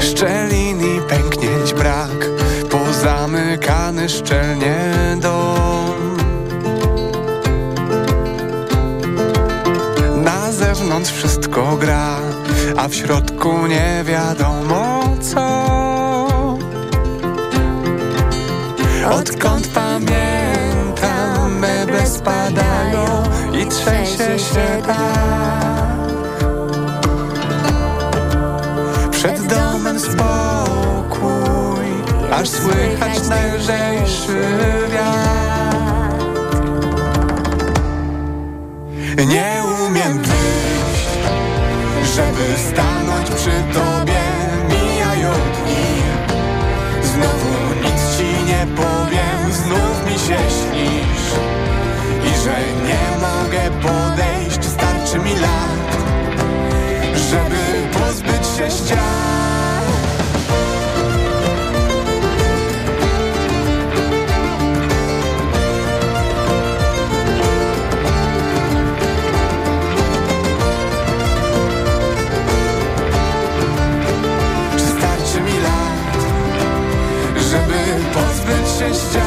[0.00, 2.28] Szczelin i pęknięć brak
[2.70, 4.79] Pozamykany szczelnie
[11.60, 12.16] wszystko gra
[12.76, 15.66] A w środku nie wiadomo co.
[19.10, 23.22] Odkąd pamiętam meble spadają
[23.52, 26.10] I trzęsie się dach
[29.10, 31.86] Przed domem spokój
[32.32, 34.42] Aż słychać najlżejszy
[34.92, 35.30] wiatr.
[39.26, 40.22] Nie umiem
[42.14, 44.20] Żeby stanąć przy tobie.
[44.68, 46.02] Mijają dni.
[47.02, 47.54] Znowu
[47.84, 49.52] nic ci nie powiem.
[49.52, 51.30] Znów mi się śnisz.
[52.24, 52.56] I że
[52.86, 54.64] nie mogę podejść.
[54.64, 55.96] Starczy mi lat
[57.30, 59.59] Żeby pozbyć się ścian
[78.80, 79.19] pozbyć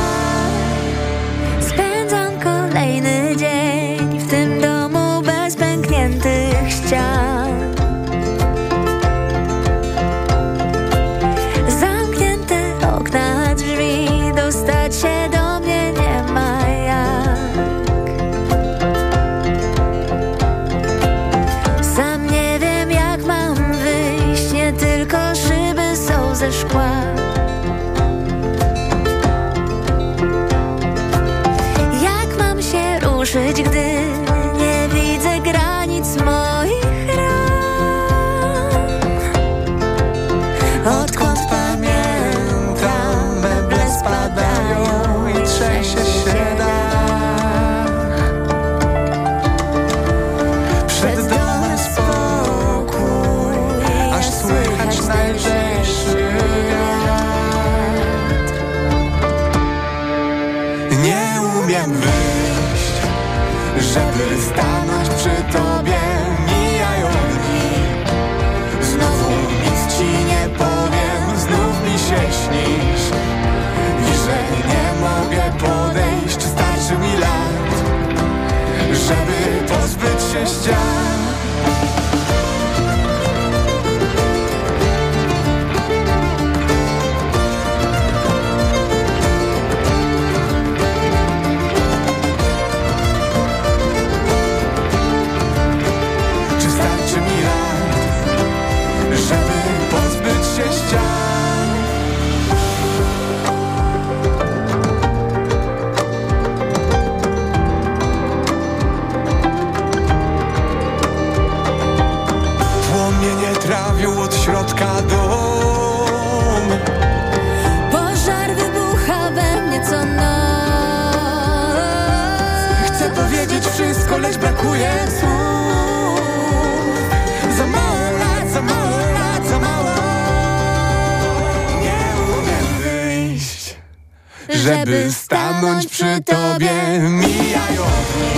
[134.50, 137.00] Żeby stanąć przy tobie.
[137.00, 138.34] Mijają dni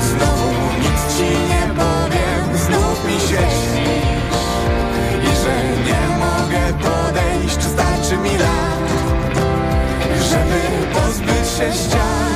[0.00, 2.58] Znowu nic ci nie powiem.
[2.66, 4.10] Znów mi się śnisz.
[5.22, 8.90] I że nie mogę podejść Starczy mi lat
[10.30, 10.60] Żeby
[10.94, 12.29] pozbyć się ścian